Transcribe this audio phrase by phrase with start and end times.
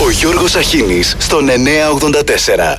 [0.00, 2.78] Ο Γιώργος Αχίνης στον 984.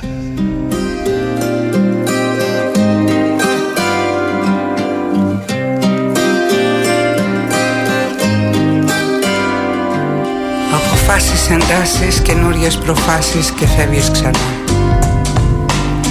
[10.74, 14.40] Αποφάσεις, εντάσεις, καινούριες προφάσεις και φεύγεις ξανά.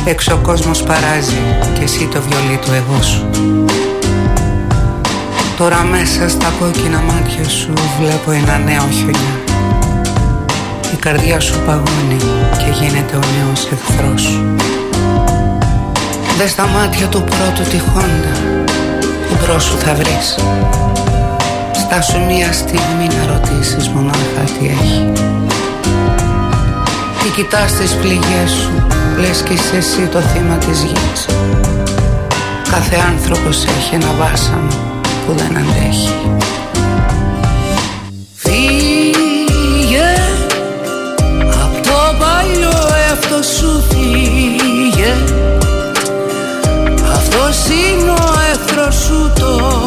[0.05, 3.29] Έξω ο κόσμος παράζει και εσύ το βιολί του εγώ σου.
[5.57, 9.48] Τώρα μέσα στα κόκκινα μάτια σου βλέπω ένα νέο χιονιά
[10.93, 12.16] Η καρδιά σου παγώνει
[12.59, 14.23] και γίνεται ο νέος εχθρός.
[14.23, 14.56] Σου
[16.38, 18.65] Δες τα μάτια του πρώτου τυχόντα
[19.29, 20.37] που σου θα βρεις.
[21.73, 25.12] Στάσου μία στιγμή να ρωτήσεις μονάχα τι έχει.
[27.23, 28.87] Τι κοιτάς τις πληγές σου
[29.18, 31.27] Λες κι είσαι εσύ το θύμα της γης.
[32.70, 34.68] Κάθε άνθρωπος έχει ένα βάσανο
[35.27, 36.15] που δεν αντέχει
[43.99, 45.15] φύγε.
[47.13, 49.77] Αυτός είναι ο εχθρός σου τώρα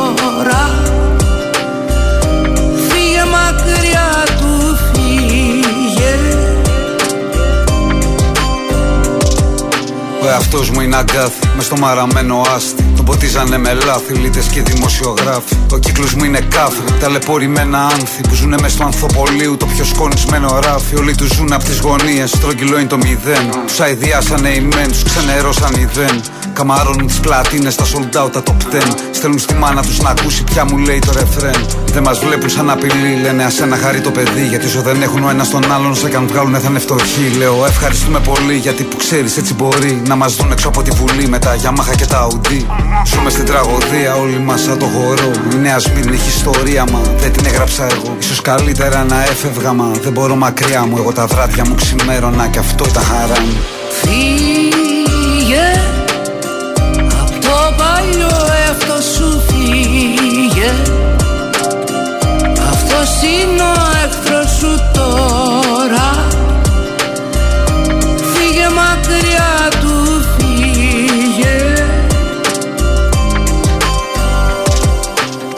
[10.53, 14.61] Ο εαυτός μου είναι αγκάθι μες στο μαραμένο άστι τον ποτίζανε με λάθη, λίτες και
[14.61, 15.55] δημοσιογράφοι.
[15.71, 19.57] Ο κύκλος μου είναι κάφρι, ταλαιπωρημένα άνθη που ζουνε μες στο ανθοπολίου.
[19.57, 20.95] Το πιο σκονισμένο ράφι.
[20.95, 23.49] Όλοι τους ζουν από τις γωνίες, στρογγυλό είναι το μηδέν.
[23.49, 26.21] Του αειδιάσανε οι μεν, τους ξενερώσαν οι δεν.
[26.61, 28.79] Καμαρώνουν τις πλατίνες, τα sold out, τα top 10.
[29.11, 31.65] Στέλνουν στη μάνα τους να ακούσει πια μου λέει το ρεφρέν.
[31.85, 34.45] Δεν μας βλέπουν σαν απειλή, λένε ασένα χαρεί το παιδί.
[34.49, 37.31] Γιατί όσο δεν έχουν ο ένας τον άλλον, σε καν βγάλουν θα είναι φτωχοί.
[37.37, 41.27] Λέω ευχαριστούμε πολύ γιατί που ξέρεις έτσι μπορεί να μας δουν έξω από τη βουλή
[41.27, 42.65] με τα Yamaha και τα Audi.
[43.05, 47.31] Ζούμε στην τραγωδία όλοι μας σαν το χορό Η νέα Σμύρνη έχει ιστορία μα δεν
[47.31, 51.65] την έγραψα εγώ Ίσως καλύτερα να έφευγα μα δεν μπορώ μακριά μου Εγώ τα βράδια
[51.67, 53.57] μου ξημέρωνα και αυτό ήταν χαρά μου
[54.01, 56.00] Φύγε
[57.81, 60.71] Απ' το παλιό εαυτό σου φύγε.
[62.69, 66.27] Αυτός είναι ο εχθρός σου τώρα.
[68.33, 71.83] Φύγε μακριά του φύγε.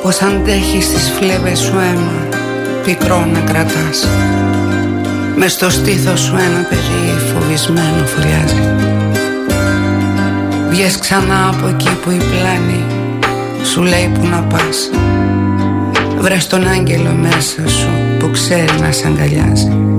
[0.02, 2.28] Πως αντέχεις τις φλέβες σου αίμα
[2.84, 4.08] Πικρό να κρατάς.
[5.36, 8.92] Μες στο στήθος σου ένα παιδί φοβισμένο φωλιάζει
[10.74, 12.86] Βγες ξανά από εκεί που η πλάνη
[13.64, 14.90] Σου λέει που να πας.
[16.20, 17.90] Βρες τον άγγελο μέσα σου
[18.20, 19.98] που ξέρει να σε αγκαλιάζει.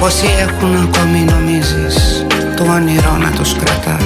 [0.00, 3.96] Πόσοι έχουν ακόμη νομίζεις το όνειρο να τους κρατά.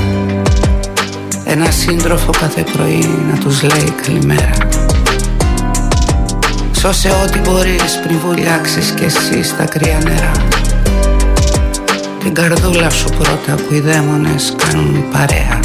[1.44, 4.50] Ένα σύντροφο κάθε πρωί να τους λέει καλημέρα.
[6.78, 10.32] Σώσε ό,τι μπορείς πριν βουλιάξεις κι εσύ στα κρύα νερά
[12.24, 15.60] Την καρδούλα σου πρώτα που οι δαίμονες κάνουν παρέα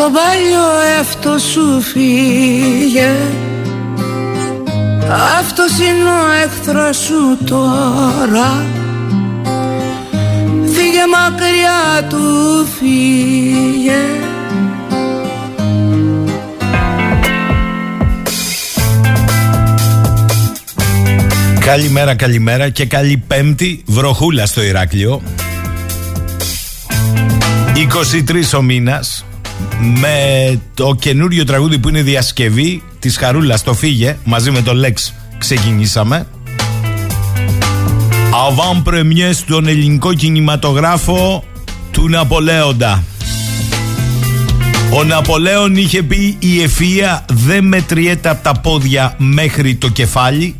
[0.00, 3.14] το παλιό εαυτό σου φύγε.
[5.38, 8.64] Αυτός είναι ο εχθρός σου τώρα.
[10.64, 14.02] Φύγε μακριά του φύγε.
[21.60, 25.22] Καλημέρα, καλημέρα και καλή πέμπτη βροχούλα στο Ηράκλειο.
[28.52, 29.24] 23 ο μήνας
[30.00, 35.12] με το καινούριο τραγούδι που είναι διασκευή της Χαρούλας το Φύγε μαζί με το Lex
[35.38, 36.26] ξεκινήσαμε
[38.48, 41.44] Avant premier στον ελληνικό κινηματογράφο
[41.90, 43.02] του Ναπολέοντα
[44.92, 50.56] ο Ναπολέον είχε πει η ευφυΐα δεν μετριέται από τα πόδια μέχρι το κεφάλι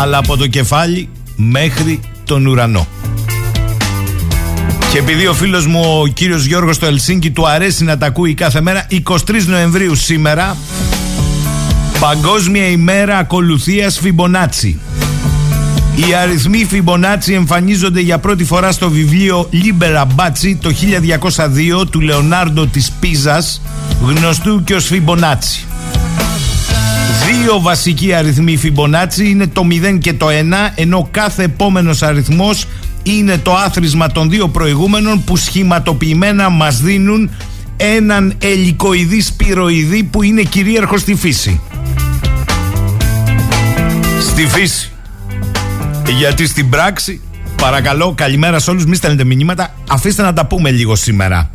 [0.00, 2.86] αλλά από το κεφάλι μέχρι τον ουρανό.
[4.92, 8.34] Και επειδή ο φίλος μου ο κύριος Γιώργος στο Ελσίνκι του αρέσει να τα ακούει
[8.34, 10.56] κάθε μέρα 23 Νοεμβρίου σήμερα
[12.00, 14.78] Παγκόσμια ημέρα ακολουθίας Φιμπονάτσι.
[15.94, 20.70] Οι αριθμοί Φιμπονάτσι εμφανίζονται για πρώτη φορά στο βιβλίο Liber Abaci το
[21.82, 23.60] 1202 του Λεωνάρντο της Πίζας
[24.02, 25.64] γνωστού και ως Φιμπονάτσι.
[27.26, 30.30] Δύο βασικοί αριθμοί Φιμπονάτσι είναι το 0 και το 1
[30.74, 32.66] ενώ κάθε επόμενος αριθμός
[33.16, 37.30] είναι το άθροισμα των δύο προηγούμενων που σχηματοποιημένα μας δίνουν
[37.76, 41.60] έναν ελικοειδή σπυροειδή που είναι κυρίαρχο στη φύση.
[44.20, 44.90] Στη φύση.
[46.18, 47.20] Γιατί στην πράξη,
[47.56, 51.50] παρακαλώ, καλημέρα σε όλους, μη στέλνετε μηνύματα, αφήστε να τα πούμε λίγο σήμερα.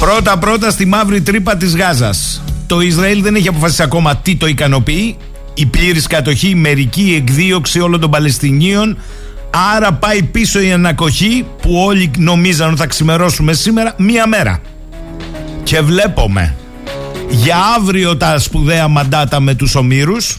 [0.00, 2.42] Πρώτα πρώτα στη μαύρη τρύπα της Γάζας.
[2.66, 5.16] Το Ισραήλ δεν έχει αποφασίσει ακόμα τι το ικανοποιεί.
[5.54, 8.98] Η πλήρης κατοχή, η μερική εκδίωξη όλων των Παλαιστινίων.
[9.56, 14.60] Άρα πάει πίσω η ανακοχή που όλοι νομίζαν ότι θα ξημερώσουμε σήμερα μία μέρα.
[15.62, 16.54] Και βλέπουμε
[17.30, 20.38] για αύριο τα σπουδαία μαντάτα με τους ομήρους.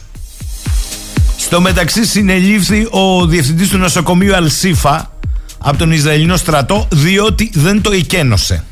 [1.37, 5.11] Στο μεταξύ συνελήφθη ο διευθυντής του νοσοκομείου Αλσίφα
[5.57, 8.63] από τον Ισραηλινό στρατό διότι δεν το εκένωσε.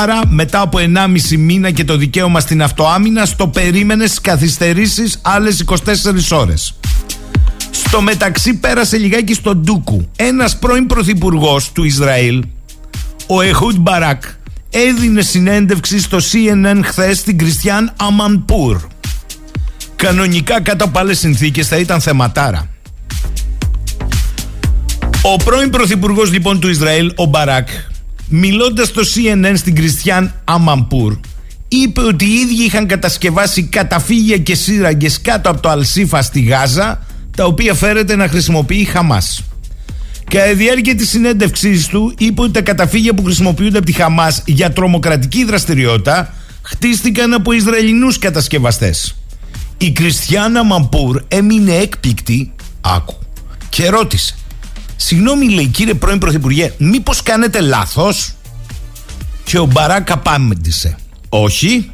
[0.00, 5.64] Άρα μετά από 1,5 μήνα και το δικαίωμα στην αυτοάμυνα στο περίμενες στις καθυστερήσεις άλλες
[5.66, 6.74] 24 ώρες.
[7.86, 10.08] Στο μεταξύ πέρασε λιγάκι στον Ντούκου.
[10.16, 12.44] Ένας πρώην πρωθυπουργός του Ισραήλ,
[13.26, 14.22] ο Εχούντ Μπαράκ,
[14.70, 18.76] έδινε συνέντευξη στο CNN χθες στην Κριστιαν Αμανπούρ.
[19.96, 22.68] Κανονικά κάτω από άλλες συνθήκες θα ήταν θεματάρα.
[25.22, 27.68] Ο πρώην πρωθυπουργός λοιπόν του Ισραήλ, ο Μπαράκ,
[28.28, 31.16] μιλώντας στο CNN στην Κριστιαν Αμανπούρ,
[31.68, 37.05] είπε ότι οι ίδιοι είχαν κατασκευάσει καταφύγια και σύραγγες κάτω από το Αλσίφα στη Γάζα,
[37.36, 39.42] τα οποία φέρεται να χρησιμοποιεί η Χαμάς.
[40.30, 44.42] Κατά τη διάρκεια της συνέντευξής του, είπε ότι τα καταφύγια που χρησιμοποιούνται από τη Χαμάς
[44.46, 49.16] για τρομοκρατική δραστηριότητα χτίστηκαν από Ισραηλινούς κατασκευαστές.
[49.78, 53.18] Η Κριστιανά Μαμπούρ έμεινε έκπληκτη, άκου,
[53.68, 54.36] και ρώτησε.
[54.96, 58.34] Συγγνώμη, λέει κύριε πρώην Πρωθυπουργέ, μήπως κάνετε λάθος;
[59.44, 60.96] Και ο Μπαράκα απάντησε.
[61.28, 61.90] Όχι,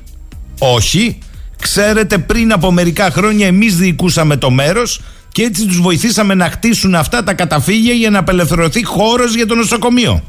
[0.58, 1.18] όχι.
[1.60, 5.00] Ξέρετε, πριν από μερικά χρόνια εμείς διοικούσαμε το μέρος
[5.32, 9.54] και έτσι τους βοηθήσαμε να χτίσουν αυτά τα καταφύγια για να απελευθερωθεί χώρος για το
[9.54, 10.22] νοσοκομείο.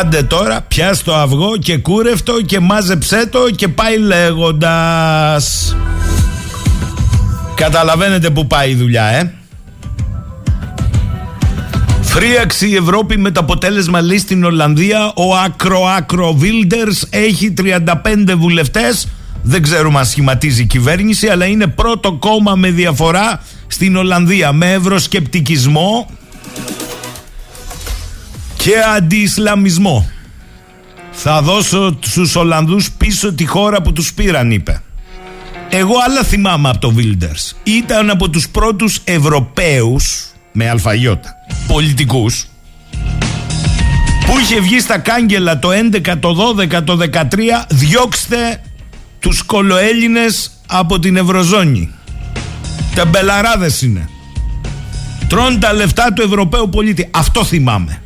[0.00, 5.76] Άντε τώρα, πιάσ' το αυγό και κούρευτο και μάζεψέ το και πάει λέγοντας.
[7.54, 9.32] Καταλαβαίνετε που πάει η δουλειά, ε.
[12.00, 15.12] Φρίαξη η Ευρώπη με το αποτέλεσμα λέει στην Ολλανδία.
[15.14, 17.84] Ο Ακρο Ακρο Βίλντερς έχει 35
[18.36, 19.08] βουλευτές
[19.42, 24.52] δεν ξέρουμε αν σχηματίζει η κυβέρνηση, αλλά είναι πρώτο κόμμα με διαφορά στην Ολλανδία.
[24.52, 26.10] Με ευρωσκεπτικισμό
[28.56, 30.10] και αντιισλαμισμό.
[31.10, 34.82] Θα δώσω στους Ολλανδούς πίσω τη χώρα που τους πήραν, είπε.
[35.68, 37.56] Εγώ άλλα θυμάμαι από το Βίλντερς.
[37.62, 41.34] Ήταν από τους πρώτους Ευρωπαίους, με αλφαγιώτα,
[41.66, 42.46] πολιτικούς,
[44.26, 48.60] που είχε βγει στα κάγκελα το 11, το 12, το 13, διώξτε
[49.22, 51.90] τους κολοέλληνες από την Ευρωζώνη.
[52.94, 54.08] Τεμπελαράδες είναι.
[55.28, 57.08] Τρώνε τα λεφτά του Ευρωπαίου πολίτη.
[57.10, 58.02] Αυτό θυμάμαι.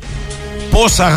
[0.69, 1.09] Πόσα,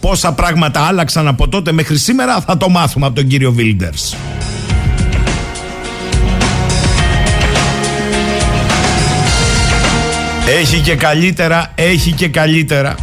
[0.00, 4.16] πόσα πράγματα άλλαξαν από τότε μέχρι σήμερα θα το μάθουμε από τον κύριο Βίλντερς.
[10.60, 12.94] Έχει και καλύτερα, έχει και καλύτερα.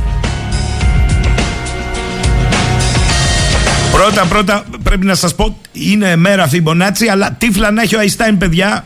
[3.93, 8.37] Πρώτα πρώτα πρέπει να σας πω είναι μέρα Φιμπονάτσι αλλά τύφλα να έχει ο Αϊνστάιν
[8.37, 8.85] παιδιά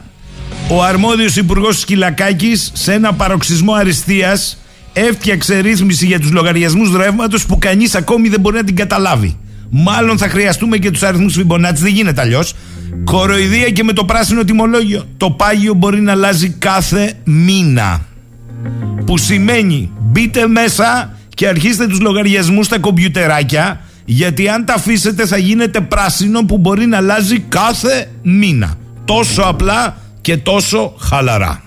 [0.70, 4.58] ο αρμόδιος υπουργός Σκυλακάκης σε ένα παροξυσμό αριστείας
[4.94, 9.38] έφτιαξε ρύθμιση για τους λογαριασμούς ρεύματος που κανείς ακόμη δεν μπορεί να την καταλάβει.
[9.70, 12.54] Μάλλον θα χρειαστούμε και τους αριθμούς Φιμπονάτσι, δεν γίνεται αλλιώς.
[13.04, 15.04] Κοροϊδία και με το πράσινο τιμολόγιο.
[15.18, 18.06] Το πάγιο μπορεί να αλλάζει κάθε μήνα.
[19.06, 25.38] Που σημαίνει μπείτε μέσα και αρχίστε τους λογαριασμούς στα κομπιουτεράκια γιατί αν τα αφήσετε θα
[25.38, 28.74] γίνετε πράσινο που μπορεί να αλλάζει κάθε μήνα.
[29.06, 31.62] Τόσο απλά και τόσο χαλαρά.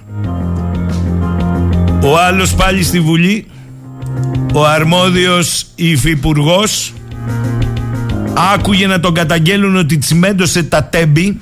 [2.03, 3.47] Ο άλλος πάλι στη Βουλή,
[4.53, 6.93] ο αρμόδιος υφυπουργός,
[8.55, 11.41] άκουγε να τον καταγγέλουν ότι τσιμέντωσε τα τέμπη,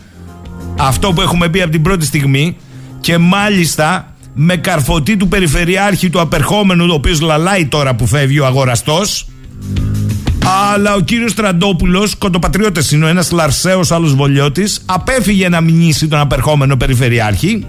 [0.79, 2.57] αυτό που έχουμε πει από την πρώτη στιγμή,
[3.01, 8.47] και μάλιστα με καρφωτή του περιφερειάρχη του απερχόμενου, ο οποίος λαλάει τώρα που φεύγει ο
[8.47, 9.29] αγοραστός,
[10.49, 16.19] αλλά ο κύριος Τραντόπουλος, κοντοπατριώτε είναι ο ένας Λαρσαίο, άλλος Βολιώτης, απέφυγε να μηνύσει τον
[16.19, 17.67] απερχόμενο Περιφερειάρχη.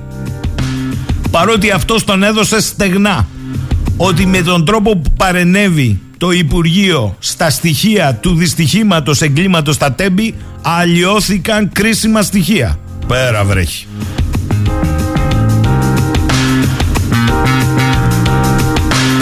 [1.31, 3.27] Παρότι αυτός τον έδωσε στεγνά
[3.98, 10.36] ότι με τον τρόπο που παρενέβη το Υπουργείο στα στοιχεία του δυστυχήματος εγκλήματος στα τέμπη
[10.62, 12.79] αλλοιώθηκαν κρίσιμα στοιχεία.
[13.07, 13.88] Πέρα βρέχει.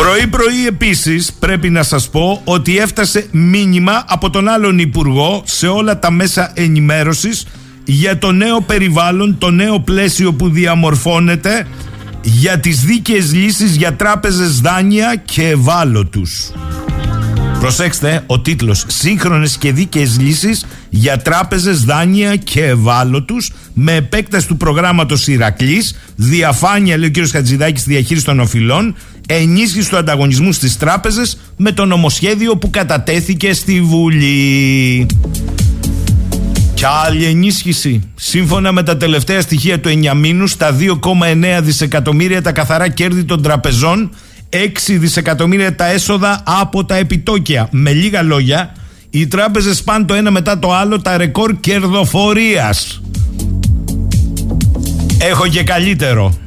[0.07, 5.99] Πρωί-πρωί επίσης πρέπει να σας πω ότι έφτασε μήνυμα από τον άλλον Υπουργό σε όλα
[5.99, 7.45] τα μέσα ενημέρωσης
[7.85, 11.67] για το νέο περιβάλλον, το νέο πλαίσιο που διαμορφώνεται
[12.21, 16.51] για τις δίκαιες λύσεις για τράπεζες δάνεια και ευάλωτους.
[17.59, 24.57] Προσέξτε, ο τίτλος «Σύγχρονες και δίκαιες λύσεις για τράπεζες, δάνεια και ευάλωτους» με επέκταση του
[24.57, 27.27] προγράμματος Ηρακλής, διαφάνεια, λέει ο κ.
[27.27, 28.95] Χατζηδάκης, στη διαχείριση των οφειλών,
[29.29, 35.05] ενίσχυση του ανταγωνισμού στις τράπεζες με το νομοσχέδιο που κατατέθηκε στη Βουλή.
[36.73, 38.11] Και άλλη ενίσχυση.
[38.15, 44.09] Σύμφωνα με τα τελευταία στοιχεία του ενιαμίνου, στα 2,9 δισεκατομμύρια τα καθαρά κέρδη των τραπεζών,
[44.49, 47.67] 6 δισεκατομμύρια τα έσοδα από τα επιτόκια.
[47.71, 48.75] Με λίγα λόγια,
[49.09, 53.01] οι τράπεζες πάνε το ένα μετά το άλλο τα ρεκόρ κερδοφορίας.
[55.19, 56.46] Έχω και καλύτερο.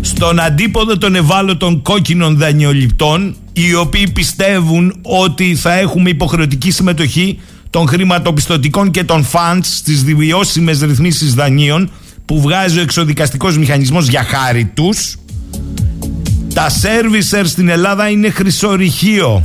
[0.00, 7.38] Στον αντίποδο των ευάλωτων κόκκινων δανειοληπτών, οι οποίοι πιστεύουν ότι θα έχουμε υποχρεωτική συμμετοχή
[7.70, 11.90] των χρηματοπιστωτικών και των funds στις διβιώσιμες ρυθμίσεις δανείων
[12.24, 15.16] που βγάζει ο εξοδικαστικός μηχανισμός για χάρη τους.
[16.54, 19.44] Τα servicer στην Ελλάδα είναι χρυσορυχείο.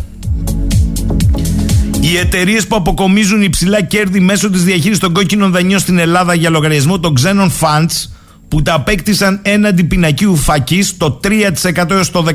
[1.99, 6.49] Οι εταιρείες που αποκομίζουν υψηλά κέρδη μέσω της διαχείρισης των κόκκινων δανείων στην Ελλάδα για
[6.49, 8.09] λογαριασμό των ξένων funds
[8.55, 12.25] που τα απέκτησαν έναντι πινακίου φακής το 3% έως το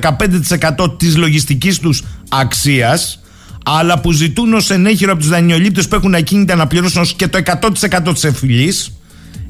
[0.79, 3.21] 15% της λογιστικής τους αξίας
[3.65, 7.39] αλλά που ζητούν ως ενέχειρο από τους δανειολήπτες που έχουν ακίνητα να πληρώσουν και το
[7.45, 8.93] 100% της εφηλής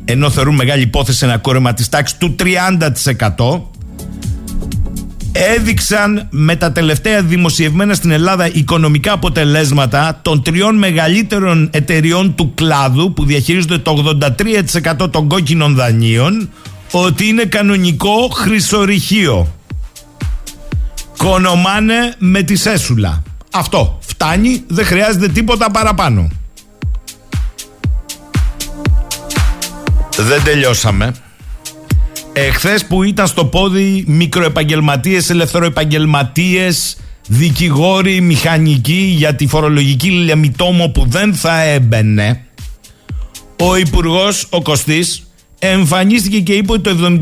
[0.04, 3.60] ενώ θεωρούν μεγάλη υπόθεση ένα κόρεμα της τάξης του 30%
[5.32, 13.12] έδειξαν με τα τελευταία δημοσιευμένα στην Ελλάδα οικονομικά αποτελέσματα των τριών μεγαλύτερων εταιριών του κλάδου
[13.12, 14.18] που διαχειρίζονται το
[15.02, 16.50] 83% των κόκκινων δανείων
[16.90, 19.54] ότι είναι κανονικό χρυσορυχείο.
[21.16, 23.22] Κονομάνε με τη σέσουλα.
[23.52, 26.28] Αυτό φτάνει, δεν χρειάζεται τίποτα παραπάνω.
[30.16, 31.14] Δεν τελειώσαμε.
[32.32, 36.96] Εχθές που ήταν στο πόδι μικροεπαγγελματίες, ελευθεροεπαγγελματίες,
[37.28, 42.44] δικηγόροι, μηχανικοί για τη φορολογική λεμιτόμο που δεν θα έμπαινε,
[43.62, 45.22] ο υπουργός, ο Κωστής,
[45.58, 47.18] εμφανίστηκε και είπε ότι το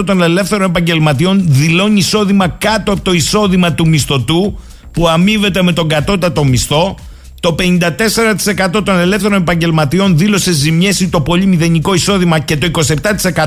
[0.00, 4.58] 71% των ελεύθερων επαγγελματιών δηλώνει εισόδημα κάτω από το εισόδημα του μισθωτού
[4.92, 6.96] που αμείβεται με τον κατώτατο μισθό.
[7.40, 12.70] Το 54% των ελεύθερων επαγγελματιών δήλωσε ζημιές ή το πολύ μηδενικό εισόδημα και το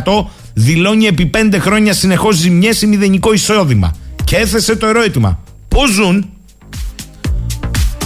[0.03, 3.95] 27% δηλώνει επί 5 χρόνια συνεχώς ζημιές ή μηδενικό εισόδημα.
[4.23, 5.39] Και έθεσε το ερώτημα.
[5.67, 6.25] Πώς ζουν;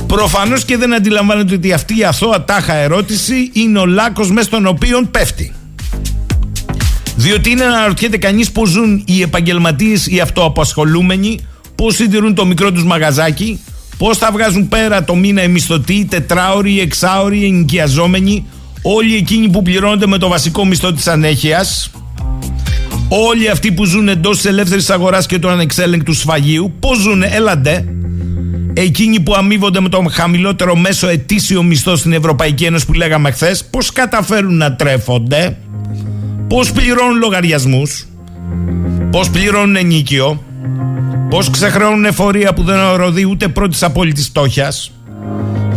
[0.08, 4.65] Προφανώς και δεν αντιλαμβάνεται ότι αυτή η αθώα τάχα ερώτηση είναι ο λάκκος μέσα στον
[4.65, 5.53] οποίο πέφτει.
[7.15, 11.39] Διότι είναι να αναρωτιέται κανείς πώς ζουν οι επαγγελματίες οι αυτοαπασχολούμενοι
[11.75, 13.60] πώ συντηρούν το μικρό τους μαγαζάκι,
[13.98, 18.46] πώς θα βγάζουν πέρα το μήνα οι μισθωτοί, τετράωροι, εξάωροι, ενοικιαζόμενοι,
[18.82, 21.92] όλοι εκείνοι που πληρώνονται με το βασικό μισθό της ανέχειας,
[23.08, 27.86] όλοι αυτοί που ζουν εντός της ελεύθερης αγοράς και του ανεξέλεγκτου σφαγίου, πώς ζουν, έλαντε.
[28.74, 33.66] Εκείνοι που αμείβονται με το χαμηλότερο μέσο ετήσιο μισθό στην Ευρωπαϊκή Ένωση που λέγαμε χθες,
[33.66, 35.58] πώς καταφέρουν να τρέφονται,
[36.48, 38.08] πώς πληρώνουν λογαριασμούς,
[39.12, 40.44] πώς πληρώνουν ενίκιο,
[41.29, 44.91] Πώς ξεχρεώνουν εφορία που δεν οροδεί ούτε πρώτης απόλυτης φτώχειας;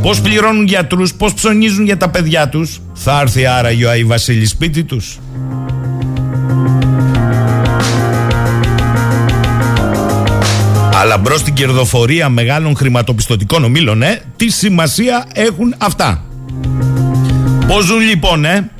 [0.03, 4.51] Πώς πληρώνουν γιατρούς, πώς ψωνίζουν για τα παιδιά τους; Θα έρθει άραγε ο Άι Βασίλης
[4.51, 5.19] σπίτι τους.
[10.95, 16.25] Αλλά μπρος στην κερδοφορία μεγάλων χρηματοπιστωτικών ομίλων, ε, τι σημασία έχουν αυτά;
[17.67, 18.71] Πώς ζουν λοιπόν, ε;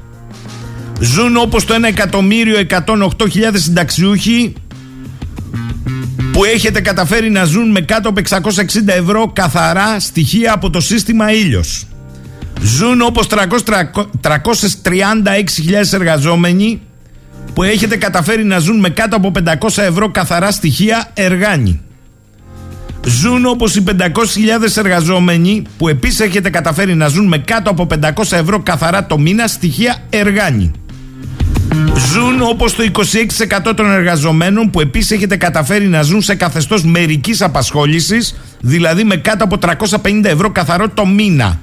[1.01, 4.55] Ζουν όπως το 1.108.000 συνταξιούχοι
[6.41, 8.39] που έχετε καταφέρει να ζουν με κάτω από 660
[8.87, 11.87] ευρώ καθαρά στοιχεία από το σύστημα ήλιος.
[12.61, 13.37] Ζουν όπως 336.000
[15.93, 16.81] εργαζόμενοι
[17.55, 21.81] που έχετε καταφέρει να ζουν με κάτω από 500 ευρώ καθαρά στοιχεία εργάνη.
[23.07, 24.07] Ζουν όπως οι 500.000
[24.77, 29.47] εργαζόμενοι που επίσης έχετε καταφέρει να ζουν με κάτω από 500 ευρώ καθαρά το μήνα
[29.47, 30.71] στοιχεία εργάνη.
[31.87, 32.83] Ζουν όπως το
[33.69, 39.17] 26% των εργαζομένων που επίσης έχετε καταφέρει να ζουν σε καθεστώς μερικής απασχόλησης, δηλαδή με
[39.17, 41.61] κάτω από 350 ευρώ καθαρό το μήνα.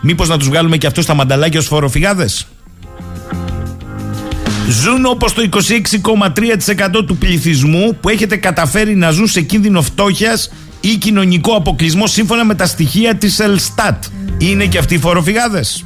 [0.00, 2.46] Μήπως να τους βγάλουμε και αυτό στα μανταλάκια ως φοροφυγάδες;
[4.68, 10.96] Ζουν όπως το 26,3% του πληθυσμού που έχετε καταφέρει να ζουν σε κίνδυνο φτώχειας ή
[10.96, 14.04] κοινωνικό αποκλεισμό σύμφωνα με τα στοιχεία της Ελστάτ.
[14.38, 15.84] Είναι και αυτοί οι φοροφυγάδες.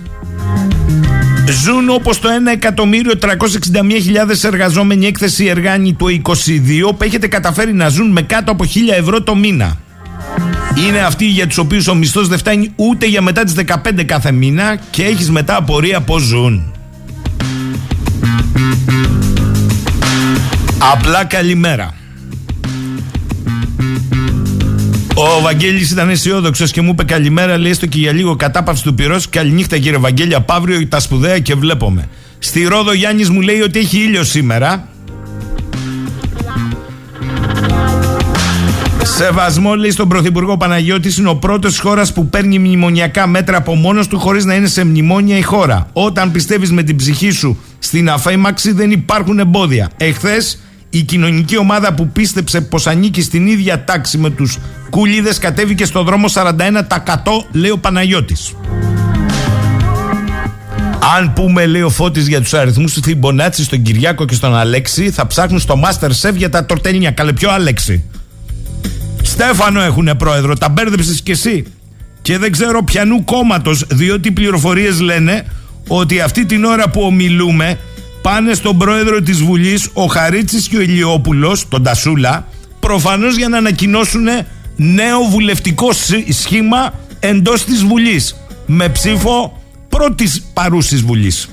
[1.50, 2.28] Ζουν όπως το
[2.60, 6.32] 1.361.000 εργαζόμενοι έκθεση εργάνη του 22
[6.96, 9.80] που έχετε καταφέρει να ζουν με κάτω από 1.000 ευρώ το μήνα.
[10.86, 14.32] Είναι αυτοί για τους οποίους ο μισθός δεν φτάνει ούτε για μετά τις 15 κάθε
[14.32, 16.72] μήνα και έχεις μετά απορία πώς ζουν.
[20.92, 21.99] Απλά καλημέρα.
[25.22, 28.94] Ο Βαγγέλης ήταν αισιόδοξος και μου είπε καλημέρα, λέει έστω και για λίγο κατάπαυση του
[28.94, 29.28] πυρός.
[29.28, 32.08] Καληνύχτα κύριε Βαγγέλη, απαύριο τα σπουδαία και βλέπουμε.
[32.38, 34.88] Στη Ρόδο Γιάννης μου λέει ότι έχει ήλιο σήμερα.
[39.02, 43.74] Σεβασμό λέει στον Πρωθυπουργό Παναγιώτης είναι ο πρώτος τη χώρας που παίρνει μνημονιακά μέτρα από
[43.74, 45.88] μόνος του χωρίς να είναι σε μνημόνια η χώρα.
[45.92, 49.90] Όταν πιστεύεις με την ψυχή σου στην αφέμαξη δεν υπάρχουν εμπόδια.
[49.96, 50.58] Εχθές
[50.90, 54.58] η κοινωνική ομάδα που πίστεψε πως ανήκει στην ίδια τάξη με τους
[54.90, 56.44] κούλιδες κατέβηκε στο δρόμο 41%
[57.52, 58.54] λέει ο Παναγιώτης.
[61.16, 65.10] Αν πούμε, λέει ο Φώτης για τους αριθμούς του Θιμπονάτσι στον Κυριάκο και στον Αλέξη,
[65.10, 67.10] θα ψάχνουν στο Master Chef για τα τορτέλια.
[67.10, 68.04] Καλέ, ποιο Αλέξη;
[69.22, 71.64] Στέφανο έχουνε πρόεδρο, τα μπέρδεψες κι εσύ.
[72.22, 75.44] Και δεν ξέρω πιανού κόμματος, διότι οι πληροφορίες λένε
[75.88, 77.78] ότι αυτή την ώρα που ομιλούμε
[78.22, 82.46] πάνε στον πρόεδρο της Βουλής ο Χαρίτσης και ο Ηλιόπουλος, τον Τασούλα,
[82.80, 84.26] προφανώς για να ανακοινώσουν
[84.76, 85.88] νέο βουλευτικό
[86.28, 88.36] σχήμα εντός της Βουλής
[88.66, 91.48] με ψήφο πρώτης παρούσης Βουλής.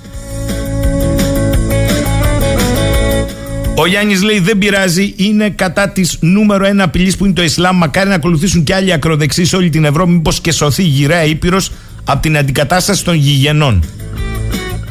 [3.76, 7.78] Ο Γιάννης λέει δεν πειράζει, είναι κατά της νούμερο ένα απειλής που είναι το Ισλάμ.
[7.78, 11.72] Μακάρι να ακολουθήσουν και άλλοι ακροδεξοί σε όλη την Ευρώπη, μήπως και σωθεί γυραιά Ήπειρος
[12.04, 13.84] από την αντικατάσταση των γηγενών.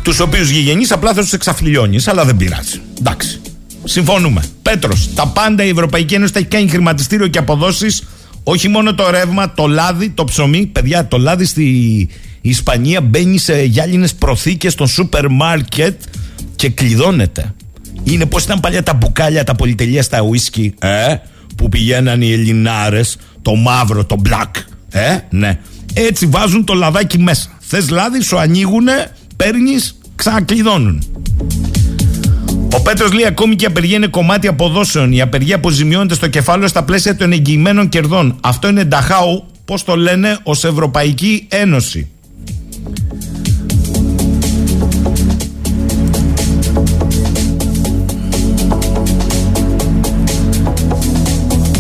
[0.07, 2.81] Τους οποίους γηγενείς απλά θα τους εξαφλιώνεις, αλλά δεν πειράζει.
[2.99, 3.41] Εντάξει.
[3.85, 4.43] Συμφωνούμε.
[4.63, 8.03] Πέτρος, τα πάντα η Ευρωπαϊκή Ένωση τα έχει κάνει χρηματιστήριο και αποδόσεις.
[8.43, 10.67] Όχι μόνο το ρεύμα, το λάδι, το ψωμί.
[10.67, 12.09] Παιδιά, το λάδι στη
[12.41, 16.01] Ισπανία μπαίνει σε γυάλινες προθήκες στο σούπερ μάρκετ
[16.57, 17.55] και κλειδώνεται.
[18.05, 21.15] Είναι πώς ήταν παλιά τα μπουκάλια, τα πολυτελεία στα ουίσκι, ε,
[21.57, 24.51] που πηγαίναν οι Ελληνάρες, το μαύρο, το black.
[24.91, 25.59] Ε, ναι.
[25.95, 27.49] Έτσι βάζουν το λαδάκι μέσα.
[27.61, 31.03] Θες λάδι, σου ανοίγουνε, παίρνεις, ξανακλειδώνουν.
[32.73, 35.13] Ο Πέτρος λέει ακόμη και η απεργία είναι κομμάτι αποδόσεων.
[35.13, 38.37] Η απεργία αποζημιώνεται στο κεφάλαιο στα πλαίσια των εγγυημένων κερδών.
[38.41, 42.09] Αυτό είναι Νταχάου, πώς το λένε, ως Ευρωπαϊκή Ένωση.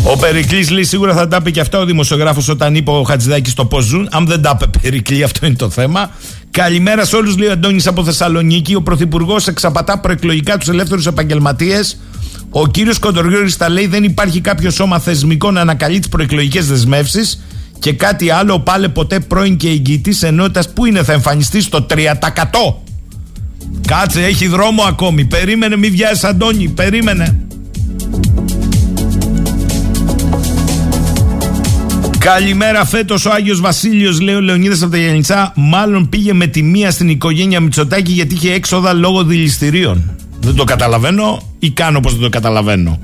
[0.08, 3.52] Ο Περικλής λέει σίγουρα θα τα πει και αυτά ο δημοσιογράφος όταν είπε ο Χατζηδάκης
[3.52, 4.08] στο πώς ζουν.
[4.10, 6.10] Αν δεν τα είπε Περικλή, αυτό είναι το θέμα.
[6.56, 8.74] Καλημέρα σε όλους, λέει ο Αντώνης από Θεσσαλονίκη.
[8.74, 11.98] Ο Πρωθυπουργός εξαπατά προεκλογικά τους ελεύθερους επαγγελματίες.
[12.50, 17.42] Ο κύριος Κοντοργιώρη τα λέει: Δεν υπάρχει κάποιο σώμα θεσμικό να ανακαλεί τις προεκλογικές δεσμεύσεις.
[17.78, 22.82] Και κάτι άλλο, πάλε ποτέ πρώην και εγγυητή ενότητας που είναι, θα εμφανιστεί στο 3%.
[23.86, 25.24] Κάτσε, έχει δρόμο ακόμη.
[25.24, 27.46] Περίμενε, μη βιάζει, Αντώνη, περίμενε.
[32.18, 35.52] Καλημέρα φέτος ο Άγιος Βασίλειος, λέει ο Λεωνίδας από τα Γιάννητσά.
[35.56, 40.16] Μάλλον πήγε με τη μία στην οικογένεια Μητσοτάκη γιατί είχε έξοδα λόγω δηληστηρίων.
[40.40, 42.98] Δεν το καταλαβαίνω ή κάνω πως δεν το καταλαβαίνω.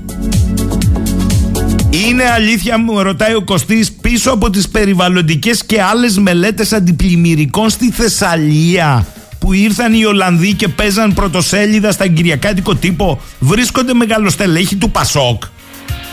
[1.89, 7.91] Είναι αλήθεια μου ρωτάει ο Κωστής πίσω από τις περιβαλλοντικές και άλλες μελέτες αντιπλημμυρικών στη
[7.91, 9.05] Θεσσαλία
[9.39, 15.43] που ήρθαν οι Ολλανδοί και παίζαν πρωτοσέλιδα στα κυριακάτικο τύπο βρίσκονται μεγαλοστελέχοι του Πασόκ.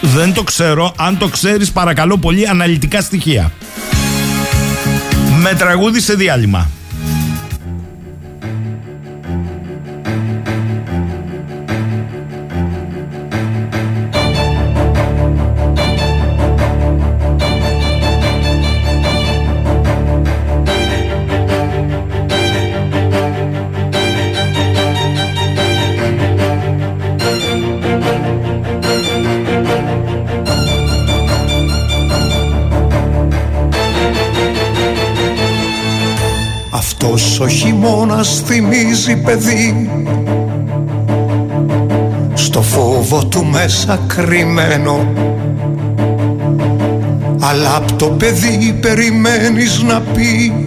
[0.00, 0.92] Δεν το ξέρω.
[0.96, 3.52] Αν το ξέρεις παρακαλώ πολύ αναλυτικά στοιχεία.
[5.42, 6.70] Με τραγούδι σε διάλειμμα.
[37.70, 39.90] Χειμώνας θυμίζει παιδί.
[42.34, 45.06] Στο φόβο του μέσα κρυμμένο.
[47.40, 50.66] Αλλά απ' το παιδί περιμένεις να πει.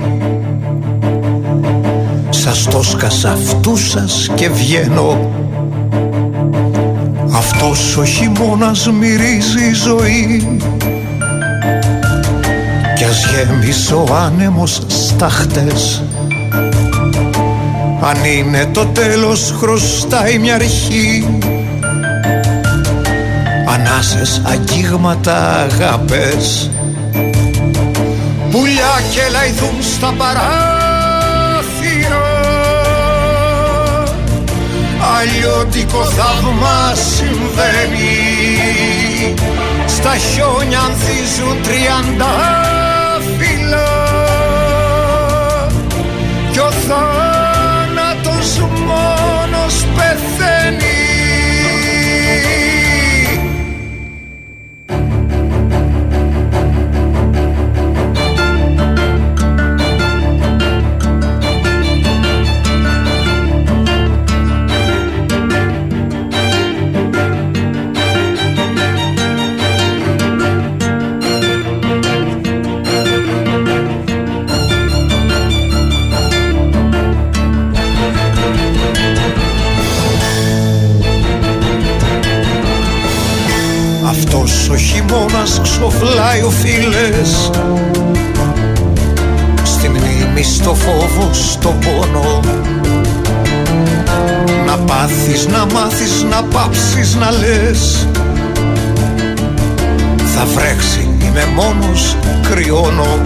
[2.30, 5.32] Σας το σκάσα αυτού σας και βγαίνω.
[7.36, 10.58] Αυτός ο χειμώνας μυρίζει ζωή.
[12.96, 16.04] Κι ας γέμισε ο άνεμος στάχτες
[18.06, 21.39] αν είναι το τέλος χρωστάει μια αρχή
[23.74, 26.70] Ανάσες, αγγίγματα, αγάπες.
[28.52, 30.52] Πουλιά και λαϊδούν στα παράθυρα.
[35.18, 38.13] Αλλιώτικο θαύμα συμβαίνει.
[39.86, 42.83] Στα χιόνια ανθίζουν τριάντα
[48.67, 51.12] μόνος πεθαίνει
[86.74, 87.50] ο φίλες.
[89.64, 92.40] Στη μνήμη, στο φόβο, στο πόνο.
[94.66, 98.08] Να πάθεις, να μάθεις, να πάψεις να λες.
[100.36, 102.16] Θα βρέξει, είμαι μόνος,
[102.50, 103.22] κρυώνω.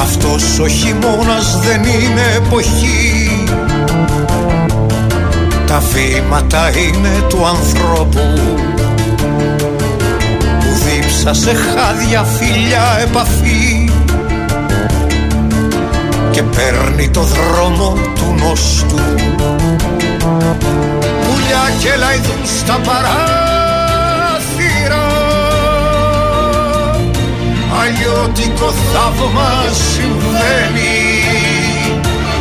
[0.00, 3.44] Αυτός ο χειμώνας δεν είναι εποχή.
[5.66, 8.20] Τα βήματα είναι του ανθρώπου.
[8.40, 8.53] Που
[11.24, 13.90] δίψα σε χάδια φιλιά επαφή.
[16.30, 18.98] Και παίρνει το δρόμο του νόστου.
[21.24, 23.14] Πουλιά και λαϊδούν στα παράθυρα.
[27.80, 31.22] Αλλιώτικο θαύμα συμβαίνει.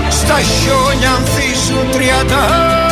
[0.09, 2.82] Στα χιόνια ανθίζουν τριάντα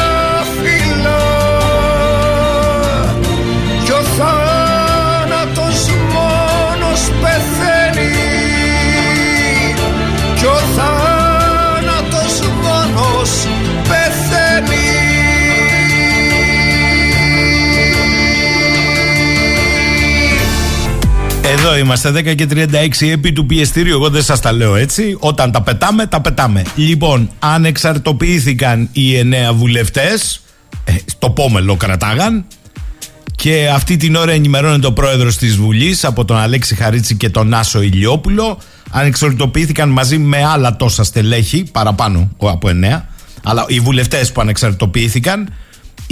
[21.51, 23.93] Εδώ είμαστε 10 και 36 επί του πιεστήριου.
[23.93, 25.17] Εγώ δεν σας τα λέω έτσι.
[25.19, 26.63] Όταν τα πετάμε, τα πετάμε.
[26.75, 30.41] Λοιπόν, ανεξαρτοποιήθηκαν οι εννέα βουλευτές.
[30.83, 32.45] Ε, στο πόμελο κρατάγαν.
[33.35, 37.53] Και αυτή την ώρα ενημερώνεται ο πρόεδρος της Βουλής από τον Αλέξη Χαρίτση και τον
[37.53, 38.57] Άσο Ηλιόπουλο.
[38.89, 43.07] Ανεξαρτοποιήθηκαν μαζί με άλλα τόσα στελέχη, παραπάνω από εννέα.
[43.43, 45.49] Αλλά οι βουλευτές που ανεξαρτοποιήθηκαν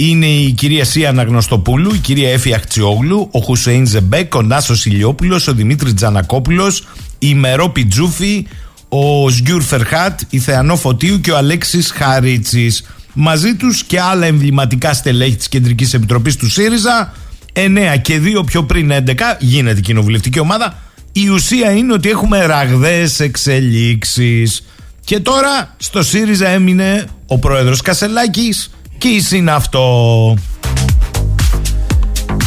[0.08, 5.48] είναι η κυρία Σία Αναγνωστοπούλου, η κυρία Έφη Αχτσιόγλου, ο Χουσέιν Ζεμπέκ, ο Νάσος Ηλιόπουλος,
[5.48, 6.86] ο Δημήτρης Τζανακόπουλος,
[7.18, 8.46] η Μερό Πιτζούφη,
[8.88, 12.86] ο Σγκιούρ Φερχάτ, η Θεανό Φωτίου και ο Αλέξης Χαρίτσης.
[13.12, 17.12] Μαζί τους και άλλα εμβληματικά στελέχη της Κεντρικής Επιτροπής του ΣΥΡΙΖΑ.
[17.52, 20.82] 9 και 2 πιο πριν 11 γίνεται κοινοβουλευτική ομάδα.
[21.12, 24.64] Η ουσία είναι ότι έχουμε ραγδαίες εξελίξεις.
[25.04, 29.84] Και τώρα στο ΣΥΡΙΖΑ έμεινε ο πρόεδρος Κασελάκης Κις είναι αυτό.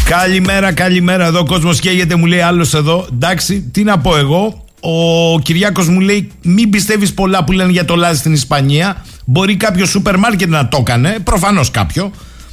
[0.10, 1.26] Καλημέρα, καλημέρα.
[1.26, 3.08] Εδώ ο κόσμος καίγεται, μου λέει άλλος εδώ.
[3.13, 4.66] Εντάξει, τι να πω εγώ.
[4.80, 9.06] Ο Κυριάκος μου λέει: Μην πιστεύεις πολλά που λένε για το λάδι στην Ισπανία.
[9.26, 11.18] Μπορεί κάποιος σούπερ μάρκετ να το έκανε.
[11.24, 12.12] Προφανώς κάποιο.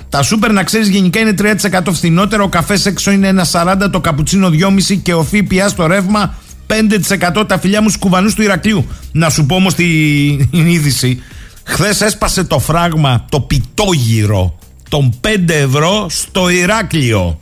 [0.08, 2.44] Τα σούπερ να ξέρεις γενικά είναι 3% φθηνότερο.
[2.44, 6.34] Ο καφές έξω είναι 1,40, το καπουτσίνο 2,5 και ο ΦΠΑ στο ρεύμα
[6.66, 8.86] 5% τα φιλιά μου σκουβανού του Ηρακλείου.
[9.12, 11.22] Να σου πω όμως την είδηση.
[11.70, 17.38] Χθες έσπασε το φράγμα το πιτόγυρο των 5 ευρώ στο Ηράκλειο.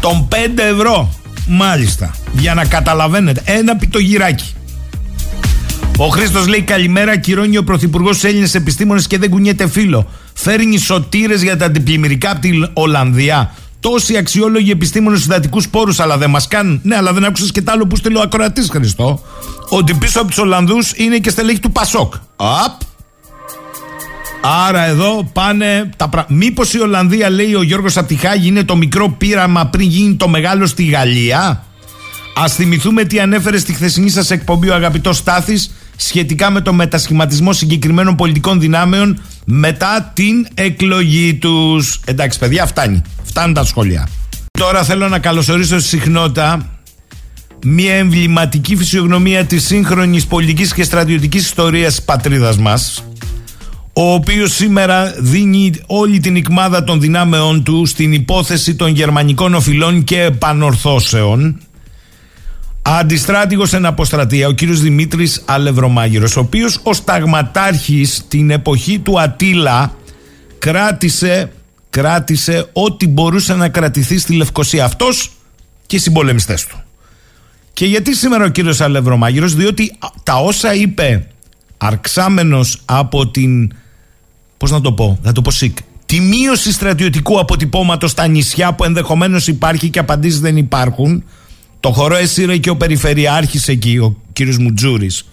[0.00, 1.14] Των 5 ευρώ.
[1.46, 2.14] Μάλιστα.
[2.32, 3.42] Για να καταλαβαίνετε.
[3.44, 4.54] Ένα πιτογυράκι.
[5.96, 7.18] Ο Χρήστος λέει καλημέρα.
[7.18, 10.08] Κυρώνει ο Πρωθυπουργός Έλληνες επιστήμονες και δεν κουνιέται φίλο.
[10.34, 13.54] Φέρνει σωτήρες για τα αντιπλημμυρικά από την Ολλανδία.
[13.80, 16.80] Τόσοι αξιόλογοι επιστήμονες στους δατικού πόρους, αλλά δεν μας κάνουν.
[16.82, 19.22] Ναι, αλλά δεν άκουσες και τ' άλλο που στείλω ακροατής Χριστό.
[19.68, 22.14] Ότι πίσω από τους Ολλανδούς είναι και στελέχη του Πασόκ.
[22.36, 22.80] Απ.
[24.44, 26.34] Άρα εδώ πάνε τα πράγματα.
[26.34, 30.66] Μήπως η Ολλανδία, λέει ο Γιώργος Ατυχάγη, είναι το μικρό πείραμα πριν γίνει το μεγάλο
[30.66, 31.64] στη Γαλλία;
[32.34, 37.52] Α θυμηθούμε τι ανέφερε στη χθεσινή σας εκπομπή ο αγαπητός Στάθης σχετικά με το μετασχηματισμό
[37.52, 42.00] συγκεκριμένων πολιτικών δυνάμεων μετά την εκλογή τους.
[42.04, 43.02] Εντάξει, παιδιά, φτάνει.
[43.24, 44.08] Φτάνουν τα σχόλια.
[44.58, 46.70] Τώρα θέλω να καλωσορίσω στη συχνότητα
[47.64, 53.04] μια εμβληματική φυσιογνωμία της σύγχρονης πολιτικής και στρατιωτικής ιστορίας της πατρίδας μας
[53.92, 60.04] ο οποίος σήμερα δίνει όλη την ικμάδα των δυνάμεών του στην υπόθεση των γερμανικών οφειλών
[60.04, 61.60] και επανορθώσεων.
[62.82, 69.94] Αντιστράτηγος εν αποστρατεία ο κύριος Δημήτρης Αλευρομάγειρος ο οποίος ως ταγματάρχης την εποχή του Ατήλα
[70.58, 71.52] κράτησε,
[71.90, 74.84] κράτησε ό,τι μπορούσε να κρατηθεί στη Λευκοσία.
[74.84, 75.30] Αυτός
[75.86, 76.82] και οι συμπολεμιστές του.
[77.72, 81.26] Και γιατί σήμερα ο κύριος Αλευρομάγειρος διότι τα όσα είπε
[81.78, 83.72] αρξάμενος από την
[84.62, 85.76] Πώς να το πω, θα το πω σικ.
[86.06, 91.24] Τη μείωση στρατιωτικού αποτυπώματος στα νησιά που ενδεχομένως υπάρχει και απαντήσεις δεν υπάρχουν.
[91.80, 95.28] Το χορό έσυρε και ο Περιφερειάρχης εκεί, ο κύριος Μουτζούρης.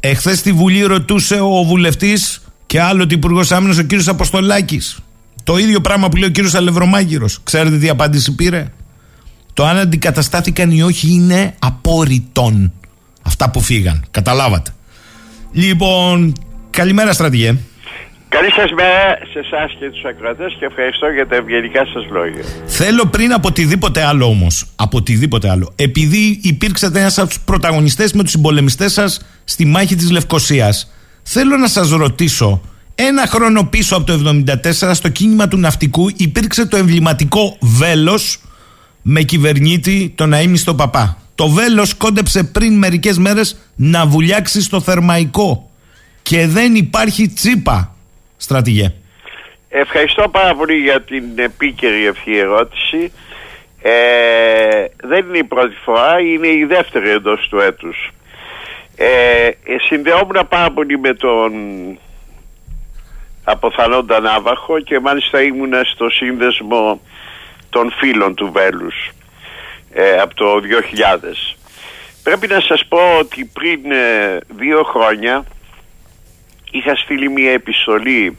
[0.00, 4.98] Εχθές στη Βουλή ρωτούσε ο βουλευτής και άλλο ο Υπουργός Άμυνας, ο κύριος Αποστολάκης.
[5.44, 7.40] Το ίδιο πράγμα που λέει ο κύριος Αλευρομάγειρος.
[7.42, 8.72] Ξέρετε τι απάντηση πήρε;
[9.52, 12.72] Το αν αντικαταστάθηκαν ή όχι είναι απόρριτον.
[13.22, 14.04] Αυτά που φύγαν.
[14.10, 14.70] Καταλάβατε.
[15.52, 16.32] Λοιπόν,
[16.70, 17.56] καλημέρα στρατηγέ.
[18.28, 22.42] Καλή σας μέρα σε εσάς και τους ακροατές και ευχαριστώ για τα ευγενικά σας λόγια.
[22.66, 28.12] Θέλω πριν από οτιδήποτε άλλο όμως, από οτιδήποτε άλλο, επειδή υπήρξατε ένας από τους πρωταγωνιστές
[28.12, 32.60] με τους συμπολεμιστές σας στη μάχη της Λευκοσίας, θέλω να σας ρωτήσω,
[32.94, 38.40] ένα χρόνο πίσω από το 1974 στο κίνημα του ναυτικού υπήρξε το εμβληματικό βέλος
[39.02, 41.18] με κυβερνήτη τον αείμνηστο παπά.
[41.34, 45.70] Το βέλος κόντεψε πριν μερικές μέρες να βουλιάξει στο θερμαϊκό
[46.22, 47.94] και δεν υπάρχει τσίπα,
[48.38, 48.92] στρατηγέ.
[49.68, 53.12] Ευχαριστώ πάρα πολύ για την επίκαιρη αυτή ερώτηση.
[53.82, 58.10] Ε, δεν είναι η πρώτη φορά, είναι η δεύτερη εντός του έτους.
[58.96, 59.50] Ε,
[59.88, 61.52] συνδεόμουν πάρα πολύ με τον
[63.44, 67.00] αποθανόντα Ναύαρχο και μάλιστα ήμουν στο σύνδεσμο
[67.70, 69.10] των φίλων του Βέλους
[69.92, 71.56] ε, από το 2000.
[72.22, 75.44] Πρέπει να σας πω ότι πριν ε, δύο χρόνια
[76.70, 78.36] είχα στείλει μια επιστολή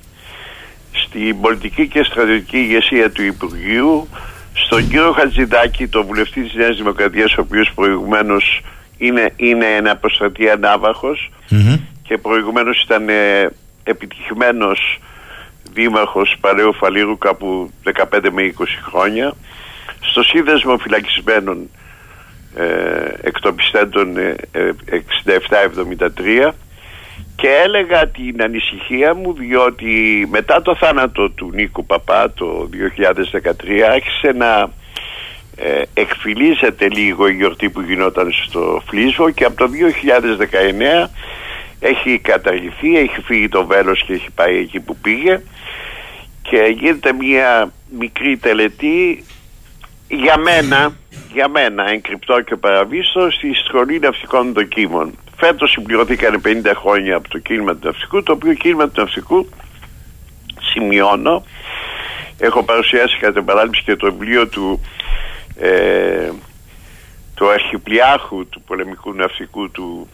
[0.92, 4.08] στην πολιτική και στρατιωτική ηγεσία του Υπουργείου
[4.54, 8.62] στον κύριο Χατζηδάκη, τον βουλευτή της Νέας Δημοκρατίας ο οποίος προηγουμένως
[8.98, 10.60] είναι, είναι ένα αποστρατεία
[12.04, 13.50] και προηγουμένως ήταν ε,
[13.84, 15.00] επιτυχημένος
[15.74, 17.72] δήμαρχος Παρέου Φαλήρου κάπου
[18.12, 19.34] 15 με 20 χρόνια.
[20.00, 21.70] Στο σύνδεσμο φυλακισμένων
[22.56, 22.64] ε,
[23.22, 24.36] εκτοπιστέντων ε,
[25.26, 26.52] 67-73
[27.42, 32.70] και έλεγα την ανησυχία μου διότι μετά το θάνατο του Νίκου Παπά το
[33.42, 34.70] 2013 άρχισε να
[35.56, 39.70] ε, εκφυλίζεται λίγο η γιορτή που γινόταν στο Φλίσβο και από το
[41.06, 41.10] 2019
[41.80, 45.42] έχει καταργηθεί, έχει φύγει το βέλος και έχει πάει εκεί που πήγε
[46.42, 49.26] και γίνεται μια μικρή τελετή
[50.08, 50.94] για μένα,
[51.34, 55.14] για μένα εγκρυπτό και παραβίστο στη Σχολή Ναυτικών Δοκίμων.
[55.40, 59.50] Φέτος συμπληρωθήκαν 50 χρόνια από το κίνημα του ναυτικού, το οποίο κίνημα του ναυτικού
[60.72, 61.46] σημειώνω.
[62.38, 64.82] Έχω παρουσιάσει κατά επανάληψη και το βιβλίο του
[65.56, 66.30] ε,
[67.36, 70.10] του αρχιπλιάρχου του πολεμικού ναυτικού του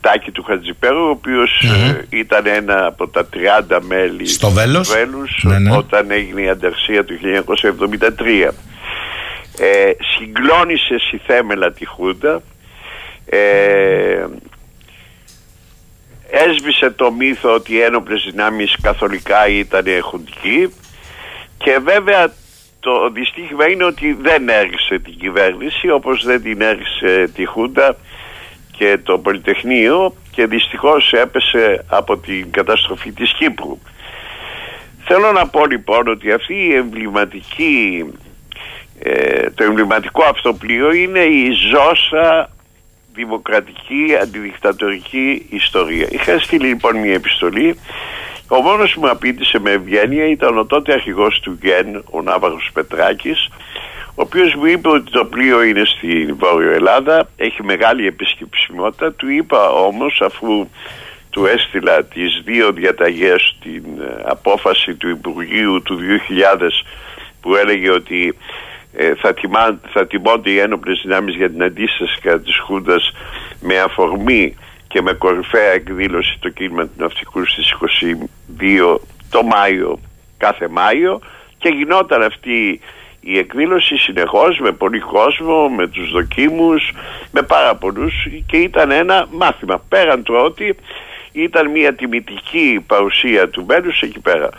[0.00, 3.28] Τάκη του Χατζηπέρου ο οποιος ε, ήταν ένα από τα
[3.68, 5.76] 30 μέλη Στο Βέλος, ναι, ναι.
[5.76, 8.50] όταν έγινε η ανταρσία του 1973
[9.58, 12.42] ε, συγκλώνησε στη θέμελα τη Χούντα
[13.26, 14.26] ε,
[16.30, 20.72] έσβησε το μύθο ότι οι ένοπλες δυνάμεις καθολικά ήταν χουντικοί
[21.58, 22.32] και βέβαια
[22.80, 27.96] το δυστύχημα είναι ότι δεν έριξε την κυβέρνηση όπως δεν την έριξε τη Χούντα
[28.76, 33.78] και το Πολυτεχνείο και δυστυχώς έπεσε από την καταστροφή της Κύπρου.
[35.04, 38.04] Θέλω να πω λοιπόν ότι αυτή η εμβληματική,
[38.98, 42.50] ε, το εμβληματικό αυτό πλοίο είναι η ζώσα
[43.16, 46.08] δημοκρατική αντιδικτατορική ιστορία.
[46.10, 47.76] Είχα στείλει λοιπόν μια επιστολή
[48.48, 52.70] ο μόνος που μου απήντησε με ευγένεια ήταν ο τότε αρχηγός του ΓΕΝ, ο Ναύαρχος
[52.72, 53.48] Πετράκης,
[54.08, 59.12] ο οποίος μου είπε ότι το πλοίο είναι στη Βόρειο Ελλάδα, έχει μεγάλη επισκεψιμότητα.
[59.12, 60.68] Του είπα όμως, αφού
[61.30, 65.98] του έστειλα τις δύο διαταγές την ε, απόφαση του Υπουργείου του
[66.58, 66.68] 2000
[67.40, 68.36] που έλεγε ότι ε,
[69.20, 73.12] θα, τιμά, θα τιμώνται οι ένοπλες δυνάμεις για την αντίσταση κατά της Χούντας
[73.60, 74.56] με αφορμή
[74.88, 77.74] και με κορυφαία εκδήλωση το κίνημα του ναυτικού στις
[78.58, 78.98] 22
[79.30, 79.98] το Μάιο
[80.38, 81.20] κάθε Μάιο
[81.58, 82.80] και γινόταν αυτή
[83.20, 86.92] η εκδήλωση συνεχώς με πολύ κόσμο, με τους δοκίμους,
[87.30, 88.14] με πάρα πολλούς
[88.46, 89.82] και ήταν ένα μάθημα.
[89.88, 90.76] Πέραν του ότι
[91.32, 94.50] ήταν μια τιμητική παρουσία του Μπέλους εκεί πέρα.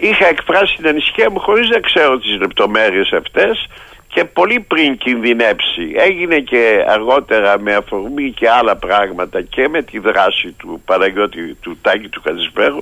[0.00, 3.68] Είχα εκφράσει την ανησυχία μου χωρίς να ξέρω τις λεπτομέρειες αυτές
[4.08, 5.92] και πολύ πριν κινδυνέψει.
[5.96, 11.78] Έγινε και αργότερα με αφορμή και άλλα πράγματα και με τη δράση του Παναγιώτη του
[11.82, 12.78] Τάκη του Χατζησπέρου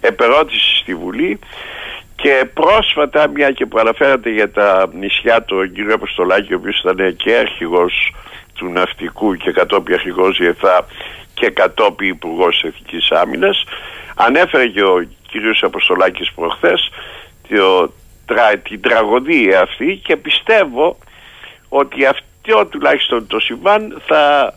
[0.00, 1.38] επερώτηση στη Βουλή
[2.16, 7.16] και πρόσφατα μια και που αναφέρατε για τα νησιά του κύριο Αποστολάκη ο οποίος ήταν
[7.16, 8.14] και αρχηγός
[8.54, 10.86] του ναυτικού και κατόπιν αρχηγός ΙΕΘΑ
[11.34, 13.64] και κατόπιν υπουργός Εθνικής Άμυνας
[14.14, 16.90] ανέφερε και ο κύριος Αποστολάκης προχθές
[17.48, 17.92] το
[18.62, 20.98] την τραγωδία αυτή και πιστεύω
[21.68, 24.54] ότι αυτό τουλάχιστον το συμβάν θα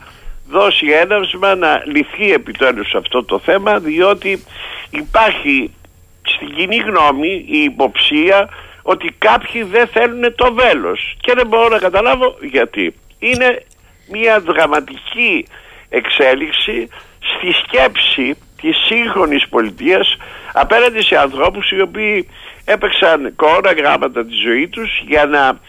[0.47, 4.43] δώσει έναυσμα να λυθεί επιτέλους αυτό το θέμα διότι
[4.89, 5.73] υπάρχει
[6.21, 8.49] στην κοινή γνώμη η υποψία
[8.81, 12.93] ότι κάποιοι δεν θέλουν το βέλος και δεν μπορώ να καταλάβω γιατί.
[13.19, 13.63] Είναι
[14.11, 15.45] μια δραματική
[15.89, 16.87] εξέλιξη
[17.19, 20.17] στη σκέψη της σύγχρονης πολιτείας
[20.59, 22.27] απέναντι σε ανθρώπους οι οποίοι
[22.65, 25.59] έπαιξαν κόρα γράμματα τη ζωή τους για να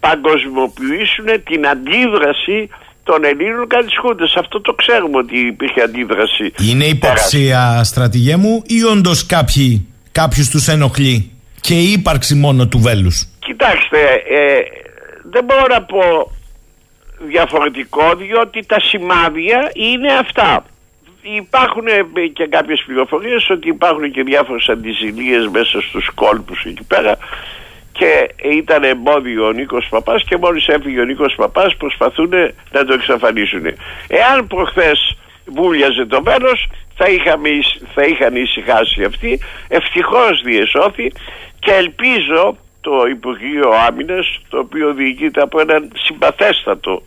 [0.00, 2.68] παγκοσμιοποιήσουν την αντίδραση
[3.02, 4.34] των Ελλήνων κατά τις Χούντες.
[4.36, 6.52] Αυτό το ξέρουμε ότι υπήρχε αντίδραση.
[6.70, 12.78] Είναι υποψία στρατηγέ μου ή όντως κάποιοι, κάποιους τους ενοχλεί και η ύπαρξη μόνο του
[12.78, 14.60] βέλους; Κοιτάξτε, ε,
[15.30, 16.32] δεν μπορώ να πω
[17.28, 20.64] διαφορετικό διότι τα σημάδια είναι αυτά
[21.22, 21.84] υπάρχουν
[22.32, 27.18] και κάποιες πληροφορίες ότι υπάρχουν και διάφορες αντιζηλίες μέσα στους κόλπους εκεί πέρα
[27.92, 32.30] και ήταν εμπόδιο ο Νίκος Παπάς και μόλις έφυγε ο Νίκος Παπάς προσπαθούν
[32.70, 33.64] να το εξαφανίσουν.
[34.08, 37.48] Εάν προχθές βούλιαζε το μέρος θα, είχαμε,
[37.94, 41.12] θα είχαν ησυχάσει αυτοί ευτυχώς διεσώθη
[41.58, 47.02] και ελπίζω το Υπουργείο Άμυνας το οποίο διοικείται από έναν συμπαθέστατο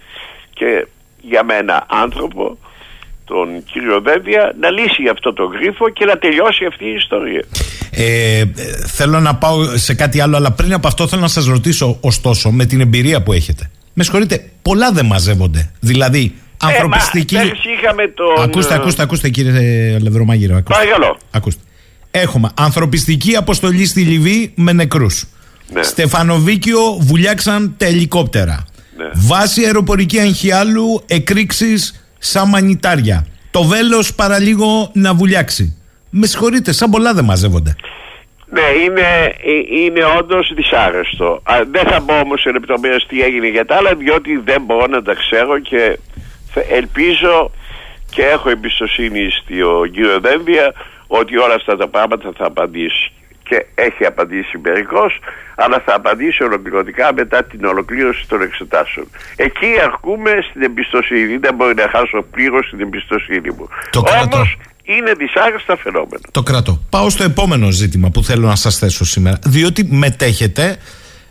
[0.54, 0.88] και
[1.21, 2.58] για μένα άνθρωπο
[3.25, 7.43] τον κύριο Δένδια να λύσει αυτό το γρίφο και να τελειώσει αυτή η ιστορία.
[7.91, 8.43] Ε,
[8.88, 12.51] θέλω να πάω σε κάτι άλλο, αλλά πριν από αυτό θέλω να σας ρωτήσω ωστόσο
[12.51, 13.69] με την εμπειρία που έχετε.
[13.93, 15.71] Με συγχωρείτε, πολλά δεν μαζεύονται.
[15.79, 16.33] Δηλαδή,
[16.63, 17.35] ε, ανθρωπιστική.
[17.35, 18.43] Ε, είχαμε τον...
[18.43, 20.61] Ακούστε, ακούστε, ακούστε κύριε Λευρωμάγειρο.
[20.69, 21.17] Παρακαλώ.
[21.31, 21.61] Ακούστε.
[22.11, 25.25] Έχουμε ανθρωπιστική αποστολή στη Λιβύη με νεκρούς.
[25.73, 25.83] Ναι.
[25.83, 28.65] Στεφανοβίκιο βουλιάξαν τα ελικόπτερα.
[28.97, 29.05] Ναι.
[29.13, 33.28] Βάση αεροπορική Αγχιάλου εκρήξεις σαν μανιτάρια.
[33.51, 35.78] Το βέλος παραλίγο να βουλιάξει.
[36.10, 37.75] Με συγχωρείτε, σαν πολλά δεν μαζεύονται.
[38.49, 41.41] Ναι, είναι, ε, είναι όντως δυσάρεστο.
[41.71, 45.01] δεν θα μπω όμως σε λεπτομέρειες τι έγινε για τα άλλα, διότι δεν μπορώ να
[45.01, 45.99] τα ξέρω και
[46.69, 47.51] ελπίζω
[48.10, 50.73] και έχω εμπιστοσύνη στον κύριο Δένδια
[51.08, 53.12] ότι όλα αυτά τα πράγματα θα απαντήσει.
[53.49, 55.19] Και έχει απαντήσει μερικώς,
[55.55, 59.08] αλλά θα απαντήσει ολοκληρωτικά μετά την ολοκλήρωση των εξετάσεων.
[59.36, 61.38] Εκεί αρκούμε στην εμπιστοσύνη.
[61.38, 63.67] Δεν μπορεί να χάσω πλήρως την εμπιστοσύνη μου.
[64.23, 66.21] Όμως είναι δυσάρεστα φαινόμενα.
[66.31, 66.81] Το κρατώ.
[66.89, 69.39] Πάω στο επόμενο ζήτημα που θέλω να σας θέσω σήμερα.
[69.45, 70.77] Διότι μετέχετε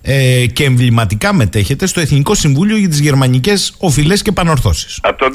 [0.03, 5.01] ε, και εμβληματικά μετέχετε στο Εθνικό Συμβούλιο για τις Γερμανικές Οφειλές και Πανορθώσει.
[5.03, 5.27] Από το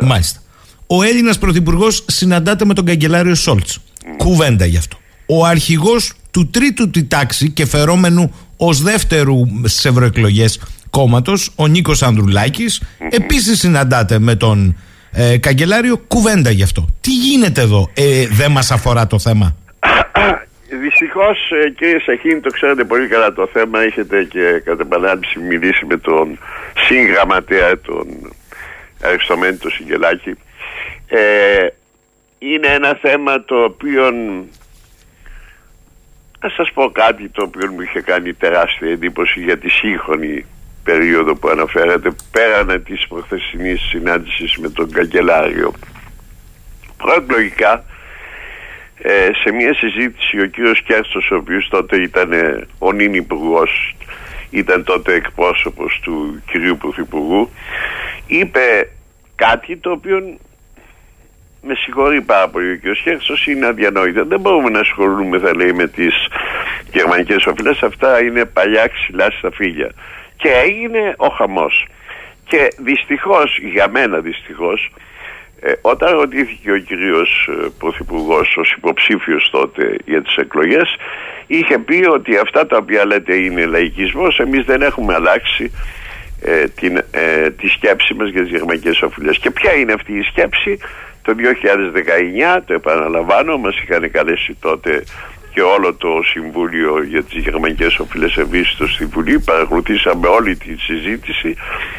[0.00, 0.06] 2004.
[0.06, 0.40] Μάλιστα.
[0.86, 3.78] Ο Έλληνας Πρωθυπουργός συναντάται με τον καγκελάριο Σόλτς.
[4.16, 4.96] Κουβέντα γι' αυτό.
[5.26, 10.60] Ο αρχηγός του τρίτου τη τάξη και φερόμενου ως δεύτερου στι ευρωεκλογές
[10.90, 13.08] κόμματος, ο Νίκος Ανδρουλάκης, mm-hmm.
[13.10, 14.76] επίσης συναντάται με τον
[15.12, 15.98] ε, καγκελάριο.
[15.98, 16.86] Κουβέντα γι' αυτό.
[17.00, 19.56] Τι γίνεται εδώ, ε, δεν μας αφορά το θέμα;
[20.80, 23.80] Δυστυχώς, ε, κύριε Σαχίνη, το ξέρετε πολύ καλά το θέμα.
[23.80, 26.38] Έχετε και κατά επανάληψη μιλήσει με τον
[26.86, 28.06] συγγραμματέα, τον
[29.02, 30.34] Αριστομένη, τον Σιγγελάκη.
[31.08, 31.66] Ε,
[32.38, 34.12] είναι ένα θέμα το οποίο
[36.40, 40.44] να σας πω κάτι το οποίο μου είχε κάνει τεράστια εντύπωση για τη σύγχρονη
[40.84, 45.72] περίοδο που αναφέρατε πέραν της προχθεσινής συνάντησης με τον καγκελάριο.
[46.96, 47.84] Προεκλογικά
[48.98, 52.30] ε, σε μια συζήτηση ο κύριος Κέρστος ο οποίος τότε ήταν
[52.78, 53.96] ο νυν υπουργός
[54.50, 57.50] ήταν τότε εκπρόσωπος του κυρίου Πρωθυπουργού
[58.26, 58.90] είπε
[59.34, 60.38] κάτι το οποίο
[61.66, 62.96] με συγχωρεί πάρα πολύ ο κ.
[62.96, 64.24] Χέρσος είναι αδιανόητο.
[64.24, 66.14] Δεν μπορούμε να ασχολούμε θα λέει με τις
[66.92, 67.82] γερμανικές οφειλές.
[67.82, 69.90] Αυτά είναι παλιά ξυλά στα φύγια.
[70.36, 71.86] Και έγινε ο χαμός.
[72.48, 74.90] Και δυστυχώς, για μένα δυστυχώς,
[75.60, 80.96] ε, όταν ρωτήθηκε ο κυρίος ε, Πρωθυπουργός ως υποψήφιος τότε για τις εκλογές
[81.46, 85.70] είχε πει ότι αυτά τα οποία λέτε είναι λαϊκισμός εμείς δεν έχουμε αλλάξει
[86.42, 90.22] ε, την, ε, τη σκέψη μας για τις γερμανικές οφειλές και ποια είναι αυτή η
[90.22, 90.78] σκέψη;
[91.26, 91.34] Το
[92.58, 95.04] 2019 το επαναλαμβάνω μας είχαν καλέσει τότε
[95.52, 101.56] και όλο το Συμβούλιο για τις Γερμανικές Οφειλές Ευαίσθητος στη Βουλή παρακολουθήσαμε όλη τη συζήτηση.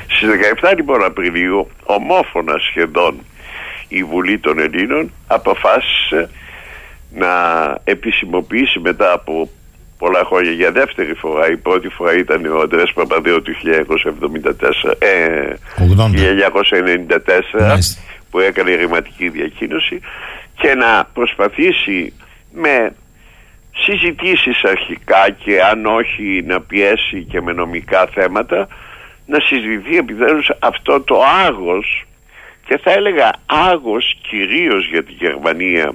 [0.08, 0.30] Στις
[0.62, 3.20] 17 λοιπόν Απριλίου ομόφωνα σχεδόν
[3.88, 6.30] η Βουλή των Ελλήνων αποφάσισε
[7.13, 7.34] να
[7.84, 9.50] επισημοποιήσει μετά από
[9.98, 15.54] πολλά χρόνια για δεύτερη φορά η πρώτη φορά ήταν ο Αντρές Παπαδέου του 1974 ε,
[17.60, 17.78] 1994
[18.30, 20.00] που έκανε ρηματική διακίνηση
[20.60, 22.13] και να προσπαθήσει
[22.54, 22.95] με
[23.78, 28.68] συζητήσεις αρχικά και αν όχι να πιέσει και με νομικά θέματα
[29.26, 32.06] να συζητηθεί επιτέλους αυτό το άγος.
[32.68, 35.93] Και θα έλεγα άγος κυρίως για τη Γερμανία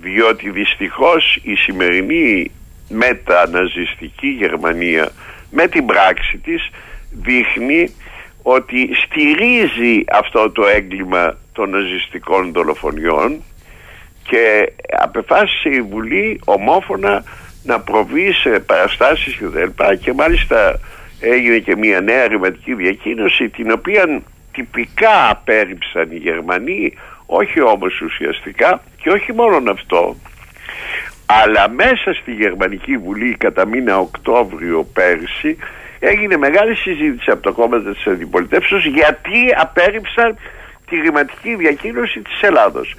[0.00, 2.50] διότι δυστυχώς η σημερινή
[2.88, 5.10] μεταναζιστική Γερμανία
[5.50, 6.68] με την πράξη της
[7.10, 7.94] δείχνει
[8.42, 13.42] ότι στηρίζει αυτό το έγκλημα των ναζιστικών δολοφονιών
[14.22, 17.24] και απεφάσισε η Βουλή ομόφωνα
[17.62, 19.46] να προβεί σε παραστάσεις και
[20.00, 20.80] και μάλιστα
[21.20, 26.94] έγινε και μια νέα ρηματική διακοίνωση την οποία τυπικά απέρριψαν οι Γερμανοί
[27.26, 30.16] όχι όμως ουσιαστικά και όχι μόνο αυτό
[31.26, 35.56] αλλά μέσα στη Γερμανική Βουλή κατά μήνα Οκτώβριο πέρσι
[35.98, 40.36] έγινε μεγάλη συζήτηση από το κόμμα της αντιπολιτεύσεως γιατί απέρριψαν
[40.88, 42.94] τη χρηματική διακύλωση της Ελλάδος.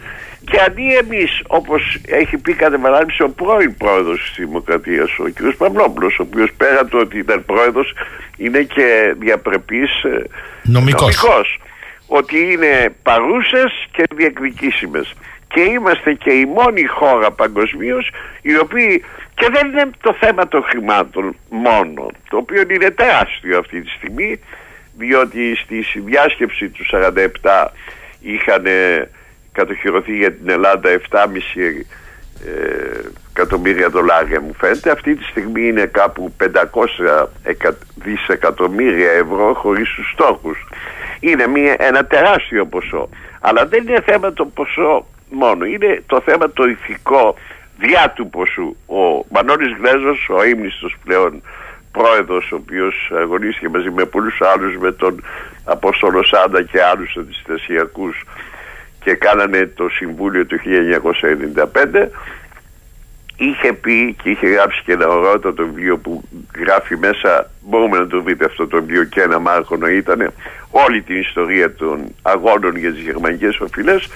[0.45, 5.55] Και αντί εμείς, όπως έχει πει κατά παράδειγμα ο πρώην πρόεδρος της Δημοκρατίας, ο κ.
[5.57, 7.93] Παυλόπουλος, ο οποίος πέρα του ότι ήταν πρόεδρος,
[8.37, 10.23] είναι και διαπρεπής ε,
[10.63, 11.01] νομικός.
[11.01, 11.59] νομικός
[12.07, 15.13] ότι είναι παρούσες και διεκδικήσιμες.
[15.47, 18.09] Και είμαστε και η μόνη χώρα παγκοσμίως
[18.41, 19.03] οι οποίοι
[19.39, 24.39] Και δεν είναι το θέμα των χρημάτων μόνο, το οποίο είναι τεράστιο αυτή τη στιγμή,
[24.99, 27.67] διότι στη συνδιάσκεψη του 47
[28.21, 28.65] είχαν
[29.51, 31.25] κατοχυρωθεί για την Ελλάδα 7,5
[32.45, 34.91] ε, εκατομμύρια δολάρια μου φαίνεται.
[34.91, 36.33] Αυτή τη στιγμή είναι κάπου
[37.11, 37.25] 500
[37.95, 40.67] δισεκατομμύρια ευρώ χωρίς τους στόχους.
[41.19, 43.09] Είναι μια, ένα τεράστιο ποσό.
[43.39, 45.65] Αλλά δεν είναι θέμα το ποσό μόνο.
[45.65, 47.35] Είναι το θέμα το ηθικό
[47.77, 48.75] διά του ποσού.
[48.85, 51.41] Ο Μανώλης Γλέζος ο ύμνηστος πλέον
[51.91, 55.23] πρόεδρος ο οποίος αγωνίστηκε μαζί με πολλούς άλλους με τον
[55.63, 58.23] Απόστολο Σάντα και άλλους αντιστασιακούς
[59.03, 62.07] και κάνανε το Συμβούλιο του 1995
[63.39, 66.23] είχε πει και είχε γράψει και ένα ωραίο το βιβλίο που
[66.59, 70.33] γράφει μέσα μπορούμε να το βρείτε αυτό το βιβλίο και ένα μάρκονο ήταν
[70.69, 74.07] όλη την ιστορία των αγώνων για τις γερμανικές οφειλές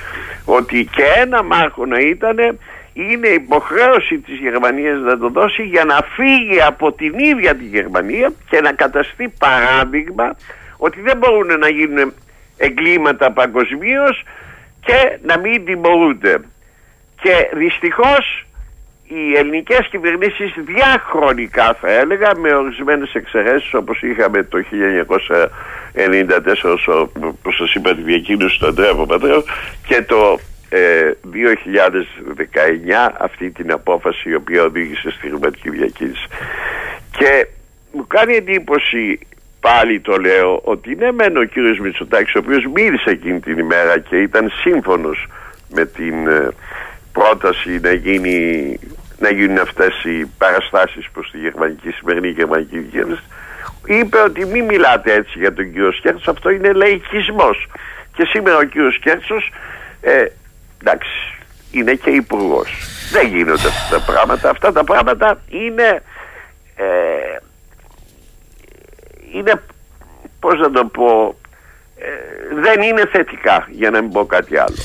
[0.45, 2.59] ότι και ένα μάρκονο ήταν
[2.93, 8.33] είναι υποχρέωση της Γερμανίας να το δώσει για να φύγει από την ίδια τη Γερμανία
[8.49, 10.35] και να καταστεί παράδειγμα
[10.77, 12.13] ότι δεν μπορούν να γίνουν
[12.57, 14.23] εγκλήματα παγκοσμίως
[14.85, 16.37] και να μην τιμωρούνται.
[17.21, 18.45] Και δυστυχώς
[19.07, 27.73] οι ελληνικές κυβερνήσεις διαχρονικά θα έλεγα με ορισμένες εξαιρέσεις όπως είχαμε το 1994 όπως σας
[27.73, 29.43] είπα τη διακίνηση του Αντρέα Παπαδρέου
[29.87, 30.39] και το
[30.73, 30.75] 2019
[32.87, 36.27] ε, αυτή την απόφαση η οποία οδήγησε στη χρηματική διακίνηση.
[37.17, 37.47] Και
[37.91, 39.19] μου κάνει εντύπωση
[39.59, 43.99] πάλι το λέω ότι ναι μεν ο κύριος Μητσοτάκης ο οποίος μίλησε εκείνη την ημέρα
[43.99, 45.27] και ήταν σύμφωνος
[45.69, 46.47] με την ε,
[47.13, 48.79] πρόταση να, γίνει,
[49.19, 53.23] να γίνουν αυτές οι παραστάσεις προς τη γερμανική, σημερινή γερμανική κυβέρνηση
[53.85, 57.67] είπε ότι μην μιλάτε έτσι για τον κύριο Σκέρτσο αυτό είναι λαϊκισμός
[58.15, 59.51] και σήμερα ο κύριος Σκέρτσος
[60.01, 60.25] ε,
[60.83, 61.09] εντάξει
[61.71, 62.69] είναι και υπουργός.
[63.11, 66.01] δεν γίνονται αυτά τα πράγματα αυτά τα πράγματα είναι
[66.75, 67.37] ε,
[69.33, 69.61] είναι
[70.39, 71.35] πώς να το πω
[71.97, 74.75] ε, δεν είναι θετικά για να μην πω κάτι άλλο.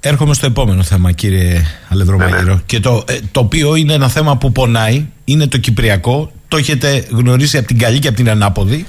[0.00, 2.60] Έρχομαι στο επόμενο θέμα κύριε Αλεδρομάγειρο ναι, ναι.
[2.66, 7.06] και το, ε, το οποίο είναι ένα θέμα που πονάει είναι το Κυπριακό το έχετε
[7.10, 8.86] γνωρίσει από την καλή και από την ανάποδη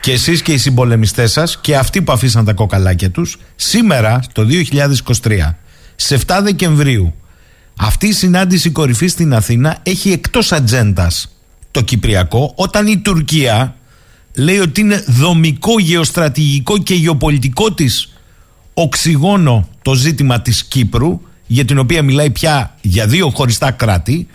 [0.00, 4.46] και εσείς και οι συμπολεμιστές σας και αυτοί που αφήσαν τα κοκαλάκια τους σήμερα το
[5.22, 5.54] 2023
[5.96, 7.14] σε 7 Δεκεμβρίου.
[7.78, 11.36] Αυτή η συνάντηση κορυφής στην Αθήνα έχει εκτός ατζέντας
[11.70, 13.76] το Κυπριακό όταν η Τουρκία
[14.34, 18.12] λέει ότι είναι δομικό, γεωστρατηγικό και γεωπολιτικό της
[18.74, 24.26] οξυγόνο το ζήτημα της Κύπρου για την οποία μιλάει πια για δύο χωριστά κράτη.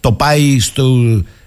[0.00, 0.94] Το πάει στο,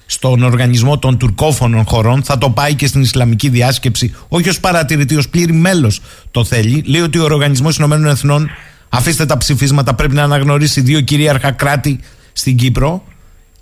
[0.05, 5.15] στον οργανισμό των τουρκόφωνων χωρών θα το πάει και στην Ισλαμική διάσκεψη όχι ως παρατηρητή,
[5.15, 6.01] ως πλήρη μέλος
[6.31, 6.83] το θέλει.
[6.85, 8.49] Λέει ότι ο Οργανισμός Ηνωμένων Εθνών
[8.89, 11.99] αφήστε τα ψηφίσματα πρέπει να αναγνωρίσει δύο κυρίαρχα κράτη
[12.33, 13.03] στην Κύπρο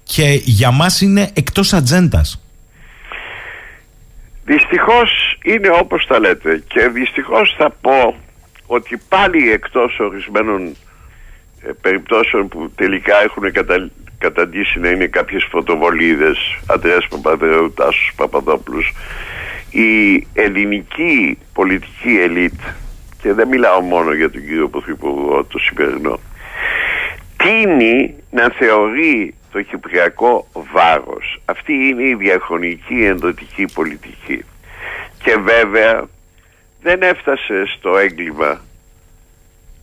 [0.03, 2.41] και για μας είναι εκτός ατζέντας.
[4.45, 8.15] Δυστυχώς είναι όπως τα λέτε και δυστυχώς θα πω
[8.65, 10.75] ότι πάλι εκτός ορισμένων
[11.61, 18.93] ε, περιπτώσεων που τελικά έχουν κατα, καταντήσει να είναι κάποιες φωτοβολίδες Αντρέας Παπαδρέου, Τάσος Παπαδόπουλος
[19.69, 22.59] η ελληνική πολιτική ελίτ
[23.21, 26.19] και δεν μιλάω μόνο για τον κύριο Πρωθυπουργό το σημερινό
[27.37, 34.43] τίνει να θεωρεί το κυπριακό βάρος; Αυτή είναι η διαχρονική ενδοτική πολιτική.
[35.23, 36.07] Και βέβαια
[36.81, 38.61] δεν έφτασε στο έγκλημα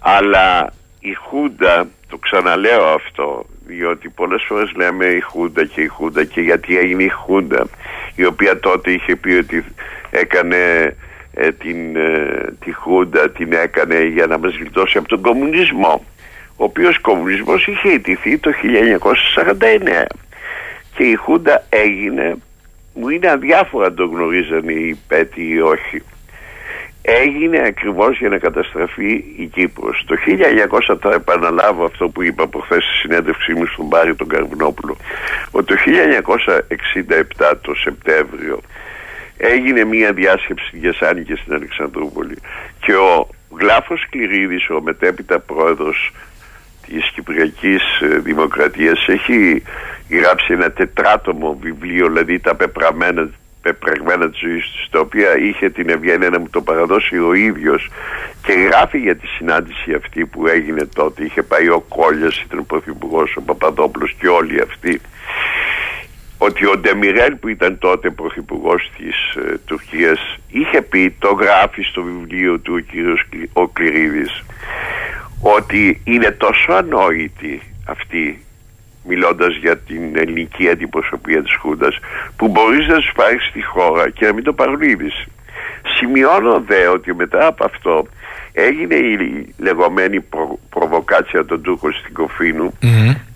[0.01, 6.25] αλλά η Χούντα, το ξαναλέω αυτό διότι πολλές φορές λέμε η Χούντα και η Χούντα
[6.25, 7.67] και γιατί έγινε η Χούντα
[8.15, 9.65] η οποία τότε είχε πει ότι
[10.11, 10.95] έκανε
[11.35, 16.05] ε, την, ε, τη Χούντα την έκανε για να μας γλιτώσει από τον κομμουνισμό
[16.57, 20.07] ο οποίος κομμουνισμός είχε ιτηθεί το 1949
[20.95, 22.37] και η Χούντα έγινε
[22.95, 26.03] μου είναι αδιάφορα αν το γνωρίζανε οι πέτοι ή όχι
[27.07, 30.05] έγινε ακριβώς για να καταστραφεί η Κύπρος.
[30.07, 30.15] Το
[30.89, 34.97] 1900 θα επαναλάβω αυτό που είπα προχθές στη συνέντευξή μου στον Πάρη τον Καρβινόπουλο
[35.51, 35.75] ότι το
[37.41, 38.61] 1967 το Σεπτέμβριο
[39.37, 42.37] έγινε μια διάσκεψη στη Γιασάνη και στην Αλεξανδρούπολη
[42.81, 43.29] και ο
[43.59, 46.13] Γλάφος Κληρίδης ο μετέπειτα πρόεδρος
[46.87, 49.63] της Κυπριακής ε, Δημοκρατίας έχει
[50.11, 53.31] γράψει ένα τετράτομο βιβλίο δηλαδή τα πεπραμένα
[53.65, 57.91] πεπραγμένα της ζωής του, τα οποία είχε την ευγένεια να μου το παραδώσει ο ίδιος.
[58.43, 61.25] Και γράφει για τη συνάντηση αυτή που έγινε τότε.
[61.25, 65.01] Είχε πάει ο Κόλλιας, ήταν πρωθυπουργός ο Παπαδόπουλος και όλοι αυτοί
[66.45, 72.03] ότι ο Ντεμιρέλ που ήταν τότε πρωθυπουργός της ε, Τουρκίας είχε πει, το γράφει στο
[72.03, 74.45] βιβλίο του ο κύριος ο Κληρίδης
[75.41, 78.45] ότι είναι τόσο ανόητοι αυτοί
[79.05, 81.99] μιλώντας για την ελληνική αντιπροσωπεία της Χούντας
[82.37, 85.27] που μπορείς να τους πάρεις στη χώρα και να μην το πάρουν είδηση.
[85.97, 88.07] Σημειώνω δε ότι μετά από αυτό
[88.53, 92.73] έγινε η λεγόμενη προ, προβοκάτσια των Τούρκων στην κοφινου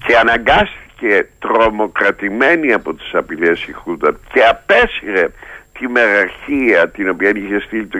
[0.06, 0.87] και αναγκάστηκε
[1.38, 5.28] τρομοκρατημένη από τις απειλές η Χούντα και απέσυρε
[5.78, 7.98] τη μεραρχία την οποία είχε στείλει το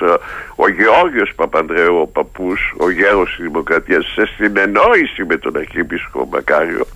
[0.00, 0.16] 1964
[0.56, 6.86] ο Γεώργιος Παπανδρέου ο παππούς, ο γέρος της Δημοκρατίας σε συνεννόηση με τον Αρχιεπίσκοπο Μακάριο.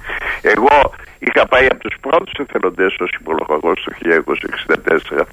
[0.42, 5.26] Εγώ είχα πάει από τους πρώτους εθελοντές ως υπολογαγός το 1964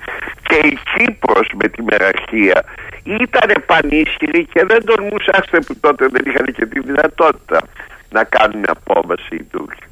[0.43, 2.63] και η Κύπρος με τη μεραρχία
[3.03, 7.59] ήταν πανίσχυρη και δεν τολμούσαστε που τότε δεν είχαν και τη δυνατότητα
[8.09, 9.83] να κάνουν απόβαση οι Τούρκοι.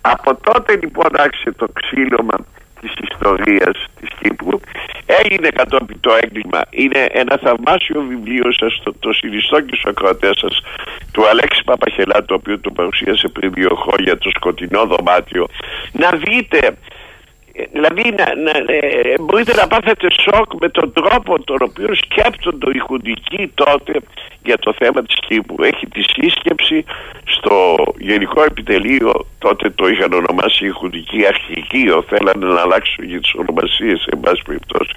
[0.00, 2.36] Από τότε λοιπόν άρχισε το ξύλωμα
[2.80, 4.60] της ιστορίας της Κύπρου.
[5.06, 6.60] Έγινε κατόπιν το έγκλημα.
[6.70, 10.62] Είναι ένα θαυμάσιο βιβλίο σας το, το συνιστώ και στους ακροατές σας
[11.12, 15.46] του Αλέξη Παπαχελά το οποίο το παρουσίασε πριν δύο χρόνια το σκοτεινό δωμάτιο.
[15.92, 16.76] Να δείτε
[17.72, 22.78] δηλαδή να, να, ε, μπορείτε να πάθετε σοκ με τον τρόπο τον οποίο σκέπτονται οι
[22.78, 23.92] χουντικοί τότε
[24.42, 25.62] για το θέμα της Κύπρου.
[25.62, 26.84] Έχει τη σύσκεψη
[27.24, 33.34] στο Γενικό Επιτελείο, τότε το είχαν ονομάσει η χουντική αρχηγείο, θέλανε να αλλάξουν για τις
[33.34, 34.94] ονομασίες, σε πάση περιπτώσει,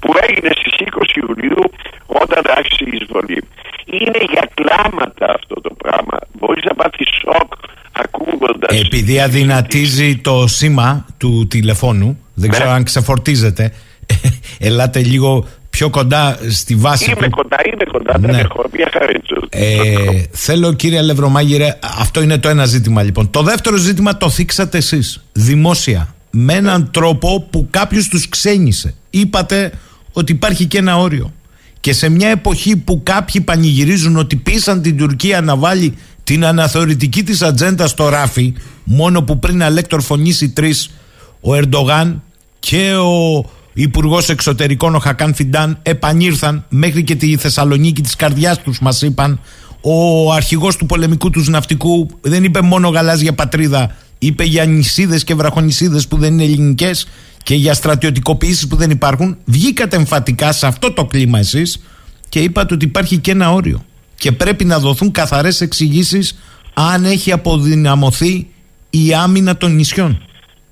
[0.00, 1.64] που έγινε στις 20 Ιουλίου
[2.06, 3.40] όταν άρχισε η εισβολή.
[3.84, 6.18] Είναι για κλάματα αυτό το πράγμα.
[6.32, 7.52] Μπορείς να πάθεις σοκ
[7.92, 8.80] ακούγοντας...
[8.84, 12.74] Επειδή αδυνατίζει το σήμα του τηλεφώνου, δεν ξέρω ναι.
[12.74, 13.72] αν ξεφορτίζεται,
[14.58, 18.26] ελάτε λίγο πιο κοντά στη βάση είμαι κοντά, είμαι κοντά, ναι.
[18.26, 19.06] δεν έχω μια χαρά
[19.48, 23.30] ε, Θέλω κύριε Λευρωμάγειρε, αυτό είναι το ένα ζήτημα λοιπόν.
[23.30, 28.94] Το δεύτερο ζήτημα το θίξατε εσείς, δημόσια, με έναν τρόπο που κάποιος τους ξένησε.
[29.10, 29.72] Είπατε
[30.12, 31.32] ότι υπάρχει και ένα όριο.
[31.80, 35.96] Και σε μια εποχή που κάποιοι πανηγυρίζουν ότι πείσαν την Τουρκία να βάλει
[36.32, 38.54] την αναθεωρητική της ατζέντα στο ράφι,
[38.84, 40.90] μόνο που πριν αλέκτορ φωνήσει τρεις,
[41.40, 42.22] ο Ερντογάν
[42.58, 48.80] και ο Υπουργός Εξωτερικών, ο Χακάν Φιντάν, επανήρθαν μέχρι και τη Θεσσαλονίκη της καρδιάς τους,
[48.80, 49.40] μας είπαν.
[49.80, 55.34] Ο αρχηγός του πολεμικού τους ναυτικού δεν είπε μόνο γαλάζια πατρίδα, είπε για νησίδες και
[55.34, 57.06] βραχονισίδε που δεν είναι ελληνικές
[57.42, 59.36] και για στρατιωτικοποιήσεις που δεν υπάρχουν.
[59.44, 61.82] Βγήκατε εμφατικά σε αυτό το κλίμα εσείς
[62.28, 63.84] και είπατε ότι υπάρχει και ένα όριο
[64.22, 66.26] και πρέπει να δοθούν καθαρές εξηγήσεις
[66.74, 68.34] αν έχει αποδυναμωθεί
[68.90, 70.12] η άμυνα των νησιών.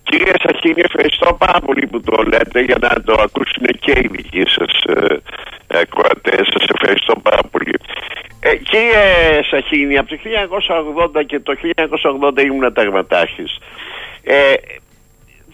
[0.03, 4.43] Κύριε Σαχίνη, ευχαριστώ πάρα πολύ που το λέτε για να το ακούσουν και οι δικοί
[4.57, 4.73] σας
[5.67, 6.43] ακροατές.
[6.55, 7.75] Σας ευχαριστώ πάρα πολύ.
[8.41, 9.05] Ε, κύριε
[9.51, 10.17] Σαχίνη, από το
[11.21, 11.53] 1980 και το
[12.39, 13.45] 1980 ήμουν ταγματάρχη.
[14.23, 14.55] Ε,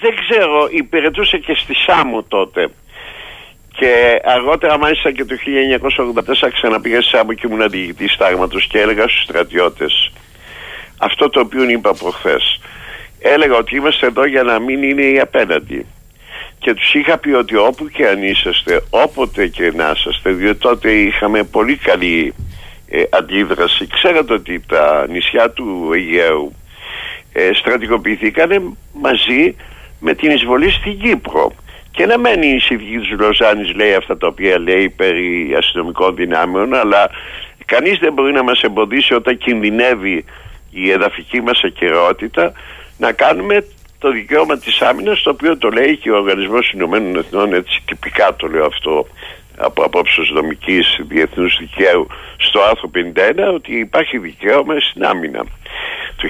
[0.00, 2.68] δεν ξέρω, υπηρετούσε και στη Σάμο τότε.
[3.78, 5.34] Και αργότερα μάλιστα και το
[6.44, 10.10] 1984 ξαναπήγα στη Σάμο και ήμουν αντιγητή στάγματος και έλεγα στους στρατιώτες
[10.98, 12.60] αυτό το οποίο είπα προχθές.
[13.20, 15.86] Έλεγα ότι είμαστε εδώ για να μην είναι οι απέναντι.
[16.58, 20.92] Και τους είχα πει ότι όπου και αν είσαστε, όποτε και να είσαστε, διότι τότε
[20.92, 22.34] είχαμε πολύ καλή
[22.88, 23.86] ε, αντίδραση.
[23.86, 26.54] Ξέρετε ότι τα νησιά του Αιγαίου
[27.32, 29.56] ε, στρατικοποιηθήκαν μαζί
[30.00, 31.52] με την εισβολή στην Κύπρο.
[31.96, 36.74] Και να μένει η συνθήκη της Λοζάνης λέει αυτά τα οποία λέει περί αστυνομικών δυνάμεων,
[36.74, 37.10] αλλά
[37.64, 40.24] κανείς δεν μπορεί να μας εμποδίσει όταν κινδυνεύει
[40.70, 42.52] η εδαφική μας ακαιρεότητα
[42.98, 43.66] να κάνουμε
[43.98, 48.36] το δικαίωμα της άμυνας, το οποίο το λέει και ο Οργανισμός Ηνωμένων Εθνών, έτσι τυπικά
[48.36, 49.06] το λέω αυτό
[49.56, 55.44] από απόψε δομική διεθνούς δικαίου στο άρθρο 51 ότι υπάρχει δικαίωμα στην άμυνα.
[56.16, 56.28] Το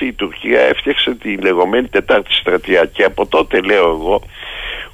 [0.00, 4.22] η Τουρκία έφτιαξε τη λεγόμενη τετάρτη στρατιά και από τότε λέω εγώ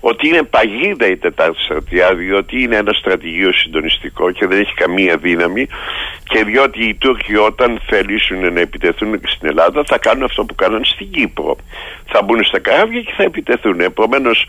[0.00, 5.16] ότι είναι παγίδα η τετάρτη στρατιά διότι είναι ένα στρατηγείο συντονιστικό και δεν έχει καμία
[5.16, 5.66] δύναμη
[6.24, 10.54] και διότι οι Τούρκοι όταν θελήσουν να επιτεθούν και στην Ελλάδα θα κάνουν αυτό που
[10.54, 11.56] κάναν στην Κύπρο.
[12.06, 13.80] Θα μπουν στα καράβια και θα επιτεθούν.
[13.80, 14.46] Επομένως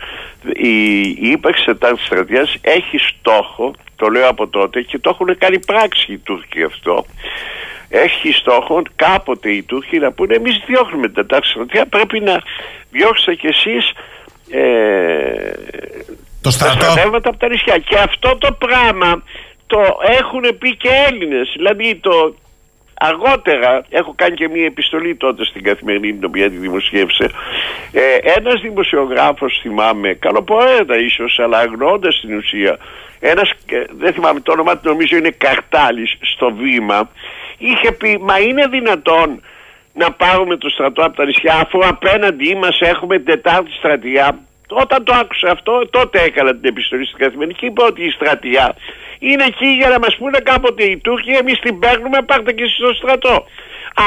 [0.52, 5.58] η, η ύπαρξη τετάρτης στρατιάς έχει στόχο, το λέω από τότε και το έχουν κάνει
[5.58, 7.04] πράξη οι Τούρκοι αυτό
[7.88, 12.42] έχει στόχο κάποτε οι Τούρκοι να πούνε εμείς διώχνουμε την τετάρτη στρατιά πρέπει να
[12.90, 13.92] διώξετε κι εσείς
[14.50, 15.52] ε,
[16.42, 16.78] το στρατό.
[16.78, 19.22] τα στρατεύματα από τα νησιά και αυτό το πράγμα
[19.66, 19.80] το
[20.18, 22.34] έχουν πει και Έλληνες δηλαδή το
[22.98, 27.30] αργότερα έχω κάνει και μια επιστολή τότε στην καθημερινή την οποία τη δημοσίευσε
[27.92, 32.78] ε, ένας δημοσιογράφος θυμάμαι καλοποέτα ίσως αλλά αγνώντας την ουσία
[33.20, 37.10] ένας, ε, δεν θυμάμαι το όνομα του νομίζω είναι Καρτάλης στο βήμα
[37.58, 39.42] είχε πει μα είναι δυνατόν
[39.92, 44.38] να πάρουμε το στρατό από τα νησιά αφού απέναντί μας έχουμε τετάρτη στρατιά
[44.68, 48.76] όταν το άκουσα αυτό τότε έκανα την επιστολή στην καθημερινή και είπα ότι η στρατιά
[49.18, 52.94] είναι εκεί για να μας πούνε κάποτε οι Τούρκοι εμείς την παίρνουμε πάρτε και στο
[52.94, 53.46] στρατό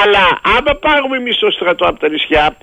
[0.04, 2.56] Αλλά άμα πάρουμε εμείς το στρατό από τα νησιά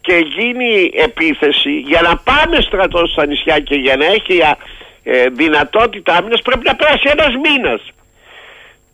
[0.00, 4.40] και γίνει επίθεση για να πάμε στρατό στα νησιά και για να έχει
[5.02, 7.80] ε, δυνατότητα άμυνας πρέπει να περάσει ένας μήνας.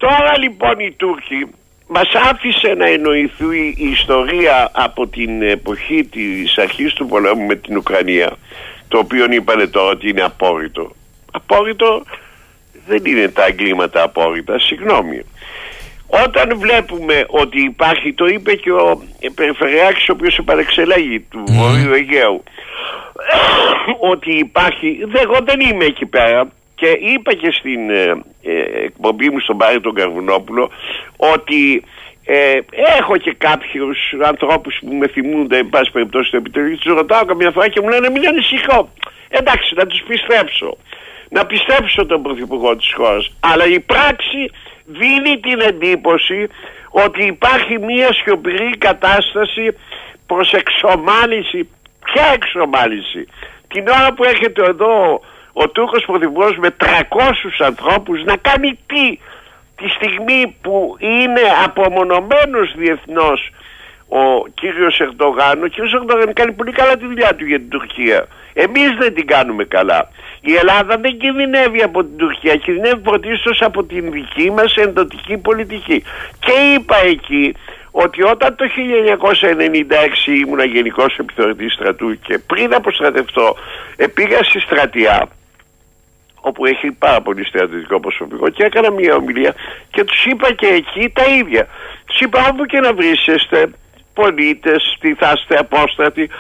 [0.01, 1.47] Τώρα λοιπόν οι Τούρκοι
[1.87, 7.77] μας άφησε να εννοηθεί η ιστορία από την εποχή της αρχής του πολέμου με την
[7.77, 8.37] Ουκρανία
[8.89, 10.93] το οποίο είπανε τώρα ότι είναι απόρριτο.
[11.33, 12.03] Απόρριτο
[12.87, 15.23] δεν είναι τα εγκλήματα απόρριτα, συγγνώμη.
[16.07, 19.03] Όταν βλέπουμε ότι υπάρχει, το είπε και ο
[19.35, 21.51] Περιφερειάρχης ο οποίος επαρεξελέγει του mm.
[21.51, 22.43] Βορείου Αιγαίου
[24.13, 26.49] ότι υπάρχει, εγώ δεν είμαι εκεί πέρα
[26.81, 30.71] και είπα και στην ε, ε, εκπομπή μου στον Πάρη τον Καρβουνόπουλο
[31.17, 31.85] ότι
[32.25, 32.59] ε,
[32.99, 37.51] έχω και κάποιους ανθρώπους που με θυμούνται εν πάση περιπτώσει στο επιτελείο τους ρωτάω καμιά
[37.51, 38.89] φορά και μου λένε μην ανησυχώ
[39.29, 40.77] εντάξει να τους πιστέψω
[41.29, 44.51] να πιστέψω τον Πρωθυπουργό της χώρας αλλά η πράξη
[44.85, 46.49] δίνει την εντύπωση
[46.91, 49.77] ότι υπάρχει μια σιωπηρή κατάσταση
[50.27, 51.69] προς εξομάλυση.
[52.05, 53.27] Ποια εξομάλυση.
[53.69, 55.21] Την ώρα που έρχεται εδώ
[55.63, 56.87] ο Τούρκος Πρωθυπουργός με 300
[57.59, 59.19] ανθρώπους να κάνει τι
[59.77, 63.51] τη στιγμή που είναι απομονωμένος διεθνώς
[64.09, 68.27] ο κύριος Ερντογάν, ο κύριος Ερντογάν κάνει πολύ καλά τη δουλειά του για την Τουρκία.
[68.53, 70.09] Εμείς δεν την κάνουμε καλά.
[70.41, 76.03] Η Ελλάδα δεν κινδυνεύει από την Τουρκία, κινδυνεύει πρωτίστως από την δική μας εντοτική πολιτική.
[76.39, 77.55] Και είπα εκεί
[77.91, 78.65] ότι όταν το
[80.27, 83.57] 1996 ήμουν γενικός επιθεωρητής στρατού και πριν αποστρατευτώ
[84.15, 85.29] πήγα στη στρατιά
[86.41, 89.55] όπου έχει πάρα πολύ στρατιωτικό προσωπικό και έκανα μια ομιλία
[89.91, 91.69] και τους είπα και εκεί τα ίδια.
[92.07, 93.71] Τους είπα όπου και να βρίσκεστε
[94.15, 96.31] πολίτες, τι θα είστε απόστατοι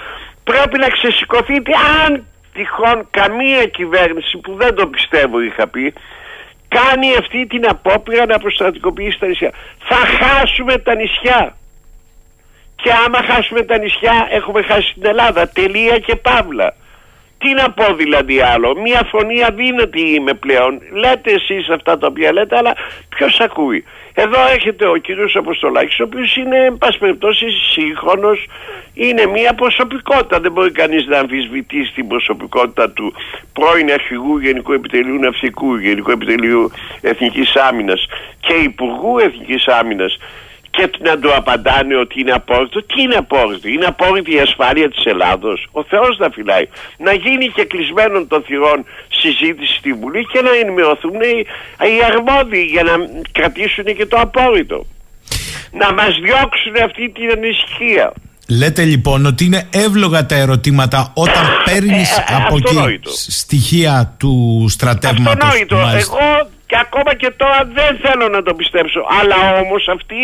[0.44, 1.72] πρέπει να ξεσηκωθείτε
[2.04, 5.92] αν τυχόν καμία κυβέρνηση που δεν το πιστεύω είχα πει
[6.68, 9.52] κάνει αυτή την απόπειρα να προστατικοποιήσει τα νησιά.
[9.78, 11.56] Θα χάσουμε τα νησιά.
[12.82, 15.48] Και άμα χάσουμε τα νησιά έχουμε χάσει την Ελλάδα.
[15.48, 16.74] Τελεία και παύλα.
[17.42, 18.80] Τι να πω δηλαδή άλλο.
[18.80, 20.80] Μία φωνή αδύνατη είμαι πλέον.
[20.92, 22.74] Λέτε εσείς αυτά τα οποία λέτε αλλά
[23.08, 23.84] ποιος ακούει;
[24.14, 28.46] Εδώ έχετε ο κύριος Αποστολάκης ο οποίος είναι εν πάση περιπτώσει σύγχρονος.
[28.94, 30.40] Είναι μία προσωπικότητα.
[30.40, 33.14] Δεν μπορεί κανείς να αμφισβητήσει την προσωπικότητα του
[33.52, 36.70] πρώην αρχηγού Γενικού Επιτελείου Ναυτικού, Γενικού Επιτελείου
[37.00, 38.06] Εθνικής Άμυνας
[38.40, 40.18] και Υπουργού Εθνικής Άμυνας
[40.86, 42.82] και να του απαντάνε ότι είναι απόρριτο.
[42.82, 45.66] Τι είναι απόρριτο, είναι απόρριτη η ασφάλεια της Ελλάδος.
[45.70, 46.66] Ο Θεός να φυλάει.
[46.98, 48.84] Να γίνει και κλεισμένων των θυρών
[49.20, 51.36] συζήτηση στη Βουλή και να ενημερωθούν οι,
[51.92, 52.94] οι αρμόδιοι για να
[53.32, 54.86] κρατήσουν και το απόρριτο.
[55.72, 58.12] Να μας διώξουν αυτή την ανησυχία.
[58.48, 65.48] Λέτε λοιπόν ότι είναι εύλογα τα ερωτήματα όταν παίρνει ε, από εκεί στοιχεία του στρατεύματος.
[65.48, 65.76] Αυτονόητο.
[65.76, 69.00] Εγώ και ακόμα και τώρα δεν θέλω να το πιστέψω.
[69.18, 70.22] Αλλά όμως αυτή,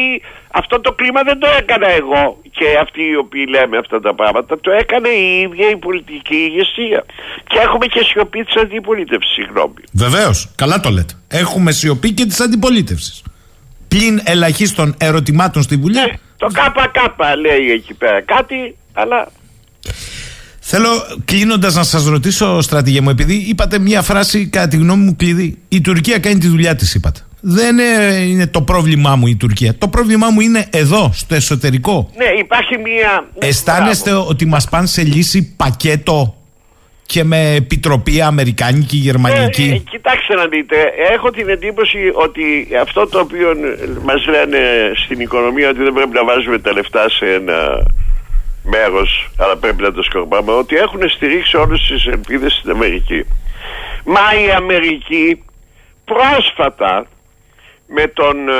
[0.61, 4.61] αυτό το κλίμα δεν το έκανα εγώ και αυτοί οι οποίοι λέμε αυτά τα πράγματα.
[4.61, 7.05] Το έκανε η ίδια η πολιτική ηγεσία.
[7.47, 9.83] Και έχουμε και σιωπή της αντιπολίτευσης, συγγνώμη.
[9.93, 11.15] Βεβαίως, καλά το λέτε.
[11.29, 13.23] Έχουμε σιωπή και της αντιπολίτευσης.
[13.89, 15.95] Πλην ελαχίστων ερωτημάτων στη Βουλή.
[15.95, 19.29] Ναι, το ΚΚ λέει εκεί πέρα κάτι, αλλά
[20.69, 20.89] Θέλω
[21.25, 25.59] κλείνοντας να σας ρωτήσω, στρατηγέ μου, επειδή είπατε μια φράση κατά τη γνώμη μου κλειδί.
[25.69, 27.21] Η Τουρκία κάνει τη δουλειά της, είπατε.
[27.41, 27.79] Δεν
[28.29, 29.75] είναι το πρόβλημά μου η Τουρκία.
[29.79, 32.11] Το πρόβλημά μου είναι εδώ, στο εσωτερικό.
[32.17, 33.29] Ναι, υπάρχει μια.
[33.39, 36.37] Αισθάνεστε ότι μας πάνε σε λύση πακέτο
[37.07, 40.77] και με επιτροπή αμερικάνικη, γερμανική; Ε, ε, κοιτάξτε να δείτε,
[41.13, 43.49] έχω την εντύπωση ότι αυτό το οποίο
[44.03, 44.59] μας λένε
[45.05, 47.87] στην οικονομία ότι δεν πρέπει να βάζουμε τα λεφτά σε ένα
[48.67, 53.27] μέρος αλλά πρέπει να το σκορπάμε ότι έχουν στηρίξει όλες τις ελπίδες στην Αμερική.
[54.05, 55.45] Μα η Αμερική
[56.05, 57.07] πρόσφατα
[57.87, 58.53] με τον ε,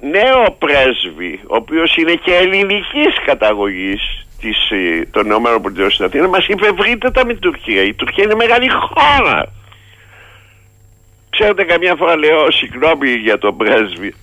[0.00, 6.46] νέο πρέσβη ο οποίος είναι και ελληνικής καταγωγής της, ε, των ΗΠΑ στην Αθήνα μας
[6.46, 7.82] είπε βρείτε τα με την Τουρκία.
[7.82, 9.52] Η Τουρκία είναι μεγάλη χώρα.
[11.30, 14.14] Ξέρετε καμιά φορά λέω συγγνώμη για τον πρέσβη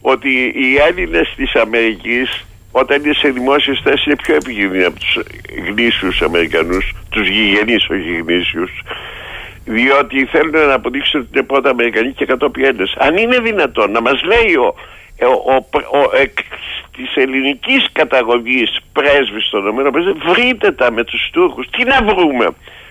[0.00, 5.18] ότι οι Έλληνες της Αμερικής όταν είναι σε δημόσιες θέσεις είναι πιο επικίνδυνοι από τους
[5.66, 8.70] γνήσιους Αμερικανούς, τους γηγενείς, όχι γνήσιους,
[9.64, 12.94] διότι θέλουν να αποδείξουν ότι είναι πρώτα Αμερικανοί και κατόπιν Έλληνες.
[12.98, 14.74] Αν είναι δυνατόν να μας λέει ο,
[15.26, 16.38] ο, ο, ο εκ
[16.96, 19.90] της ελληνικής καταγωγής πρέσβης των ΗΠΑ,
[20.32, 21.66] βρείτε τα με τους Τούρκους.
[21.70, 22.46] Τι να βρούμε;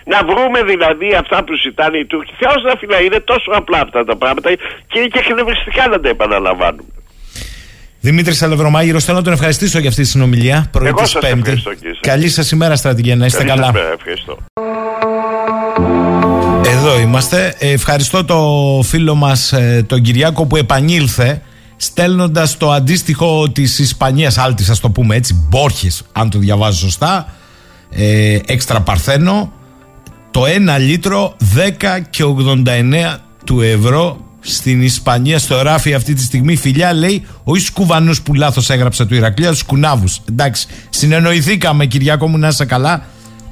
[0.05, 2.33] Να βρούμε δηλαδή αυτά που ζητάνε οι Τούρκοι.
[2.39, 4.53] Θεός να φυλάει, είναι τόσο απλά αυτά τα πράγματα
[4.87, 6.91] και είναι και εκνευριστικά να τα επαναλαμβάνουμε.
[8.07, 10.67] Δημήτρη Αλευρομάγειρο, θέλω να τον ευχαριστήσω για αυτή τη συνομιλία.
[10.71, 11.63] Πρωί της Πέμπτη.
[11.99, 13.73] Καλή σας ημέρα, στρατηγέ, να είστε καλά.
[13.97, 14.37] ευχαριστώ.
[16.65, 17.55] Εδώ είμαστε.
[17.59, 18.39] Ευχαριστώ το
[18.83, 21.41] φίλο μας ε, τον Κυριάκο που επανήλθε.
[21.75, 27.33] στέλνοντας το αντίστοιχο της Ισπανίας Άλτης ας το πούμε έτσι Μπόρχες αν το διαβάζω σωστά
[27.89, 29.51] ε, έξτρα παρθένο
[30.31, 31.35] το 1 λίτρο
[31.81, 36.55] 10 και 89 του ευρώ στην Ισπανία, στο ράφι αυτή τη στιγμή.
[36.55, 40.21] Φιλιά λέει, όχι σκουβανού που λάθος έγραψε του Ηρακλείου, του κουνάβους.
[40.29, 43.05] Εντάξει, συνεννοηθήκαμε, Κυριακό μου, να είσαι καλά.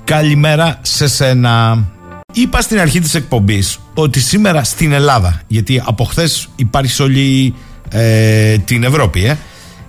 [0.03, 1.85] Καλημέρα σε σένα.
[2.33, 7.53] Είπα στην αρχή της εκπομπής ότι σήμερα στην Ελλάδα, γιατί από χθες υπάρχει σε όλη
[7.89, 9.37] ε, την Ευρώπη, ε,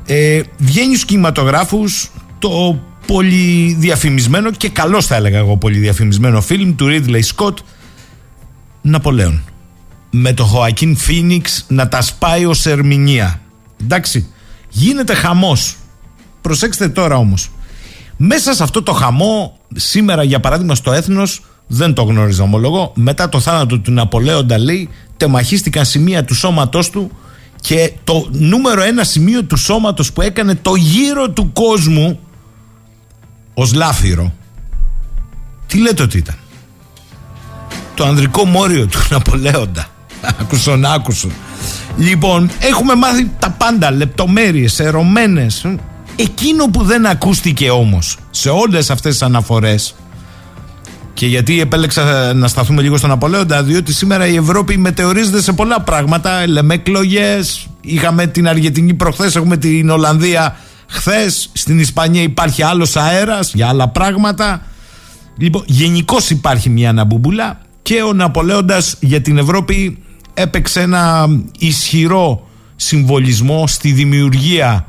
[0.06, 6.74] ε, βγαίνει στους κινηματογράφους το πολύ διαφημισμένο και καλό θα έλεγα εγώ πολύ διαφημισμένο φιλμ
[6.74, 7.54] του Ridley Scott
[8.82, 9.42] Ναπολέον
[10.10, 13.40] με το Χωακίν Φίνιξ να τα σπάει ω ερμηνεία.
[13.82, 14.26] Εντάξει,
[14.70, 15.76] γίνεται χαμός.
[16.40, 17.50] Προσέξτε τώρα όμως.
[18.16, 23.28] Μέσα σε αυτό το χαμό, σήμερα για παράδειγμα στο έθνος, δεν το γνώριζα ομολογώ, μετά
[23.28, 27.10] το θάνατο του Ναπολέοντα λέει, τεμαχίστηκαν σημεία του σώματός του
[27.60, 32.20] και το νούμερο ένα σημείο του σώματος που έκανε το γύρο του κόσμου
[33.54, 34.32] ως λάφυρο.
[35.66, 36.36] Τι λέτε ότι ήταν;
[37.94, 39.86] Το ανδρικό μόριο του Ναπολέοντα.
[40.40, 41.32] Άκουσον, άκουσον.
[41.96, 45.66] Λοιπόν, έχουμε μάθει τα πάντα, λεπτομέρειες, ερωμένες.
[46.16, 49.94] Εκείνο που δεν ακούστηκε όμως σε όλες αυτές τις αναφορές
[51.14, 55.80] και γιατί επέλεξα να σταθούμε λίγο στον Απολέοντα, διότι σήμερα η Ευρώπη μετεωρίζεται σε πολλά
[55.80, 56.46] πράγματα.
[56.46, 60.56] Λέμε εκλογές, είχαμε την Αργεντινή προχθές, έχουμε την Ολλανδία
[60.86, 61.50] χθες.
[61.52, 64.62] Στην Ισπανία υπάρχει άλλος αέρας για άλλα πράγματα.
[65.38, 69.98] Λοιπόν, γενικώς υπάρχει μια αναμπουμπουλά και ο Ναπολέοντας για την Ευρώπη
[70.36, 71.26] έπαιξε ένα
[71.58, 74.86] ισχυρό συμβολισμό στη δημιουργία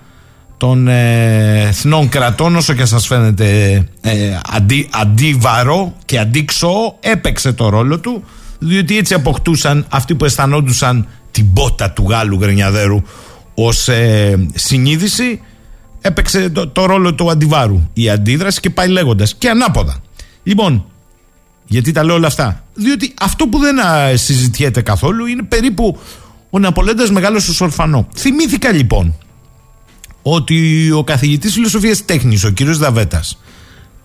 [0.57, 7.69] των ε, εθνών κρατών όσο και σας φαίνεται ε, αντί, αντίβαρο και αντίξω έπαιξε το
[7.69, 8.23] ρόλο του
[8.59, 13.01] διότι έτσι αποκτούσαν αυτοί που αισθανόντουσαν την πότα του Γάλλου Γρενιαδέρου
[13.53, 15.41] ως ε, συνείδηση.
[16.01, 19.35] Έπαιξε το, το, ρόλο του αντιβάρου η αντίδραση και πάει λέγοντας.
[19.35, 19.97] Και ανάποδα.
[20.43, 20.85] Λοιπόν
[21.67, 22.63] γιατί τα λέω όλα αυτά.
[22.73, 23.75] Διότι αυτό που δεν
[24.13, 25.99] συζητιέται καθόλου είναι περίπου
[26.49, 28.07] ο Ναπολέντα μεγάλος στο Ορφανό.
[28.15, 29.15] Θυμήθηκα λοιπόν
[30.21, 33.39] ότι ο καθηγητής φιλοσοφίας τέχνης, ο κύριος Δαβέτας,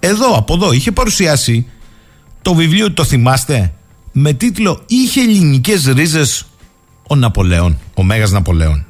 [0.01, 1.67] εδώ, από εδώ, είχε παρουσιάσει
[2.43, 3.73] το βιβλίο, το θυμάστε,
[4.13, 6.47] με τίτλο «Είχε ελληνικές ρίζες
[7.09, 8.87] ο Ναπολέον, ο Μέγας Ναπολέον».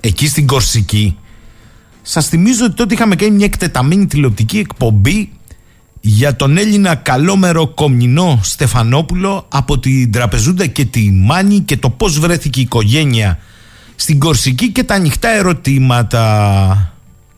[0.00, 1.18] Εκεί στην Κορσική.
[2.02, 5.30] Σας θυμίζω ότι τότε είχαμε κάνει μια εκτεταμένη τηλεοπτική εκπομπή
[6.08, 12.18] για τον Έλληνα καλόμερο Κομνηνό Στεφανόπουλο από την Τραπεζούντα και τη Μάνη και το πώς
[12.18, 13.38] βρέθηκε η οικογένεια
[13.96, 16.22] στην Κορσική και τα ανοιχτά ερωτήματα.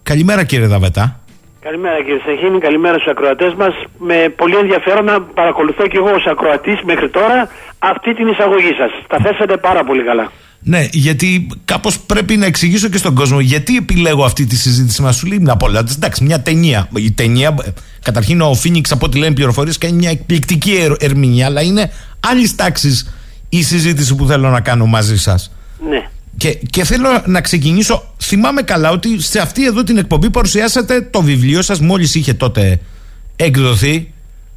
[0.03, 1.21] Καλημέρα κύριε Δαβετά.
[1.61, 3.75] Καλημέρα κύριε Σαχίνη, καλημέρα στους ακροατές μας.
[3.99, 7.49] Με πολύ ενδιαφέρον να παρακολουθώ και εγώ ως ακροατής μέχρι τώρα
[7.79, 8.91] αυτή την εισαγωγή σας.
[9.07, 10.31] Τα θέσατε πάρα πολύ καλά.
[10.63, 15.03] Ναι, γιατί κάπως πρέπει να εξηγήσω και στον κόσμο γιατί επιλέγω αυτή τη συζήτηση.
[15.03, 16.89] Μας σου λέει να πω, εντάξει, μια ταινία.
[16.97, 17.55] Η ταινία,
[18.03, 23.11] καταρχήν ο Φίνιξ από ό,τι λένε πληροφορίες, κάνει μια εκπληκτική ερμηνεία, αλλά είναι άλλης τάξης
[23.49, 25.53] η συζήτηση που θέλω να κάνω μαζί σας.
[25.89, 26.09] Ναι.
[26.37, 28.15] Και, και θέλω να ξεκινήσω.
[28.19, 32.81] Θυμάμαι καλά ότι σε αυτή εδώ την εκπομπή παρουσιάσατε το βιβλίο σας, μόλις είχε τότε
[33.37, 34.13] εκδοθεί,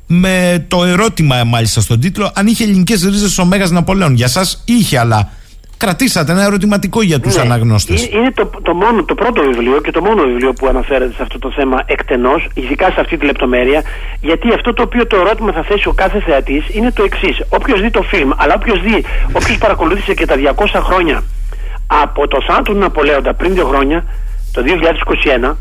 [0.08, 4.16] με το ερώτημα μάλιστα στον τίτλο, αν είχε ελληνικές ρίζες ο Μέγας Ναπολέον.
[4.16, 5.32] Για σας είχε, αλλά
[5.84, 7.42] κρατήσατε ένα ερωτηματικό για τους ναι.
[7.42, 8.00] αναγνώστες.
[8.18, 11.40] Είναι το, το, μόνο, το πρώτο βιβλίο και το μόνο βιβλίο που αναφέρεται σε αυτό
[11.40, 13.82] το θέμα εκτενώς, ειδικά σε αυτή τη λεπτομέρεια,
[14.22, 17.36] γιατί αυτό το οποίο το ερώτημα θα θέσει ο κάθε θεατής είναι το εξής.
[17.50, 21.24] Όποιος δει το φιλμ, αλλά όποιος δει, όποιος παρακολούθησε και τα 200 χρόνια
[21.88, 24.06] από το θάνατο του Ναπολέοντα πριν δύο χρόνια,
[24.52, 24.62] το
[25.52, 25.56] 2021,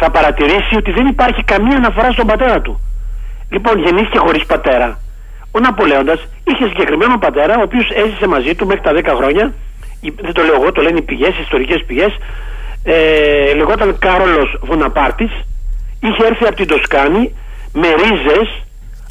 [0.00, 2.80] θα παρατηρήσει ότι δεν υπάρχει καμία αναφορά στον πατέρα του.
[3.50, 4.98] Λοιπόν, γεννήθηκε χωρίς πατέρα
[5.52, 9.54] ο Ναπολέοντας είχε συγκεκριμένο πατέρα, ο οποίος έζησε μαζί του μέχρι τα 10 χρόνια.
[10.20, 12.16] Δεν το λέω εγώ, το λένε οι πηγές, οι ιστορικές πηγές.
[12.84, 15.32] Ε, λεγόταν Κάρολος Βοναπάρτης.
[16.00, 17.34] Είχε έρθει από την Τοσκάνη
[17.72, 18.62] με ρίζες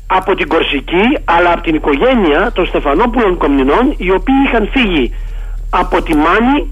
[0.08, 5.16] από την Κορσική, αλλά από την οικογένεια των Στεφανόπουλων Κομνηνών, οι οποίοι είχαν φύγει
[5.70, 6.72] από τη Μάνη,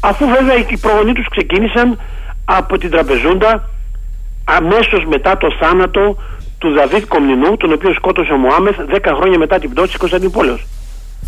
[0.00, 2.00] αφού βέβαια οι προγονείς τους ξεκίνησαν
[2.44, 3.68] από την Τραπεζούντα
[4.44, 6.16] αμέσως μετά το θάνατο
[6.58, 10.66] του Δαβίδ Κομνηνού, τον οποίο σκότωσε ο Μωάμεθ 10 χρόνια μετά την πτώση της Κωνσταντινούπολης.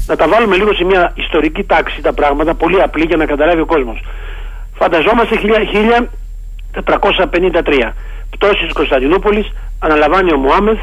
[0.06, 3.60] Να τα βάλουμε λίγο σε μια ιστορική τάξη τα πράγματα, πολύ απλή για να καταλάβει
[3.60, 4.02] ο κόσμος.
[4.74, 7.94] Φανταζόμαστε 1453.
[8.30, 10.78] Πτώση της Κωνσταντινούπολης, αναλαμβάνει ο Μωάμεθ,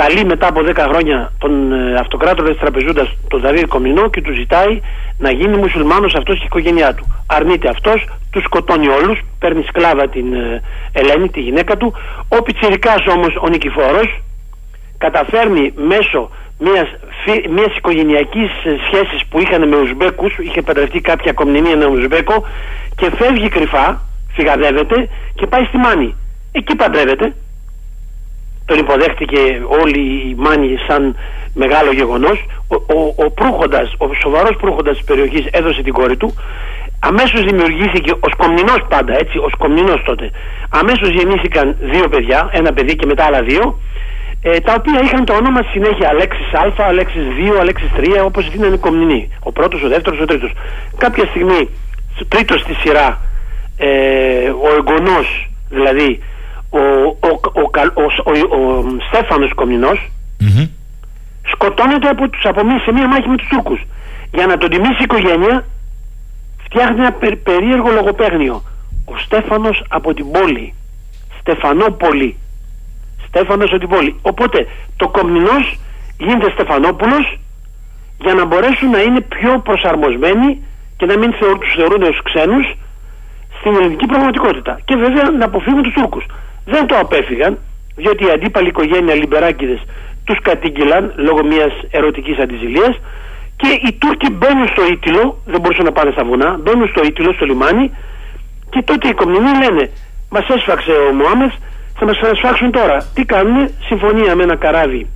[0.00, 4.32] καλεί μετά από 10 χρόνια τον ε, αυτοκράτορα της Τραπεζούντας, τον Δαβίδ Κομνηνό, και του
[4.32, 4.80] ζητάει
[5.18, 7.04] να γίνει μουσουλμάνος αυτός και η οικογένειά του.
[7.26, 11.94] Αρνείται αυτός, τους σκοτώνει όλους, παίρνει σκλάβα την ε, Ελένη, τη γυναίκα του.
[12.28, 14.20] Ο Πιτσιρικάς όμως ο Νικηφόρος
[14.98, 16.88] καταφέρνει μέσω μιας,
[17.24, 22.44] φι- μιας οικογενειακής ε, σχέσης που είχαν με Ουσμπέκους, είχε παντρευτεί κάποια κομνηνή ένα Ουσμπέκο
[22.96, 24.00] και φεύγει κρυφά,
[24.34, 26.14] φυγαδεύεται και πάει στη Μάνη.
[26.52, 27.34] Εκεί παντρεύεται.
[28.68, 29.40] Τον υποδέχτηκε
[29.82, 30.00] όλη
[30.30, 31.16] η Μάνη σαν
[31.54, 32.38] μεγάλο γεγονός.
[32.68, 36.34] Ο, ο, ο προύχοντας, ο σοβαρός προύχοντας της περιοχής έδωσε την κόρη του.
[37.00, 40.30] Αμέσως δημιουργήθηκε ο Σκομνηνός πάντα, έτσι, ο Σκομνηνός τότε.
[40.80, 43.78] Αμέσως γεννήθηκαν δύο παιδιά, ένα παιδί και μετά άλλα δύο
[44.42, 47.22] ε, τα οποία είχαν το όνομα στη συνέχεια Αλέξης Α, Αλέξης
[47.54, 49.30] 2, Αλέξης 3, όπως δίνανε οι κομνηνοί.
[49.40, 50.52] Ο πρώτος, ο δεύτερος, ο τρίτος.
[50.96, 51.68] Κάποια στιγμή,
[52.28, 53.20] τρίτος στη σειρά,
[53.76, 53.88] ε,
[54.48, 56.22] ο εγγονός, δηλαδή
[56.70, 56.78] ο,
[57.28, 60.10] ο, ο, Καλ- ο, ο, ο, Στέφανος Κομνηνός,
[60.40, 60.66] Μμμ.
[61.52, 63.80] σκοτώνεται από τους απομείς σε μία μάχη με τους Τούρκους.
[64.34, 65.64] Για να τον τιμήσει η οικογένεια,
[66.64, 68.62] φτιάχνει ένα περ- περίεργο λογοπαίγνιο.
[69.04, 70.74] Ο Στέφανος από την πόλη.
[71.40, 72.36] Στεφανόπολη.
[73.28, 74.16] Στέφανος από την πόλη.
[74.22, 74.66] Οπότε
[74.96, 75.78] το Κομνηνός
[76.18, 77.38] γίνεται Στεφανόπουλος
[78.20, 80.62] για να μπορέσουν να είναι πιο προσαρμοσμένοι
[80.96, 82.66] και να μην θεωρούν, τους θεωρούν ως ξένους
[83.60, 84.80] στην ελληνική πραγματικότητα.
[84.84, 86.24] Και βέβαια να αποφύγουν τους Τούρκους.
[86.72, 87.58] Δεν το απέφυγαν,
[87.96, 89.80] διότι η αντίπαλη οικογένεια Λιμπεράκηδες
[90.24, 92.94] τους κατήγγυλαν λόγω μιας ερωτικής αντιζηλίας
[93.56, 97.32] και οι Τούρκοι μπαίνουν στο Ήτυλο, δεν μπορούσαν να πάνε στα βουνά, μπαίνουν στο Ήτυλο,
[97.32, 97.90] στο λιμάνι
[98.70, 99.90] και τότε οι κομμουνοί λένε
[100.30, 101.52] μας έσφαξε ο Μωάμεθ,
[101.98, 102.96] θα μας σφάξουν τώρα.
[103.14, 105.06] Τι κάνουν, συμφωνία με ένα καράβι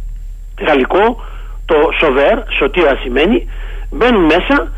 [0.67, 1.25] γαλλικό,
[1.67, 3.49] το Σοβέρ, σωτήρα σημαίνει,
[3.91, 4.73] μπαίνουν μέσα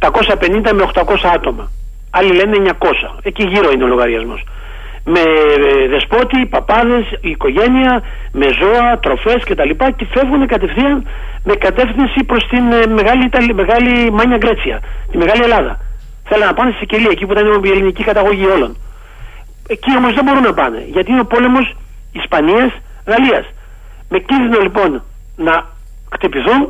[0.00, 1.02] 750 με 800
[1.34, 1.70] άτομα.
[2.10, 3.18] Άλλοι λένε 900.
[3.22, 4.44] Εκεί γύρω είναι ο λογαριασμός.
[5.12, 8.02] Με ε, δεσπότη, παπάδες, οικογένεια,
[8.32, 9.70] με ζώα, τροφές κτλ.
[9.96, 11.06] Και φεύγουν κατευθείαν
[11.44, 14.80] με κατεύθυνση προς την ε, μεγάλη, Ιταλία, μεγάλη Μάνια Γκρέτσια,
[15.10, 15.80] τη μεγάλη Ελλάδα.
[16.28, 18.76] Θέλουν να πάνε στη Σικελία, εκεί που ήταν η ελληνική καταγωγή όλων.
[19.68, 21.76] Εκεί όμως δεν μπορούν να πάνε, γιατί είναι ο πόλεμος
[22.12, 23.46] Ισπανίας-Γαλλίας.
[24.08, 25.02] Με κίνδυνο λοιπόν
[25.36, 25.54] να
[26.14, 26.60] χτυπηθούν,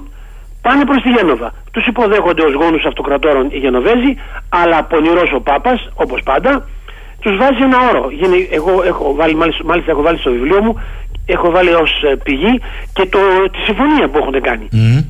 [0.63, 1.53] πάνε προς τη Γένοβα.
[1.73, 4.13] Τους υποδέχονται ως γόνους αυτοκρατόρων οι Γενοβέζοι,
[4.49, 6.69] αλλά πονηρός ο Πάπας, όπως πάντα,
[7.21, 8.11] τους βάζει ένα όρο.
[8.11, 10.81] Γίνει- Εγώ έχω βάλει, μάλιστα, μάλιστα έχω βάλει στο βιβλίο μου,
[11.27, 12.61] έχω βάλει ως ε, πηγή
[12.93, 13.19] και το,
[13.53, 14.69] τη συμφωνία που έχουν κάνει.
[14.73, 15.01] Μμμ.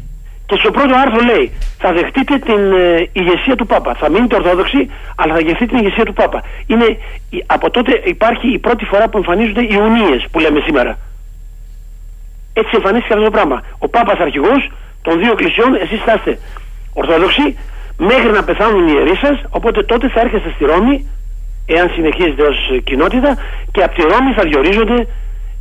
[0.46, 3.94] Και στο πρώτο άρθρο λέει θα δεχτείτε την ε, ηγεσία του Πάπα.
[3.94, 6.42] Θα μείνετε Ορθόδοξοι, αλλά θα δεχτείτε την ηγεσία του Πάπα.
[6.66, 6.84] Είναι,
[7.30, 10.98] η- από τότε υπάρχει η πρώτη φορά που εμφανίζονται οι ουνίες που λέμε σήμερα.
[12.52, 13.62] Έτσι εμφανίστηκε αυτό το πράγμα.
[13.78, 14.70] Ο Πάπας αρχηγός
[15.02, 16.38] των δύο εκκλησιών, εσείς θα είστε
[16.92, 17.56] Ορθόδοξοι,
[17.96, 21.10] μέχρι να πεθάνουν οι ιερείς σας, οπότε τότε θα έρχεστε στη Ρώμη,
[21.74, 23.30] εάν συνεχίζετε ως ε, κοινότητα,
[23.72, 24.98] και από τη Ρώμη θα διορίζονται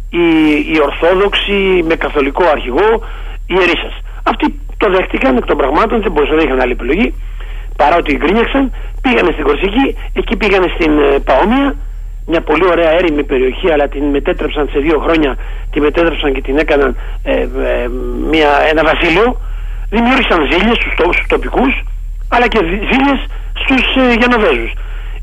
[0.10, 0.26] οι,
[0.72, 1.58] οι Ορθόδοξοι
[1.90, 2.88] με καθολικό αρχηγό
[3.54, 3.96] ιερείς σας.
[4.32, 4.46] Αυτοί
[4.78, 7.08] το δέχτηκαν εκ των πραγμάτων, δεν μπορούσαν να είχαν άλλη επιλογή,
[7.78, 8.64] παρά ότι γκρίνιαξαν,
[9.02, 11.76] πήγανε στην Κορσική, εκεί πήγανε στην ε, Παόμια,
[12.32, 15.38] μια πολύ ωραία έρημη περιοχή, αλλά την μετέτρεψαν σε δύο χρόνια,
[15.72, 17.48] τη μετέτρεψαν και την έκαναν ε, ε,
[18.32, 19.42] μια, ένα βασίλειο.
[19.90, 21.74] Δημιούργησαν ζήλιες στους, τό- στους τοπικούς,
[22.30, 23.20] αλλά και δι- ζήλιες
[23.62, 24.72] στους ε, Γενοβέζους.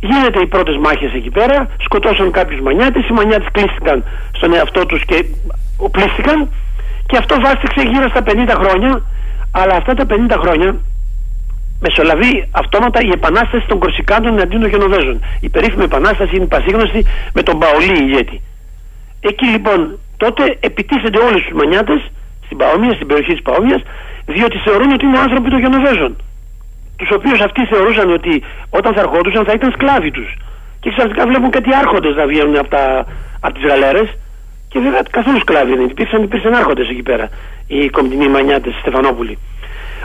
[0.01, 5.05] Γίνεται οι πρώτες μάχες εκεί πέρα, σκοτώσαν κάποιους μανιάτες, οι μανιάτες κλείστηκαν στον εαυτό τους
[5.05, 5.25] και
[5.77, 6.49] οπλίστηκαν
[7.07, 9.03] και αυτό βάστηξε γύρω στα 50 χρόνια,
[9.51, 10.77] αλλά αυτά τα 50 χρόνια
[11.81, 15.21] μεσολαβεί αυτόματα η επανάσταση των Κορσικάνων εναντίον των Γενοβέζων.
[15.41, 18.41] Η περίφημη επανάσταση είναι πασίγνωστη με τον Παολί ηγέτη.
[19.21, 22.01] Εκεί λοιπόν τότε επιτίθενται όλοι στους μανιάτες
[22.45, 23.83] στην Παόμια, στην περιοχή της Παόμιας,
[24.27, 26.17] διότι θεωρούν ότι είναι άνθρωποι των Γενοβέζων.
[26.97, 30.37] Τους οποίους αυτοί θεωρούσαν ότι όταν θα ερχόντουσαν θα ήταν σκλάβοι τους.
[30.81, 33.07] Και ξαφνικά βλέπουν κάτι άρχοντες να βγαίνουν από, τα,
[33.41, 34.09] από τις γαλέρες
[34.69, 37.29] και βέβαια καθόλου σκλάβοι δεν υπήρξαν, υπήρξαν άρχοντες εκεί πέρα,
[37.67, 39.39] οι κομπτινοί μανιάτες Στεφανόπουλοι.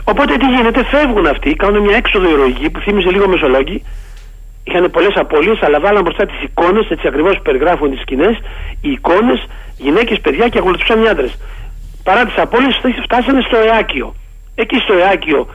[0.03, 3.83] Οπότε τι γίνεται, φεύγουν αυτοί, κάνουν μια έξοδο ηρωική που θύμιζε λίγο Μεσολόγγι.
[4.63, 8.37] Είχαν πολλές απώλειες, αλλά βάλαν μπροστά τις εικόνες, έτσι ακριβώς που περιγράφουν τις σκηνές,
[8.81, 11.37] οι εικόνες, γυναίκες, παιδιά και ακολουθούσαν οι άντρες.
[12.03, 14.15] Παρά τις απώλειες, φτάσανε στο Εάκιο.
[14.55, 15.47] Εκεί στο Εάκιο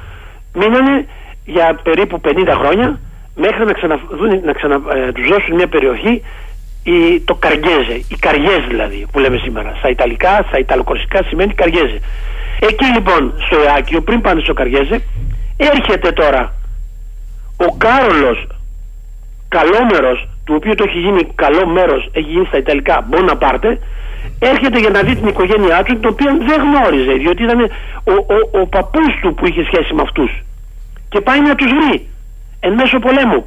[0.54, 1.06] μείνανε
[1.44, 3.00] για περίπου 50 χρόνια,
[3.34, 6.22] μέχρι να, ξαναδούν, να ξανα, ε, τους δώσουν μια περιοχή,
[6.84, 9.74] η, το Καριέζε, η Καριέζ δηλαδή, που λέμε σήμερα.
[9.78, 11.98] Στα Ιταλικά, στα Ιταλοκορσικά σημαίνει Καριέζε.
[12.60, 15.02] Εκεί λοιπόν στο Εάκιο, πριν πάνε στο Καριέζε,
[15.56, 16.54] έρχεται τώρα
[17.56, 18.46] ο Κάρολος
[19.48, 23.78] καλόμερος, του οποίου το έχει γίνει καλό μέρος, έχει γίνει στα Ιταλικά Μποναπάρτε,
[24.38, 28.60] έρχεται για να δει την οικογένειά του, την οποία δεν γνώριζε, διότι ήταν ο, ο,
[28.60, 30.30] ο παππούς του που είχε σχέση με αυτούς.
[31.14, 32.08] Και πάει να τους βρει,
[32.60, 33.44] εν μέσω πολέμου.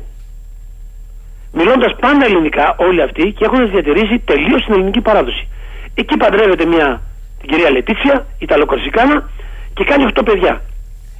[1.53, 5.47] Μιλώντας πάντα ελληνικά όλοι αυτοί και έχοντας διατηρήσει τελείως την ελληνική παράδοση.
[5.93, 7.01] Εκεί παντρεύεται μια
[7.39, 9.29] την κυρία Λετίτσια, Ιταλοκορσικάνα
[9.73, 10.61] και κάνει 8 παιδιά.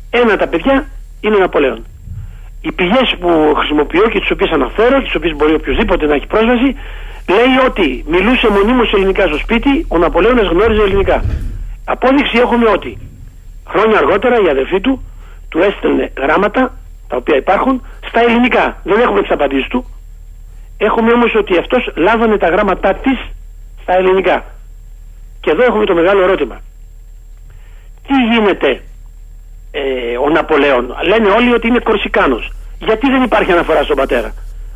[0.09, 0.85] Ένα τα παιδιά
[1.21, 1.85] είναι ο Ναπολέον.
[2.61, 6.75] Οι πηγές που χρησιμοποιώ και τις οποίες αναφέρω, τις οποίες μπορεί οποιοδήποτε να έχει πρόσβαση,
[7.35, 11.23] λέει ότι μιλούσε μονίμως ελληνικά στο σπίτι, ο Ναπολέον γνώριζε ελληνικά.
[11.85, 12.97] Απόδειξη έχουμε ότι
[13.67, 15.01] χρόνια αργότερα η αδερφή του
[15.49, 16.73] του έστελνε γράμματα
[17.07, 18.77] τα οποία υπάρχουν στα ελληνικά.
[18.83, 19.85] Δεν έχουμε τις απαντήσεις του.
[20.77, 23.19] Έχουμε όμως ότι αυτός λάβανε τα γράμματά της
[23.81, 24.45] στα ελληνικά.
[25.41, 26.61] Και εδώ έχουμε το μεγάλο ερώτημα.
[28.07, 28.81] Τι γίνεται
[29.71, 32.51] ε, ο Ναπολέον; Λένε όλοι ότι είναι Κορσικάνος.
[32.79, 34.33] Γιατί δεν υπάρχει αναφορά στον πατέρα;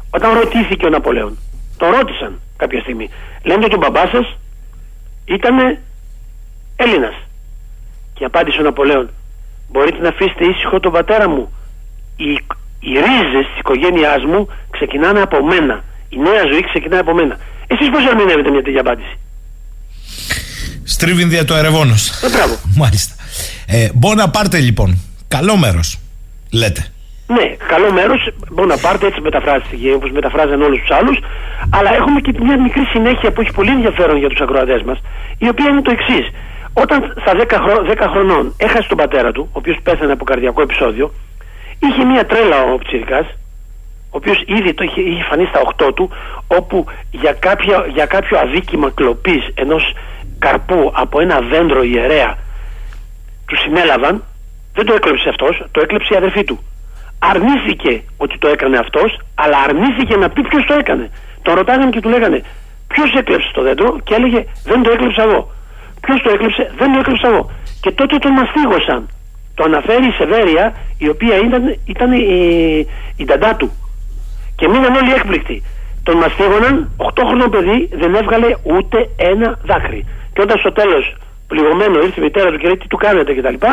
[0.09, 1.37] Όταν ρωτήθηκε ο Ναπολέον,
[1.77, 3.09] το ρώτησαν κάποια στιγμή.
[3.43, 4.37] Λένε ότι ο μπαμπάς σας
[5.25, 5.77] ήταν
[6.75, 7.13] Έλληνας.
[8.13, 9.09] Και απάντησε ο Ναπολέον,
[9.71, 11.53] μπορείτε να αφήσετε ήσυχο τον πατέρα μου.
[12.15, 12.31] Οι,
[12.79, 15.83] οι ρίζες της οικογένειάς μου ξεκινάνε από μένα.
[16.09, 17.37] Η νέα ζωή ξεκινάει από μένα.
[17.67, 19.17] Εσείς πώς ερμηνεύετε μια τέτοια απάντηση;
[20.83, 22.09] Στρίβιν δια το ερευόνος.
[22.23, 22.55] Ε, μπράβο.
[22.83, 23.15] Μάλιστα.
[23.67, 24.97] Ε, Μπόνα πάρτε λοιπόν.
[25.27, 25.99] Καλό μέρος.
[26.51, 26.85] Λέτε.
[27.27, 28.29] Ναι, καλό μέρος.
[28.51, 31.17] Μπορεί να πάρετε έτσι μεταφράστηκε όπως μεταφράζαν όλους τους άλλους.
[31.69, 34.97] Αλλά έχουμε και μια μικρή συνέχεια που έχει πολύ ενδιαφέρον για τους ακροατές μας,
[35.37, 36.25] η οποία είναι το εξής.
[36.73, 37.85] Όταν στα 10, χρο...
[38.05, 41.11] 10 χρονών έχασε τον πατέρα του, ο οποίος πέθανε από καρδιακό επεισόδιο,
[41.79, 46.09] είχε μια τρέλα ο Πτσυρικά, ο οποίος ήδη το είχε, είχε φανεί στα 8 του,
[46.47, 49.95] όπου για, κάποια, για κάποιο αδίκημα κλοπής ενός
[50.39, 52.37] καρπού από ένα δέντρο ιερέα
[53.47, 54.23] του συνέλαβαν,
[54.73, 56.59] δεν το έκλεψε αυτός, το έκλεψε η αδερφή του.
[57.19, 61.11] Αρνήθηκε ότι το έκανε αυτός αλλά αρνήθηκε να πει ποιος το έκανε.
[61.41, 62.43] Τον ρωτάγανε και του λέγανε
[62.87, 65.51] ποιος έκλεψε το δέντρο και έλεγε δεν το έκλεψα εγώ
[66.01, 69.09] ποιος το έκλεψε δεν το έκλεψα εγώ και τότε τον μαστίγωσαν
[69.55, 72.25] το αναφέρει η Σεβέρια η οποία ήταν, ήταν η,
[73.15, 73.71] η νταντά του
[74.55, 75.63] και μείναν όλοι έκπληκτοι
[76.03, 81.15] τον μαστίγωναν 8 χρονών παιδί δεν έβγαλε ούτε ένα δάκρυ και όταν στο τέλος
[81.47, 83.65] πληγωμένο ήρθε η μητέρα του και λέει τι του κάνετε κτλ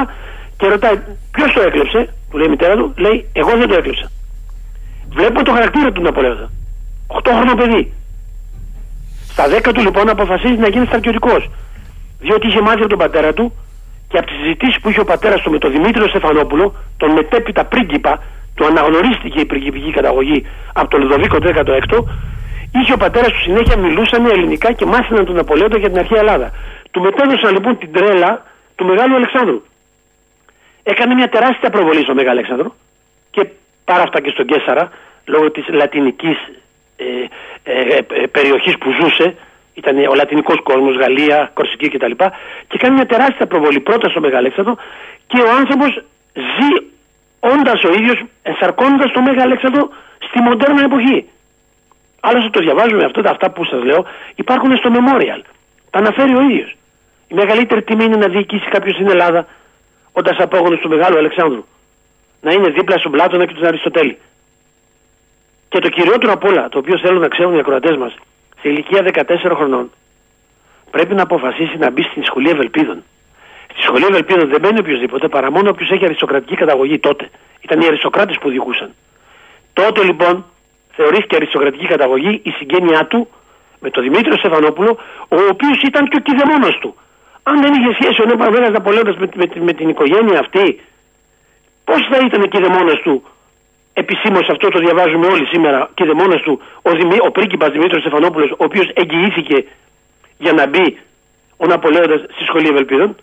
[0.58, 0.96] και ρωτάει
[1.30, 4.10] ποιος το έκλεψε, που λέει η μητέρα του, λέει εγώ δεν το έκλεψα.
[5.08, 6.50] Βλέπω το χαρακτήρα του Ναπολέοντα.
[7.06, 7.92] 8 χρόνο παιδί.
[9.32, 11.50] Στα 10 του λοιπόν αποφασίζει να γίνει στρατιωτικός.
[12.18, 13.52] Διότι είχε μάθει από τον πατέρα του
[14.08, 17.64] και από τις συζητήσεις που είχε ο πατέρας του με τον Δημήτριο Στεφανόπουλο, τον μετέπειτα
[17.64, 18.22] πρίγκιπα,
[18.54, 21.98] του αναγνωρίστηκε η πριγκιπική καταγωγή από τον Λουδοβίκο 16ο,
[22.80, 26.50] είχε ο πατέρας του συνέχεια μιλούσαν ελληνικά και μάθαιναν τον Ναπολέοντα για την αρχαία Ελλάδα.
[26.90, 28.42] Του μετέδωσαν λοιπόν την τρέλα
[28.76, 29.62] του Μεγάλου Αλεξάνδρου
[30.82, 32.74] έκανε μια τεράστια προβολή στο Μέγα Αλέξανδρο
[33.30, 33.46] και
[33.84, 34.90] πάρα αυτά και στον Κέσσαρα
[35.24, 36.38] λόγω της λατινικής
[36.96, 37.04] ε,
[37.62, 39.34] ε, ε, περιοχής που ζούσε
[39.78, 42.14] ήταν ο λατινικός κόσμος, Γαλλία, Κορσική κτλ.
[42.68, 44.76] Και κάνει μια τεράστια προβολή πρώτα στο Μέγα Αλέξανδρο
[45.26, 45.90] και ο άνθρωπος
[46.32, 46.70] ζει
[47.40, 49.88] όντας ο ίδιος ενσαρκώνοντας το Μέγα Αλέξανδρο
[50.28, 51.28] στη μοντέρνα εποχή.
[52.20, 54.04] Άλλωστε το διαβάζουμε αυτό, αυτά που σας λέω
[54.34, 55.40] υπάρχουν στο Memorial.
[55.90, 56.76] Τα αναφέρει ο ίδιος.
[57.28, 59.46] Η μεγαλύτερη τιμή είναι να διοικήσει κάποιος στην Ελλάδα
[60.12, 61.64] όντας απόγονος του Μεγάλου Αλεξάνδρου.
[62.40, 64.18] Να είναι δίπλα στον Πλάτωνα και τον Αριστοτέλη.
[65.68, 68.14] Και το κυριότερο απ' όλα, το οποίο θέλουν να ξέρουν οι ακροατές μας,
[68.60, 69.90] σε ηλικία 14 χρονών,
[70.90, 73.02] πρέπει να αποφασίσει να μπει στην σχολή Ευελπίδων.
[73.72, 77.30] Στη σχολή Ευελπίδων δεν μπαίνει οποιοδήποτε παρά μόνο όποιος έχει αριστοκρατική καταγωγή τότε.
[77.60, 78.90] Ήταν οι αριστοκράτες που διοικούσαν.
[79.72, 80.44] Τότε λοιπόν
[80.96, 83.28] θεωρήθηκε αριστοκρατική καταγωγή η συγγένειά του
[83.80, 84.98] με τον Δημήτριο Στεφανόπουλο,
[85.28, 86.96] ο οποίος ήταν και ο κυδεμόνα του.
[87.42, 90.80] Αν δεν είχε σχέση ο Νέος Ναπολέοντα με, με, με, την οικογένεια αυτή,
[91.84, 93.24] πώς θα ήταν κυδεμόνα του
[94.02, 98.64] επισήμως αυτό το διαβάζουμε όλοι σήμερα, κυδεμόνα του ο, Δημή, ο πρίγκιπας Δημήτρης Στεφανόπουλος, ο
[98.68, 99.58] οποίος εγγυήθηκε
[100.38, 100.98] για να μπει
[101.56, 103.16] ο Ναπολέοντας στη σχολή Ευελπίδων.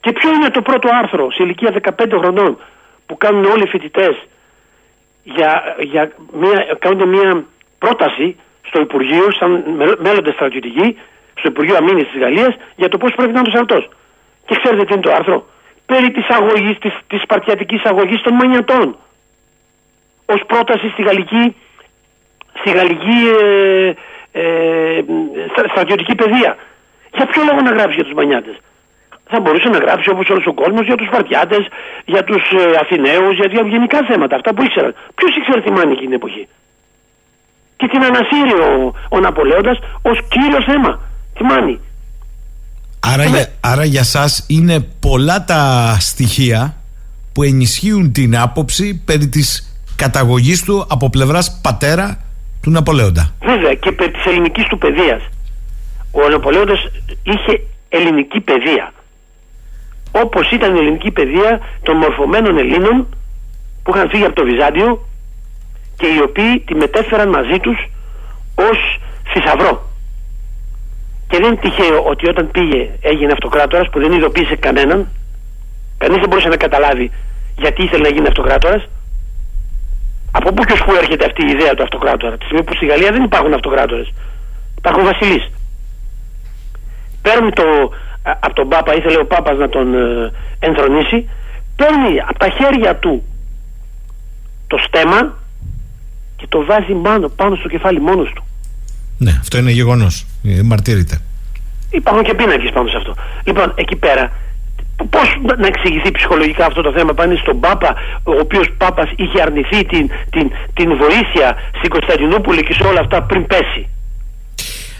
[0.00, 2.58] Και ποιο είναι το πρώτο άρθρο σε ηλικία 15 χρονών
[3.06, 4.14] που κάνουν όλοι οι φοιτητές
[5.22, 7.44] για, για μια, κάνουν μια
[7.78, 8.36] πρόταση
[8.68, 9.50] στο Υπουργείο, σαν
[9.98, 10.98] μέλλοντες στρατιωτικοί,
[11.38, 13.88] στο Υπουργείο Αμήνης της Γαλλίας για το πώς πρέπει να είναι ο στρατός.
[14.46, 15.46] Και ξέρετε τι είναι το άρθρο;
[15.86, 18.96] Περί της αγωγής, της της σπαρτιατική αγωγής των μανιατών.
[20.26, 21.56] Ω πρόταση στη γαλλική,
[22.60, 23.92] στη γαλλική ε,
[24.32, 25.02] ε,
[25.70, 26.56] στρατιωτική παιδεία.
[27.16, 28.52] Για ποιο λόγο να γράψει για τους μανιάτε.
[29.30, 31.56] Θα μπορούσε να γράψει όπως όλος ο κόσμος για τους Σπαρτιάτε,
[32.04, 34.94] για τους ε, Αθηναίους, για, για γενικά θέματα, αυτά που ήξεραν.
[35.14, 36.48] Ποιος ήξερε τι μάνη εκείνη την εποχή;
[37.76, 41.00] Και την ανασύρει ο, ο Ναπολέοντας ως κύριος θέμα.
[41.36, 41.80] Θυμάνει.
[43.12, 46.74] Άρα, για, άρα για σας είναι πολλά τα στοιχεία
[47.32, 52.24] που ενισχύουν την άποψη περί της καταγωγής του από πλευράς πατέρα
[52.62, 53.34] του Ναπολέοντα.
[53.44, 55.22] Βέβαια και περί της ελληνικής του παιδείας.
[56.12, 56.86] Ο Ναπολέοντας
[57.22, 58.92] είχε ελληνική παιδεία.
[60.12, 63.08] Όπως ήταν η ελληνική παιδεία των μορφωμένων Ελλήνων
[63.82, 65.06] που είχαν φύγει από το Βυζάντιο
[65.96, 67.78] και οι οποίοι τη μετέφεραν μαζί τους
[68.54, 68.78] ως
[69.32, 69.88] θησαυρό.
[71.28, 75.08] Και δεν είναι τυχαίο ότι όταν πήγε έγινε αυτοκράτορας που δεν ειδοποίησε κανέναν,
[75.98, 77.10] κανείς δεν μπορούσε να καταλάβει
[77.58, 78.88] γιατί ήθελε να γίνει αυτοκράτορας.
[80.38, 82.86] Από πού και ω πού έρχεται αυτή η ιδέα του αυτοκράτορα, τη στιγμή που στη
[82.86, 84.12] Γαλλία δεν υπάρχουν αυτοκράτορες.
[84.78, 85.44] Υπάρχουν βασιλείς.
[87.22, 87.64] Παίρνουν το,
[88.22, 91.28] από τον Πάπα, ήθελε ο Πάπας να τον ε, ενθρονήσει,
[91.76, 93.22] παίρνει από τα χέρια του
[94.66, 95.20] το στέμα
[96.36, 98.44] και το βάζει πάνω, πάνω στο κεφάλι μόνος του.
[99.18, 100.26] Ναι, αυτό είναι γεγονός.
[100.44, 101.20] Ε, μαρτύρεται.
[101.90, 103.14] Υπάρχουν και πίνακες πάνω σε αυτό.
[103.44, 104.32] Λοιπόν, εκεί πέρα
[105.10, 105.28] Πώς
[105.58, 110.10] να εξηγηθεί ψυχολογικά αυτό το θέμα πάνε στον Πάπα, ο οποίος Πάπας είχε αρνηθεί την,
[110.30, 113.88] την, την βοήθεια στην Κωνσταντινούπολη και σε όλα αυτά πριν πέσει.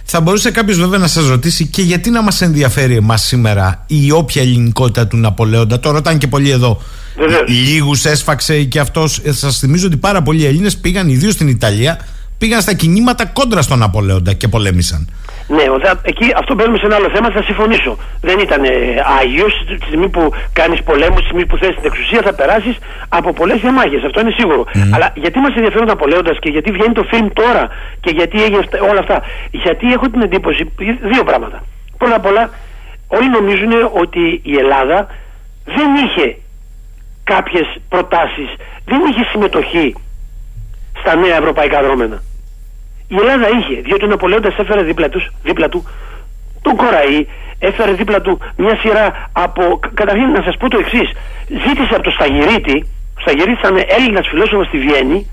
[0.04, 4.10] Θα μπορούσε κάποιος βέβαια να σας ρωτήσει και γιατί να μας ενδιαφέρει εμάς σήμερα η
[4.10, 5.80] όποια ελληνικότητα του Ναπολέοντα.
[5.80, 6.80] Το ρωτάνε και πολλοί εδώ.
[7.46, 9.18] Λίγους έσφαξε και αυτός.
[9.18, 12.06] Ε, σας θυμίζω ότι πάρα πολλοί Έλληνες πήγαν, ιδίως στην Ιταλία,
[12.38, 15.08] πήγαν στα κινήματα κόντρα στον Ναπολέοντα και πολέμησαν.
[15.48, 17.96] Ναι, ο, εκεί αυτό μπαίνουμε σε ένα άλλο θέμα, θα συμφωνήσω.
[18.20, 18.70] Δεν ήταν ε,
[19.20, 19.64] άγιος.
[19.66, 22.76] Τη στιγμή που κάνεις πολέμους, τη στιγμή που θες την εξουσία, θα περάσεις
[23.08, 24.02] από πολλές διαμάχες.
[24.04, 24.64] Αυτό είναι σίγουρο.
[24.94, 27.68] Αλλά γιατί μας ενδιαφέρουν τα πολέοντα και γιατί βγαίνει το φιλμ τώρα
[28.00, 28.58] και γιατί έγινε
[28.90, 30.72] όλα αυτά; Γιατί έχω την εντύπωση,
[31.12, 31.64] δύο πράγματα.
[31.98, 32.50] Πρώτα απ' όλα,
[33.08, 35.08] όλοι νομίζουν ότι η Ελλάδα
[35.64, 36.36] δεν είχε
[37.24, 38.48] κάποιες προτάσεις,
[38.84, 39.94] δεν είχε συμμετοχή
[41.00, 42.22] στα νέα ευρωπαϊκά δρόμενα.
[43.14, 45.84] Η Ελλάδα είχε, διότι ο Ναπολέοντας έφερε δίπλα, τους, δίπλα του
[46.62, 47.26] τον Κοραή,
[47.58, 49.80] έφερε δίπλα του μια σειρά από.
[49.94, 51.08] Καταρχήν να σας πω το εξής.
[51.48, 52.76] Ζήτησε από τον Σταγυρίτη,
[53.16, 55.30] ο Σταγυρίτη ήταν Έλληνας φιλόσοφος στη Βιέννη,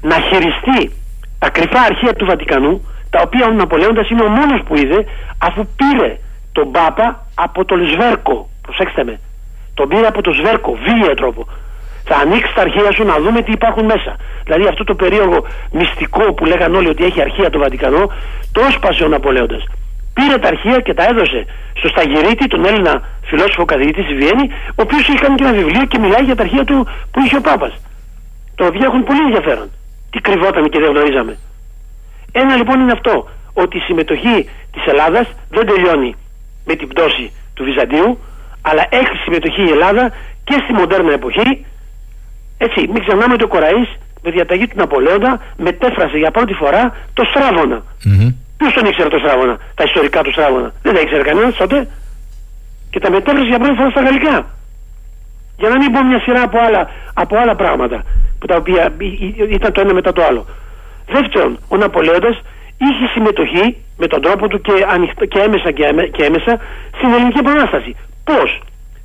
[0.00, 0.80] να χειριστεί
[1.38, 2.74] τα κρυφά αρχεία του Βατικανού,
[3.10, 5.04] τα οποία ο Ναπολέοντας είναι ο μόνος που είδε,
[5.38, 6.18] αφού πήρε
[6.52, 8.48] τον Πάπα από τον Σβέρκο.
[8.62, 9.20] Προσέξτε με.
[9.74, 11.46] Τον πήρε από τον Σβέρκο, βίαιο τρόπο
[12.04, 14.16] θα ανοίξει τα αρχεία σου να δούμε τι υπάρχουν μέσα.
[14.44, 18.12] Δηλαδή αυτό το περίεργο μυστικό που λέγανε όλοι ότι έχει αρχεία το Βατικανό,
[18.52, 19.62] το έσπασε ο Ναπολέοντας.
[20.14, 21.46] Πήρε τα αρχεία και τα έδωσε
[21.78, 24.46] στο Σταγυρίτη, τον Έλληνα φιλόσοφο καθηγητή στη Βιέννη,
[24.78, 27.36] ο οποίος έχει κάνει και ένα βιβλίο και μιλάει για τα αρχεία του που είχε
[27.36, 27.74] ο Πάπας.
[28.56, 29.70] Τα οποία έχουν πολύ ενδιαφέρον.
[30.10, 31.38] Τι κρυβόταν και δεν γνωρίζαμε.
[32.32, 36.14] Ένα λοιπόν είναι αυτό, ότι η συμμετοχή της Ελλάδας δεν τελειώνει
[36.64, 38.18] με την πτώση του Βυζαντίου,
[38.62, 40.12] αλλά έχει συμμετοχή η Ελλάδα
[40.44, 41.66] και στη μοντέρνα εποχή
[42.66, 43.88] έτσι, μην ξεχνάμε ότι ο Κοραής
[44.22, 46.82] με διαταγή του Ναπολέοντα μετέφρασε για πρώτη φορά
[47.14, 47.78] το Στράβωνα.
[47.80, 48.34] Mm-hmm.
[48.58, 51.88] Ποιος τον ήξερε το Στράβωνα, τα ιστορικά του Στράβωνα; Δεν τα ήξερε κανένας τότε.
[52.90, 54.36] Και τα μετέφρασε για πρώτη φορά στα γαλλικά.
[55.60, 57.98] Για να μην πω μια σειρά από άλλα, από άλλα πράγματα
[58.38, 58.94] που τα οποία
[59.50, 60.46] ήταν το ένα μετά το άλλο.
[61.14, 62.36] Δεύτερον, ο Ναπολέοντας
[62.86, 65.84] είχε συμμετοχή με τον τρόπο του και, ανοιχτά, και έμεσα και,
[66.16, 66.52] και έμεσα
[66.96, 67.96] στην Ελληνική Επανάσταση.
[68.24, 68.60] Πώς,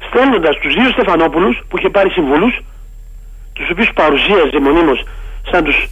[0.08, 2.54] στέλνοντας τους δύο Στεφανόπουλους που είχε πάρει συμβούλους,
[3.58, 5.04] τους οποίους παρουσίαζε μονίμως
[5.52, 5.90] σαν τους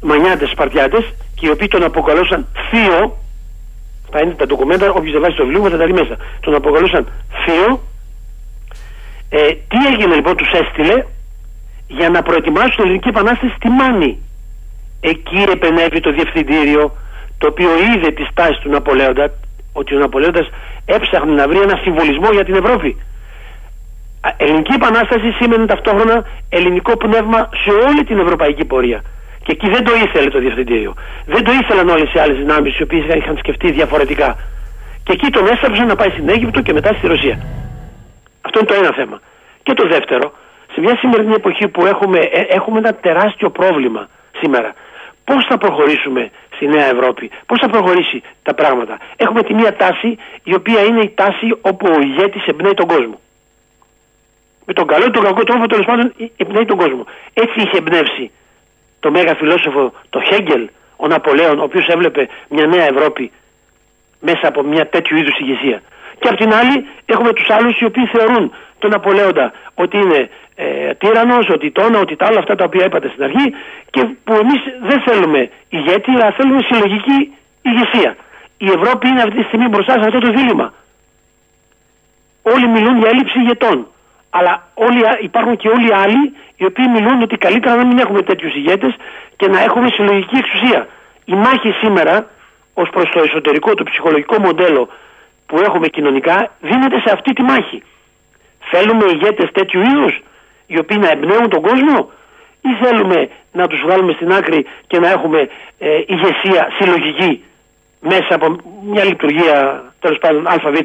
[0.00, 1.04] μανιάτες Σπαρτιάτες
[1.34, 3.16] και οι οποίοι τον αποκαλούσαν θείο
[4.10, 6.16] θα είναι τα ντοκουμέντα, όποιος διαβάσει το βιβλίο θα τα δει μέσα.
[6.40, 7.08] Τον αποκαλούσαν
[7.44, 7.80] θείο.
[9.30, 9.38] Ε,
[9.68, 11.04] τι έγινε λοιπόν τους έστειλε
[11.88, 14.18] για να προετοιμάσουν την ελληνική επανάσταση στη Μάνη.
[15.00, 16.96] Εκεί επενέβη το διευθυντήριο
[17.38, 19.30] το οποίο είδε τη στάση του Ναπολέοντα
[19.72, 20.48] ότι ο Ναπολέοντας
[20.84, 22.96] έψαχνε να βρει ένα συμβολισμό για την Ευρώπη
[24.36, 29.02] Ελληνική Επανάσταση σήμαινε ταυτόχρονα ελληνικό πνεύμα σε όλη την ευρωπαϊκή πορεία.
[29.42, 30.94] Και εκεί δεν το ήθελε το διευθυντήριο.
[31.26, 34.36] Δεν το ήθελαν όλες οι άλλες δυνάμεις οι οποίες είχαν σκεφτεί διαφορετικά.
[35.04, 37.38] Και εκεί τον έστρεψαν να πάει στην Αίγυπτο και μετά στη Ρωσία.
[38.40, 39.20] Αυτό είναι το ένα θέμα.
[39.62, 40.32] Και το δεύτερο,
[40.72, 44.08] σε μια σημερινή εποχή που έχουμε, ε, έχουμε ένα τεράστιο πρόβλημα
[44.40, 44.72] σήμερα.
[45.24, 48.98] Πώς θα προχωρήσουμε στη Νέα Ευρώπη, πώς θα προχωρήσει τα πράγματα.
[49.16, 53.18] Έχουμε τη μία τάση η οποία είναι η τάση όπου ο ηγέτης εμπνέει τον κόσμο
[54.68, 57.04] με τον καλό ή τον κακό τρόπο τέλος πάντων εμπνέει τον κόσμο.
[57.34, 58.30] Έτσι είχε εμπνεύσει
[59.00, 63.32] το μέγα φιλόσοφο το Χέγγελ, ο Ναπολέον, ο οποίος έβλεπε μια νέα Ευρώπη
[64.20, 65.82] μέσα από μια τέτοιου είδους ηγεσία.
[66.18, 70.94] Και απ' την άλλη έχουμε τους άλλους οι οποίοι θεωρούν τον Ναπολέοντα ότι είναι ε,
[70.94, 73.54] τύρανος, ότι τόνα, ότι τα άλλα αυτά τα οποία είπατε στην αρχή
[73.90, 77.18] και που εμείς δεν θέλουμε ηγέτη, αλλά θέλουμε συλλογική
[77.62, 78.16] ηγεσία.
[78.58, 80.72] Η Ευρώπη είναι αυτή τη στιγμή μπροστά σε αυτό το δίλημα.
[82.42, 83.86] Όλοι μιλούν για έλλειψη ηγετών
[84.30, 88.22] αλλά όλοι, υπάρχουν και όλοι οι άλλοι οι οποίοι μιλούν ότι καλύτερα να μην έχουμε
[88.22, 88.94] τέτοιους ηγέτες
[89.36, 90.88] και να έχουμε συλλογική εξουσία.
[91.24, 92.26] Η μάχη σήμερα
[92.74, 94.88] ως προς το εσωτερικό, το ψυχολογικό μοντέλο
[95.46, 97.82] που έχουμε κοινωνικά δίνεται σε αυτή τη μάχη.
[98.70, 100.20] Θέλουμε ηγέτες τέτοιου είδους
[100.66, 102.10] οι οποίοι να εμπνέουν τον κόσμο
[102.60, 105.48] ή θέλουμε να τους βγάλουμε στην άκρη και να έχουμε
[105.78, 107.44] ε, ηγεσία συλλογική
[108.00, 110.76] μέσα από μια λειτουργία τέλος πάντων ΑΒ.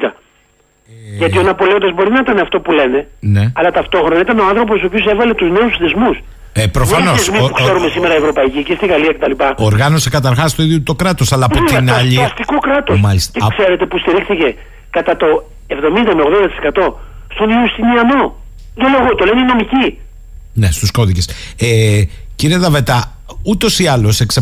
[0.88, 3.52] Ε, Γιατί ο Ναπολέοντας μπορεί να ήταν αυτό που λένε, ναι.
[3.54, 6.16] αλλά ταυτόχρονα ήταν ο άνθρωπος ο οποίος έβαλε τους νέους θεσμούς.
[6.56, 7.30] Ε, Προφανώς.
[7.30, 9.32] που ξέρουμε σήμερα ευρωπαϊκή και στη Γαλλία κτλ.
[9.56, 12.14] Οργάνωσε καταρχάς το ίδιο το κράτος, αλλά από την άλλη.
[12.14, 13.00] Το αστικό κράτος.
[13.32, 14.54] Και ξέρετε που στηρίχθηκε
[14.90, 15.26] κατά το
[15.66, 15.76] 70
[16.18, 16.22] με
[16.82, 16.92] 80%
[17.34, 18.36] στον Ιουστινιανό.
[18.74, 19.98] Δεν λόγο, το λένε οι νομικοί.
[20.52, 21.28] Ναι, στους κώδικες.
[21.58, 22.02] Ε,
[22.34, 24.38] κύριε Δαβετά, ούτως ή άλλως εξ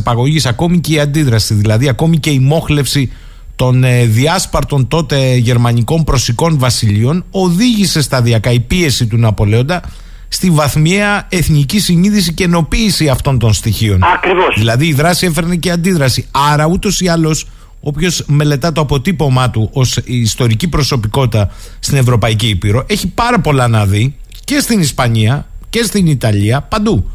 [0.46, 3.12] ακόμη και η αντίδραση, δηλαδή ακόμη και η μόχλευση
[3.56, 9.82] των ε, διάσπαρτων τότε γερμανικών προσικών βασιλείων οδήγησε σταδιακά η πίεση του Ναπολέοντα
[10.28, 14.02] στη βαθμία εθνική συνείδηση και ενοποίηση αυτών των στοιχείων.
[14.14, 14.54] Ακριβώς.
[14.58, 16.26] Δηλαδή η δράση έφερνε και αντίδραση.
[16.52, 17.46] Άρα ούτως ή άλλως
[17.80, 23.86] όποιος μελετά το αποτύπωμά του ως ιστορική προσωπικότητα στην Ευρωπαϊκή Ήπειρο έχει πάρα πολλά να
[23.86, 27.10] δει και στην Ισπανία και στην Ιταλία, παντού.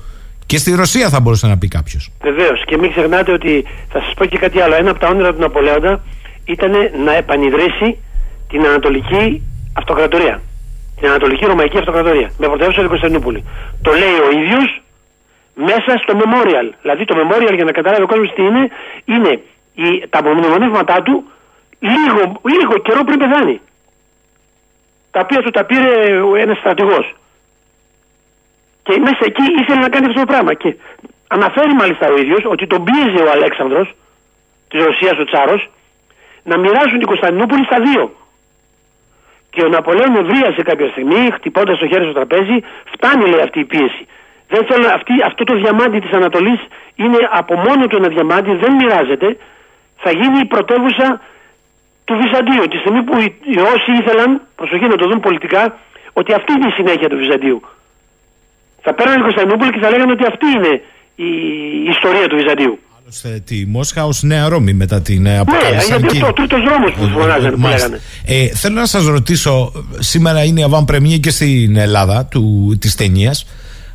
[0.45, 2.09] Και στη Ρωσία θα μπορούσε να πει κάποιος.
[2.21, 2.63] Βεβαίως.
[2.65, 4.75] Και μην ξεχνάτε ότι θα σας πω και κάτι άλλο.
[4.75, 6.03] Ένα από τα όνειρα του Ναπολέοντα
[6.47, 6.71] ήταν
[7.03, 8.03] να επανειδρύσει
[8.49, 9.41] την Ανατολική
[9.77, 10.41] Αυτοκρατορία.
[10.99, 12.31] Την Ανατολική Ρωμαϊκή Αυτοκρατορία.
[12.37, 13.43] Με πρωτεύουσα την Κωνσταντινούπολη.
[13.81, 14.81] Το λέει ο ίδιος
[15.53, 16.67] μέσα στο Memorial.
[16.81, 18.69] Δηλαδή το Memorial, για να καταλάβει ο κόσμος τι είναι,
[19.05, 19.41] είναι
[19.73, 21.23] η, τα μνημονεύματά του
[21.79, 23.61] λίγο, λίγο καιρό πριν πεθάνει.
[25.11, 25.91] Τα οποία του τα πήρε
[26.41, 27.15] ένας στρατηγός.
[28.83, 30.53] Και μέσα εκεί ήθελε να κάνει αυτό το πράγμα.
[30.53, 30.75] Και
[31.27, 33.95] αναφέρει μάλιστα ο ίδιος ότι τον πίεζε ο Αλέξανδρος
[34.69, 35.69] της Ρωσίας ο Τσάρος
[36.49, 38.03] να μοιράσουν την Κωνσταντινούπολη στα δύο.
[39.53, 42.57] Και ο Ναπολέον ευρίασε κάποια στιγμή, χτυπώντας το χέρι στο τραπέζι,
[42.93, 44.03] φτάνει λέει αυτή η πίεση.
[44.53, 46.59] Δεν θέλω, αυτή, αυτό το διαμάντι της Ανατολής
[46.95, 49.37] είναι από μόνο του ένα διαμάντι, δεν μοιράζεται.
[50.03, 51.21] Θα γίνει η πρωτεύουσα
[52.05, 52.63] του Βυζαντίου.
[52.71, 55.77] Τη στιγμή που οι, οι Ρώσοι ήθελαν, προσοχή να το δουν πολιτικά,
[56.13, 57.61] ότι αυτή είναι η συνέχεια του Βυζαντίου.
[58.81, 60.73] Θα παίρνανε την Κωνσταντινούπολη και θα λέγανε ότι αυτή είναι
[61.15, 61.29] η
[61.95, 62.79] ιστορία του Βυζαντίου.
[63.09, 65.87] Άλλωστε τη Μόσχα ως Νέα Ρώμη μετά την Ναι, αποκάλυψη.
[65.87, 67.87] γιατί αυτό ο τρίτος δρόμος που φωνάζανε, που Μάλιστα.
[67.87, 68.01] λέγανε.
[68.25, 72.95] Ε, θέλω να σας ρωτήσω, σήμερα είναι η avant première και στην Ελλάδα του, της
[72.95, 73.45] ταινίας.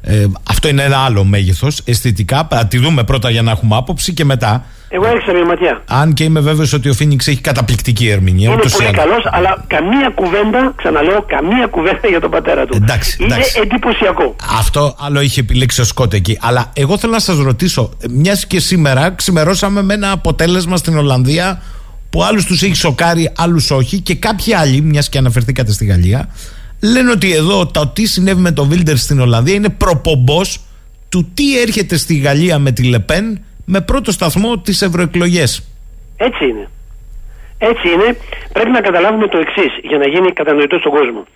[0.05, 2.49] Ε, αυτό είναι ένα άλλο μέγεθος, αισθητικά.
[2.51, 4.65] Θα τη δούμε πρώτα για να έχουμε άποψη και μετά.
[4.89, 5.83] Εγώ έριξα μια ματιά.
[5.89, 8.47] Αν και είμαι βέβαιος ότι ο Φίνιξ έχει καταπληκτική ερμηνεία.
[8.47, 9.05] Είναι ούτως ή πολύ άλλως.
[9.05, 12.77] καλός, αλλά καμία κουβέντα, ξαναλέω, καμία κουβέντα για τον πατέρα του.
[12.77, 13.61] Εντάξει, είναι εντάξει.
[13.62, 14.37] εντυπωσιακό.
[14.59, 16.39] Αυτό άλλο είχε επιλέξει ο Σκότ εκεί.
[16.41, 21.62] Αλλά εγώ θέλω να σας ρωτήσω, μιας και σήμερα ξημερώσαμε με ένα αποτέλεσμα στην Ολλανδία
[22.11, 24.01] που άλλους τους έχει σοκάρει, άλλους όχι.
[24.01, 26.29] Και κάποιοι άλλοι, μιας και αναφερθήκατε στη Γαλλία,
[26.83, 30.61] λένε ότι εδώ το τι συνέβη με τον Βίλντερ στην Ολλανδία είναι προπομπός
[31.09, 35.69] του τι έρχεται στη Γαλλία με τη Λεπέν με πρώτο σταθμό τις ευρωεκλογές.
[36.17, 36.69] Έτσι είναι.
[37.59, 38.17] Έτσι είναι.
[38.53, 41.27] Πρέπει να καταλάβουμε το εξής για να γίνει κατανοητό στον κόσμο.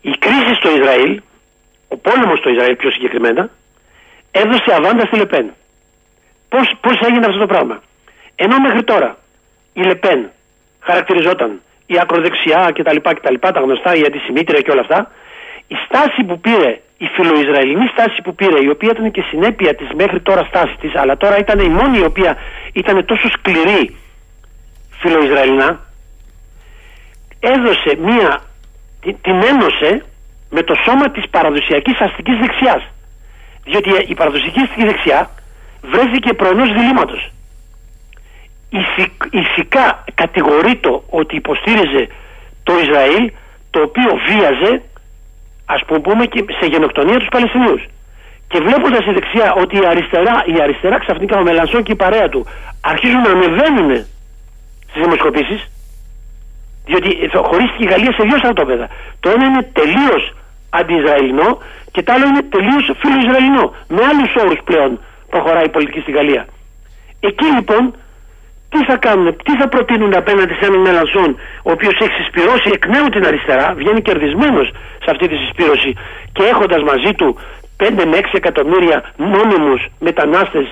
[0.00, 1.20] Η κρίση στο Ισραήλ,
[1.88, 3.50] ο πόλεμος στο Ισραήλ πιο συγκεκριμένα,
[4.30, 5.46] έδωσε αβάντα στη Λεπέν.
[6.48, 7.82] Πώς, πώς έγινε αυτό το πράγμα;
[8.34, 9.18] Ενώ μέχρι τώρα
[9.72, 10.30] η Λεπέν
[10.80, 12.96] χαρακτηριζόταν η ακροδεξιά κτλ.
[12.96, 15.10] κτλ τα γνωστά, η αντισημήτρια και όλα αυτά,
[15.66, 19.88] η στάση που πήρε, η φιλοϊσραηλινή στάση που πήρε, η οποία ήταν και συνέπεια της
[19.94, 22.36] μέχρι τώρα στάσης της, αλλά τώρα ήταν η μόνη η οποία
[22.72, 23.96] ήταν τόσο σκληρή
[24.98, 25.80] φιλοϊσραηλινά,
[27.40, 28.42] έδωσε μία,
[29.00, 30.04] την, την ένωσε
[30.50, 32.82] με το σώμα της παραδοσιακής αστικής δεξιάς.
[33.64, 35.30] Διότι η παραδοσιακή αστική δεξιά
[35.82, 37.30] βρέθηκε προ ενός διλήμματος.
[38.70, 42.08] Ηθικ- ηθικά κατηγορείτο ότι υποστήριζε
[42.62, 43.30] το Ισραήλ
[43.70, 44.82] το οποίο βίαζε
[45.66, 47.82] ας πούμε και σε γενοκτονία τους Παλαιστινίους.
[48.48, 52.28] Και βλέποντας η δεξιά ότι η αριστερά, η αριστερά ξαφνικά ο Μελανσόν και η παρέα
[52.28, 52.46] του
[52.80, 53.90] αρχίζουν να ανεβαίνουν
[54.88, 55.70] στις δημοσκοπήσεις
[56.86, 58.88] διότι θα χωρίστηκε η Γαλλία σε δύο στρατόπεδα.
[59.20, 60.34] Το ένα είναι τελείως
[60.70, 61.58] αντι-Ισραηλινό
[61.92, 63.74] και το άλλο είναι τελείως φιλο-Ισραηλινό.
[63.88, 66.46] Με άλλους όρους πλέον προχωράει η πολιτική στη Γαλλία.
[67.20, 67.82] Εκεί λοιπόν
[68.68, 72.86] τι θα κάνουν, τι θα προτείνουν απέναντι σε έναν Μελανσόν ο οποίος έχει συσπηρώσει εκ
[72.86, 74.66] νέου την αριστερά, βγαίνει κερδισμένος
[75.04, 75.92] σε αυτή τη συσπήρωση
[76.32, 77.38] και έχοντας μαζί του
[77.82, 80.66] 5 με 6 εκατομμύρια μόνιμους μετανάστες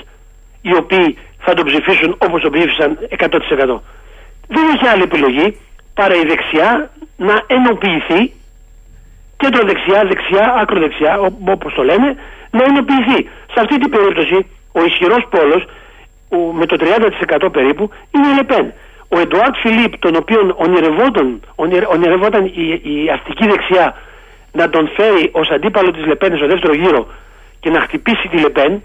[0.63, 3.81] οι οποίοι θα τον ψηφίσουν όπως τον ψήφισαν 100%.
[4.49, 5.61] Δεν έχει άλλη επιλογή
[5.95, 8.33] παρά η δεξιά να ενοποιηθεί
[9.37, 11.19] κέντρο δεξιά, δεξιά, άκροδεξιά,
[11.49, 12.17] όπως το λένε,
[12.51, 13.29] να ενοποιηθεί.
[13.53, 15.69] Σε αυτή την περίπτωση ο ισχυρός πόλος ο-
[16.37, 16.77] με το
[17.47, 18.73] 30% περίπου είναι η Λεπέν.
[19.09, 23.97] Ο Εντουάρτ Φιλίπ, τον οποίον ονειρευόταν, ονειρε- ονειρευόταν η, η αστική δεξιά
[24.53, 27.07] να τον φέρει ως αντίπαλο της Λεπέν στο δεύτερο γύρο
[27.61, 28.83] και να χτυπήσει τη Λεπέν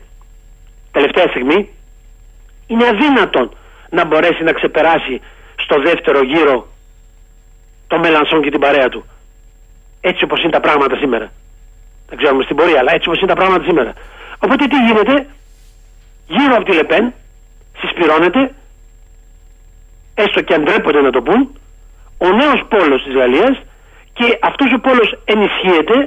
[0.91, 1.69] τελευταία στιγμή
[2.67, 3.51] είναι αδύνατον
[3.89, 5.21] να μπορέσει να ξεπεράσει
[5.55, 6.67] στο δεύτερο γύρο
[7.87, 9.05] το Μελανσόν και την παρέα του.
[10.01, 11.31] Έτσι όπως είναι τα πράγματα σήμερα.
[12.09, 13.93] Δεν ξέρουμε στην πορεία, αλλά έτσι όπως είναι τα πράγματα σήμερα.
[14.39, 15.27] Οπότε τι γίνεται,
[16.27, 17.13] γύρω από τη Λεπέν
[17.79, 18.41] συσπηρώνεται
[20.13, 21.41] έστω και αν ντρέπονται να το πούν
[22.17, 23.55] ο νέος πόλος της Γαλλίας
[24.13, 25.97] και αυτός ο πόλος ενισχύεται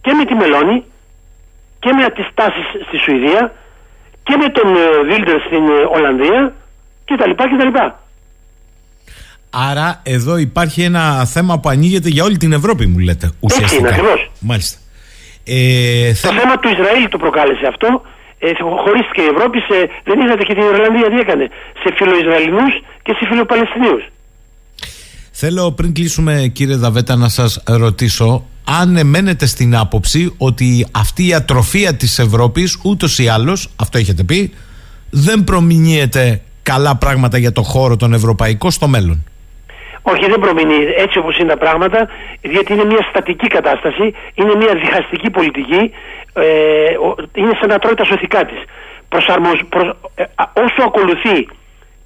[0.00, 0.84] και με τη Μελώνη
[1.78, 3.52] και με τις τάσεις στη Σουηδία
[4.22, 6.54] και με τον ε, Βίλτερ στην ε, Ολλανδία
[7.04, 7.30] κτλ.
[7.30, 7.78] κτλ.
[9.50, 13.30] Άρα εδώ υπάρχει ένα θέμα που ανοίγεται για όλη την Ευρώπη, μου λέτε.
[13.40, 13.78] Ουσιαστικά.
[13.80, 14.30] είναι, ακριβώς.
[14.40, 14.78] Μάλιστα.
[15.44, 18.02] Ε, Το θέλω- θέμα του Ισραήλ το προκάλεσε αυτό
[18.38, 18.50] ε,
[18.84, 21.48] χωρί και η Ευρώπη, σε, δεν είδατε και την Ιρλανδία τι έκανε;
[21.82, 24.04] Σε φιλοϊσραηλινούς και σε φιλοπαλαιστινίους.
[25.30, 31.34] Θέλω πριν κλείσουμε κύριε Δαβέτα να σας ρωτήσω αν εμένετε στην άποψη ότι αυτή η
[31.34, 34.52] ατροφία της Ευρώπης ούτως ή άλλως, αυτό έχετε πει,
[35.10, 39.24] δεν προμηνύεται καλά πράγματα για το χώρο τον ευρωπαϊκό στο μέλλον.
[40.12, 42.08] Όχι, δεν προμηνύει έτσι όπως είναι τα πράγματα,
[42.40, 45.94] διότι είναι μια στατική κατάσταση, είναι μια διχαστική πολιτική,
[46.32, 46.44] ε,
[47.34, 48.60] είναι σαν να τρώει τα σωθικά της.
[49.08, 49.60] Προσαρμοσ,
[50.14, 51.48] ε, όσο ακολουθεί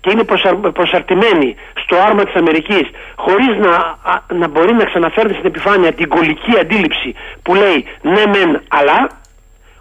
[0.02, 0.24] και είναι
[0.72, 3.98] προσαρτημένη στο άρμα της Αμερικής χωρίς να,
[4.38, 9.06] να μπορεί να ξαναφέρει στην επιφάνεια την κολική αντίληψη που λέει ναι μεν αλλά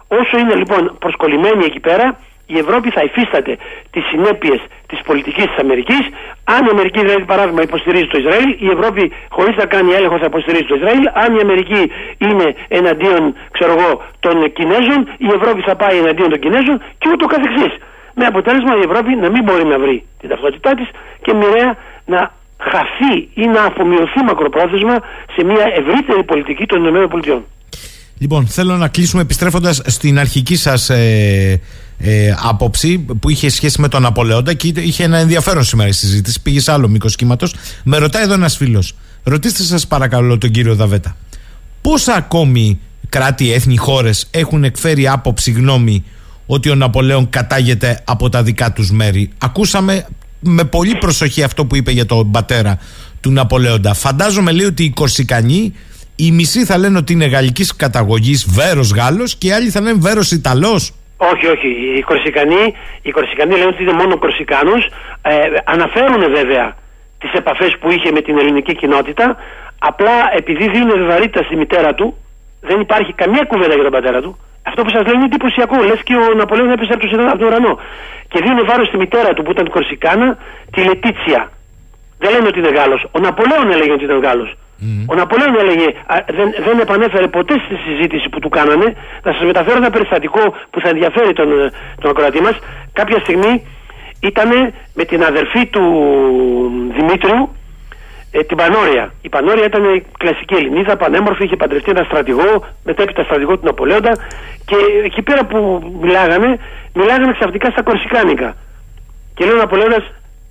[0.08, 3.56] όσο είναι λοιπόν προσκολλημένη εκεί πέρα η Ευρώπη θα υφίσταται
[3.90, 6.02] τις συνέπειες της πολιτικής της Αμερικής.
[6.44, 8.50] Αν η Αμερική δηλαδή παράδειγμα υποστηρίζει το Ισραήλ.
[8.66, 11.04] Η Ευρώπη χωρίς να κάνει έλεγχο θα υποστηρίζει το Ισραήλ.
[11.24, 11.82] Αν η Αμερική
[12.18, 17.26] είναι εναντίον ξέρω εγώ των Κινέζων η Ευρώπη θα πάει εναντίον των Κινέζων και ούτω
[17.26, 17.72] καθεξής.
[18.14, 20.88] Με αποτέλεσμα η Ευρώπη να μην μπορεί να βρει την ταυτότητά της
[21.22, 22.20] και μοιραία να
[22.70, 24.96] χαθεί ή να αφομοιωθεί μακροπρόθεσμα
[25.34, 27.42] σε μια ευρύτερη πολιτική των ΗΠΑ.
[28.22, 31.60] Λοιπόν, θέλω να κλείσουμε επιστρέφοντας στην αρχική σας ε,
[31.98, 36.40] ε, άποψη που είχε σχέση με τον Απολέοντα και είχε ένα ενδιαφέρον σήμερα η συζήτηση.
[36.42, 37.54] Πήγε σε άλλο μήκος κύματος.
[37.84, 38.94] Με ρωτάει εδώ ένας φίλος.
[39.22, 41.16] Ρωτήστε σας παρακαλώ τον κύριο Δαβέτα.
[41.80, 42.78] Πόσα ακόμη
[43.08, 46.04] κράτη, έθνη, χώρες έχουν εκφέρει άποψη γνώμη
[46.46, 50.06] ότι ο Ναπολέον κατάγεται από τα δικά τους μέρη; Ακούσαμε
[50.40, 52.78] με πολύ προσοχή αυτό που είπε για τον πατέρα
[53.20, 53.94] του Ναπολέοντα.
[53.94, 55.72] Φαντάζομαι λέει ότι οι Κορσικανοί
[56.16, 59.98] οι μισοί θα λένε ότι είναι γαλλικής καταγωγής βέρος Γάλλος και οι άλλοι θα λένε
[60.00, 60.94] βέρος Ιταλός.
[61.16, 61.68] Όχι, όχι.
[61.96, 64.82] Οι Κορσικανοί, οι Κορσικανοί λένε ότι είναι μόνο Κορσικάνους.
[65.22, 65.34] Ε,
[65.64, 66.76] αναφέρουν βέβαια
[67.18, 69.36] τις επαφές που είχε με την ελληνική κοινότητα.
[69.78, 72.16] Απλά επειδή δίνουν βαρύτητα στη μητέρα του,
[72.60, 74.38] δεν υπάρχει καμία κουβέντα για τον πατέρα του.
[74.62, 75.76] Αυτό που σας λέω είναι εντυπωσιακό.
[75.82, 77.78] Λες και ο Ναπολέον έπεσε από, το, από τον ουρανό.
[78.28, 80.38] Και δίνει βάρος στη μητέρα του που ήταν Κορσικάνα,
[80.72, 81.50] τη Λετίτσια.
[82.22, 83.02] Δεν λένε ότι είναι Γάλλος.
[83.16, 84.50] Ο Ναπολέον έλεγε ότι ήταν Γάλλος.
[85.06, 85.86] Ο Ναπολέον έλεγε,
[86.36, 88.86] δεν, δεν επανέφερε ποτέ στη συζήτηση που του κάνανε.
[89.22, 91.48] Να σας μεταφέρω ένα περιστατικό που θα ενδιαφέρει τον,
[92.00, 92.56] τον ακροατή μας.
[92.92, 93.66] Κάποια στιγμή
[94.20, 94.48] ήταν
[94.94, 95.84] με την αδερφή του
[96.96, 97.40] Δημήτριου
[98.32, 99.12] ε, την Πανόρια.
[99.22, 104.12] Η Πανόρια ήταν η κλασική Ελληνίδα, πανέμορφη, είχε παντρευτεί ένα στρατηγό, μετέπειτα στρατηγό του Ναπολέοντα
[104.64, 105.58] και εκεί πέρα που
[106.00, 106.58] μιλάγανε,
[106.94, 108.56] μιλάγανε ξαφνικά στα κορσικάνικα.
[109.34, 110.04] Και λέει ο Ναπολέοντας,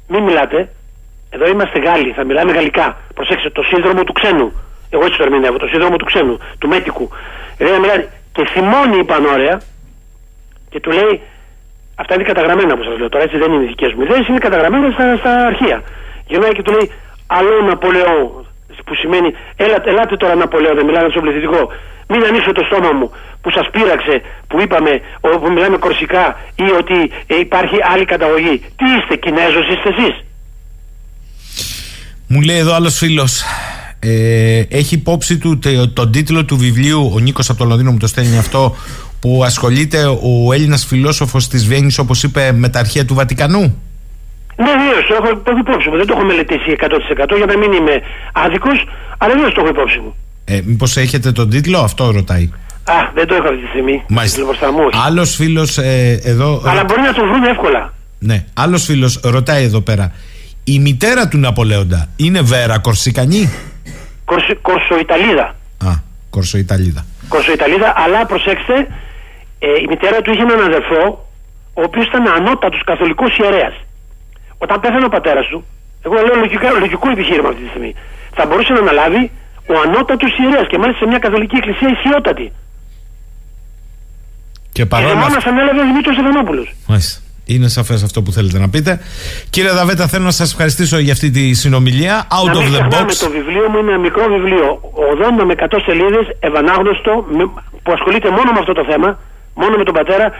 [0.08, 0.70] μην μιλάτε,
[1.34, 2.98] εδώ είμαστε Γάλλοι, θα μιλάμε γαλλικά.
[3.14, 4.48] Προσέξτε, το σύνδρομο του ξένου.
[4.90, 7.10] Εγώ έτσι το ερμηνεύω, το σύνδρομο του ξένου, του μέτικου.
[7.60, 9.62] Λέει μιλάει και θυμώνει η Πανόρια
[10.70, 11.22] και του λέει,
[11.96, 13.10] αυτά είναι καταγραμμένα όπω σας λέω.
[13.10, 15.84] Τώρα έτσι δεν είναι δικές μου ιδέες, είναι καταγραμμένα στα, στα αρχεία.
[16.28, 16.92] Γυρνάει και του λέει,
[17.28, 18.46] άλλο Ναπολεό
[18.86, 21.72] που σημαίνει έλα, ελάτε τώρα Ναπολέο δεν μιλάμε στο πληθυντικό
[22.12, 27.12] μην ανοίξω το στόμα μου που σας πείραξε που είπαμε που μιλάμε κορσικά ή ότι
[27.28, 30.26] ε, υπάρχει άλλη καταγωγή τι είστε Κινέζος είστε εσείς;
[32.32, 33.44] Μου λέει εδώ άλλος φίλος
[34.00, 35.60] ε, έχει υπόψη του
[35.94, 38.76] τον τίτλο του βιβλίου ο Νίκος από το Λονδίνο μου το στέλνει αυτό
[39.20, 43.60] που ασχολείται ο Έλληνας φιλόσοφος της Βιέννης όπως είπε με τα αρχαία του Βατικανού;
[44.56, 45.98] Ναι, βεβαίω, το έχω, το υπόψη μου.
[45.98, 48.02] Δεν το έχω μελετήσει 100% για να μην είμαι
[48.34, 48.88] άδικος,
[49.18, 50.16] αλλά βεβαίως το έχω υπόψη μου.
[50.46, 52.50] Ε, Μήπως έχετε τον τίτλο, αυτό ρωτάει.
[52.84, 54.04] Α, δεν το έχω αυτή τη στιγμή.
[54.08, 54.42] Μάλιστα.
[55.06, 56.62] Άλλος φίλος ε, εδώ.
[56.66, 57.94] Αλλά μπορεί να τον βρουν εύκολα.
[58.20, 60.12] Ναι, άλλος φίλος ρωτάει εδώ πέρα.
[60.74, 63.50] Η μητέρα του Ναπολέοντα είναι Βέρα Κορσικανή;
[64.26, 65.56] Κορσο, Κορσοϊταλίδα.
[65.90, 65.92] Α,
[66.30, 67.06] Κορσοϊταλίδα.
[67.28, 68.76] Κορσοϊταλίδα, αλλά προσέξτε,
[69.60, 71.04] ε, η μητέρα του είχε έναν αδερφό,
[71.74, 73.76] ο οποίος ήταν ανώτατος καθολικός ιερέας
[74.58, 75.66] όταν πέθανε ο πατέρας του,
[76.06, 77.92] εγώ λέω λογικά, λογικό επιχείρημα αυτή τη στιγμή,
[78.38, 79.32] θα μπορούσε να αναλάβει
[79.72, 82.52] ο ανώτατος ιερέας και μάλιστα σε μια καθολική εκκλησία ισχυότατη.
[84.72, 85.50] Και παρόλα αυτά.
[85.50, 86.64] ανέλαβε ο Δημήτρης Ευανόπουλο.
[86.88, 87.22] Μάλιστα.
[87.54, 89.00] Είναι σαφές αυτό που θέλετε να πείτε.
[89.50, 92.28] Κύριε Δαβέτα, θέλω να σας ευχαριστήσω για αυτή τη συνομιλία.
[92.40, 93.08] Out of the box.
[93.20, 94.80] Το βιβλίο μου είναι ένα μικρό βιβλίο,
[95.42, 97.12] 80 με 100 σελίδες, ευανάγνωστο,
[97.84, 99.20] που ασχολείται μόνο με αυτό το θέμα,
[99.54, 100.32] μόνο με τον πατέρα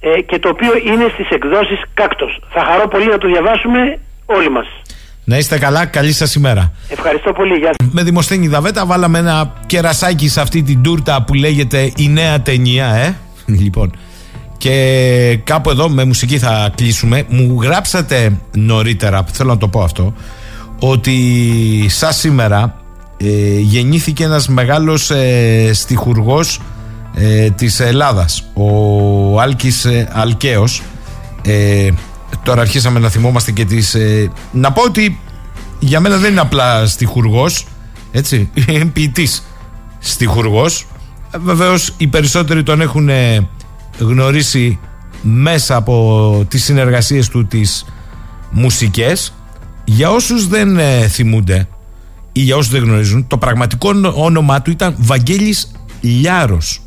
[0.00, 2.40] ε, και το οποίο είναι στις εκδόσεις Κάκτος.
[2.54, 4.66] Θα χαρώ πολύ να το διαβάσουμε όλοι μας.
[5.24, 6.72] Να είστε καλά, καλή σας ημέρα.
[6.88, 7.88] Ευχαριστώ πολύ, γεια σας.
[7.92, 12.86] Με Δημοσθένη Δαβέτα βάλαμε ένα κερασάκι σε αυτή την τούρτα που λέγεται η νέα ταινία,
[12.86, 13.16] ε.
[13.62, 13.92] Λοιπόν,
[14.60, 17.24] και κάπου εδώ με μουσική θα κλείσουμε.
[17.28, 20.14] Μου γράψατε νωρίτερα, θέλω να το πω αυτό,
[20.78, 21.14] ότι
[21.88, 22.74] σαν σήμερα
[23.16, 26.60] ε, γεννήθηκε ένας μεγάλος ε, στιχουργός
[27.14, 30.82] ε, της Ελλάδας ο Άλκης ε, Αλκαίος
[31.42, 31.90] ε,
[32.42, 35.20] τώρα αρχίσαμε να θυμόμαστε και τις ε, να πω ότι
[35.78, 37.66] για μένα δεν είναι απλά στιχουργός
[38.12, 39.46] έτσι, είναι ποιητής
[39.98, 40.86] στιχουργός
[41.38, 43.10] βεβαίως οι περισσότεροι τον έχουν
[44.00, 44.78] γνωρίσει
[45.22, 47.84] μέσα από τις συνεργασίες του τις
[48.50, 49.32] μουσικές.
[49.84, 51.68] Για όσους δεν ε, θυμούνται
[52.32, 56.82] ή για όσους δεν γνωρίζουν το πραγματικό όνομά του ήταν Βαγγέλης Λιάρος.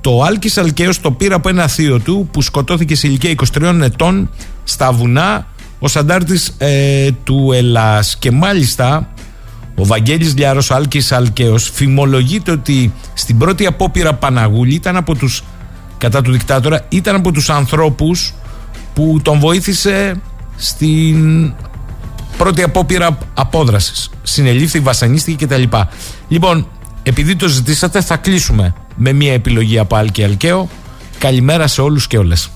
[0.00, 4.30] Το Άλκης Αλκαίος το πήρε από ένα θείο του που σκοτώθηκε σε ηλικία 23 ετών
[4.64, 5.46] στα βουνά
[5.78, 8.16] ο Σαντάρτης ε, του Ελλάς.
[8.18, 9.08] Και μάλιστα
[9.74, 15.42] ο Βαγγέλης Λιάρος, ο Άλκης Αλκαίος φημολογείται ότι στην πρώτη απόπειρα Παναγούλη ήταν από τους
[16.02, 18.34] κατά του δικτάτορα ήταν από τους ανθρώπους
[18.94, 20.20] που τον βοήθησε
[20.56, 21.52] στην
[22.36, 24.10] πρώτη απόπειρα απόδρασης.
[24.22, 25.62] Συνελήφθη, βασανίστηκε κτλ.
[26.28, 26.66] Λοιπόν,
[27.02, 30.68] επειδή το ζητήσατε θα κλείσουμε με μια επιλογή από Άλκη Αλκαίο.
[31.18, 32.50] Καλημέρα σε όλους και όλες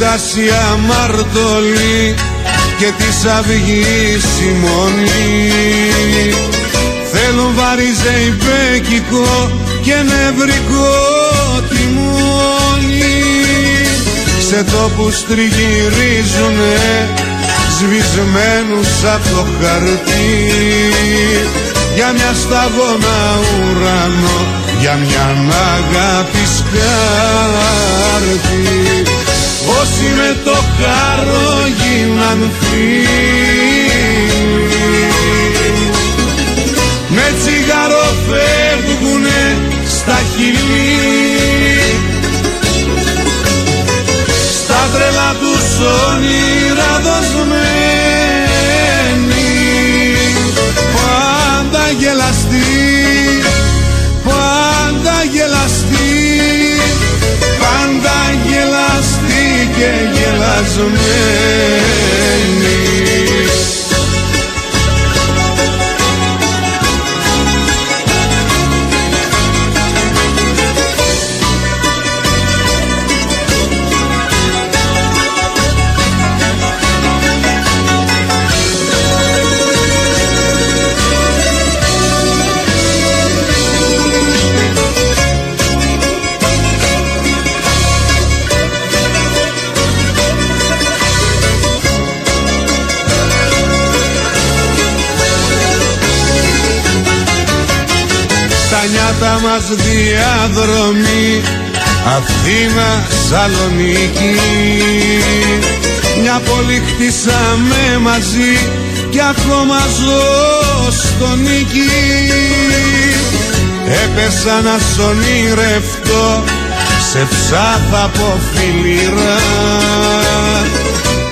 [0.00, 2.14] νύχτας η αμαρτωλή
[2.78, 5.50] και της αυγής η μονή.
[7.12, 9.30] Θέλουν βάρη ζεϊμπέκικο
[9.82, 10.92] και νευρικό
[11.68, 13.20] τιμόνι
[14.48, 16.78] σε τόπους τριγυρίζουνε
[17.78, 20.30] σβησμένους από το χαρτί.
[21.94, 23.18] Για μια σταγόνα
[23.60, 24.38] ουρανό
[24.80, 25.24] για μια
[25.76, 27.80] αγάπη σκάρτη
[29.66, 32.50] Όσοι με το χαρό γίναν
[37.08, 39.58] Με τσιγάρο φεύγουνε
[39.88, 41.00] στα χειλή
[44.62, 47.69] Στα τρελά τους όνειρα δοσμένοι
[60.62, 61.00] γελασμένη
[99.30, 101.42] νιάτα μας διαδρομή
[102.16, 104.34] Αθήνα, Σαλονίκη
[106.22, 108.52] Μια πόλη χτίσαμε μαζί
[109.10, 111.90] Κι ακόμα ζω στο νίκη.
[114.02, 116.44] Έπεσα να σ' ονειρευτώ
[117.12, 119.36] Σε ψάθα από φιλήρα.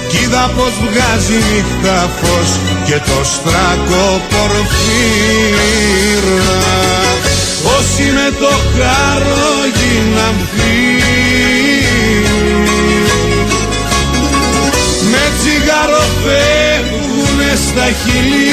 [0.09, 2.51] Κι είδα πως βγάζει νύχτα φως
[2.85, 5.79] Και το στράκο πορφύρα
[7.65, 10.49] Όσοι με το χάρο γίναν
[15.11, 18.53] Με τσιγάρο φεύγουνε στα χειλή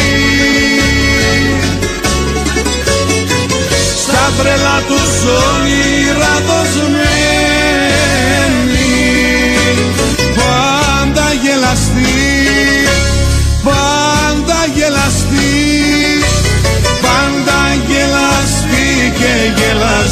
[4.02, 7.05] Στα τρελά τους όνειρα δοσμένοι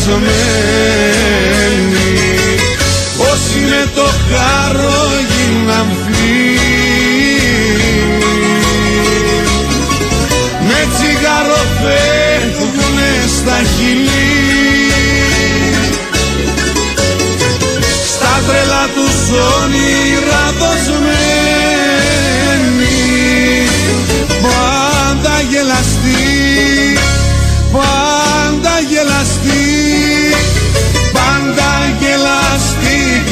[0.05, 1.81] γελασμένοι
[3.31, 5.88] Όσοι με το χάρο γίναν
[10.67, 14.31] Με τσιγάρο φεύγουνε στα χειλή
[18.05, 19.17] Στα τρελά τους
[19.61, 20.12] όνειρα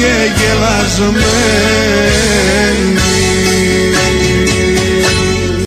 [0.02, 1.22] και γελασμένη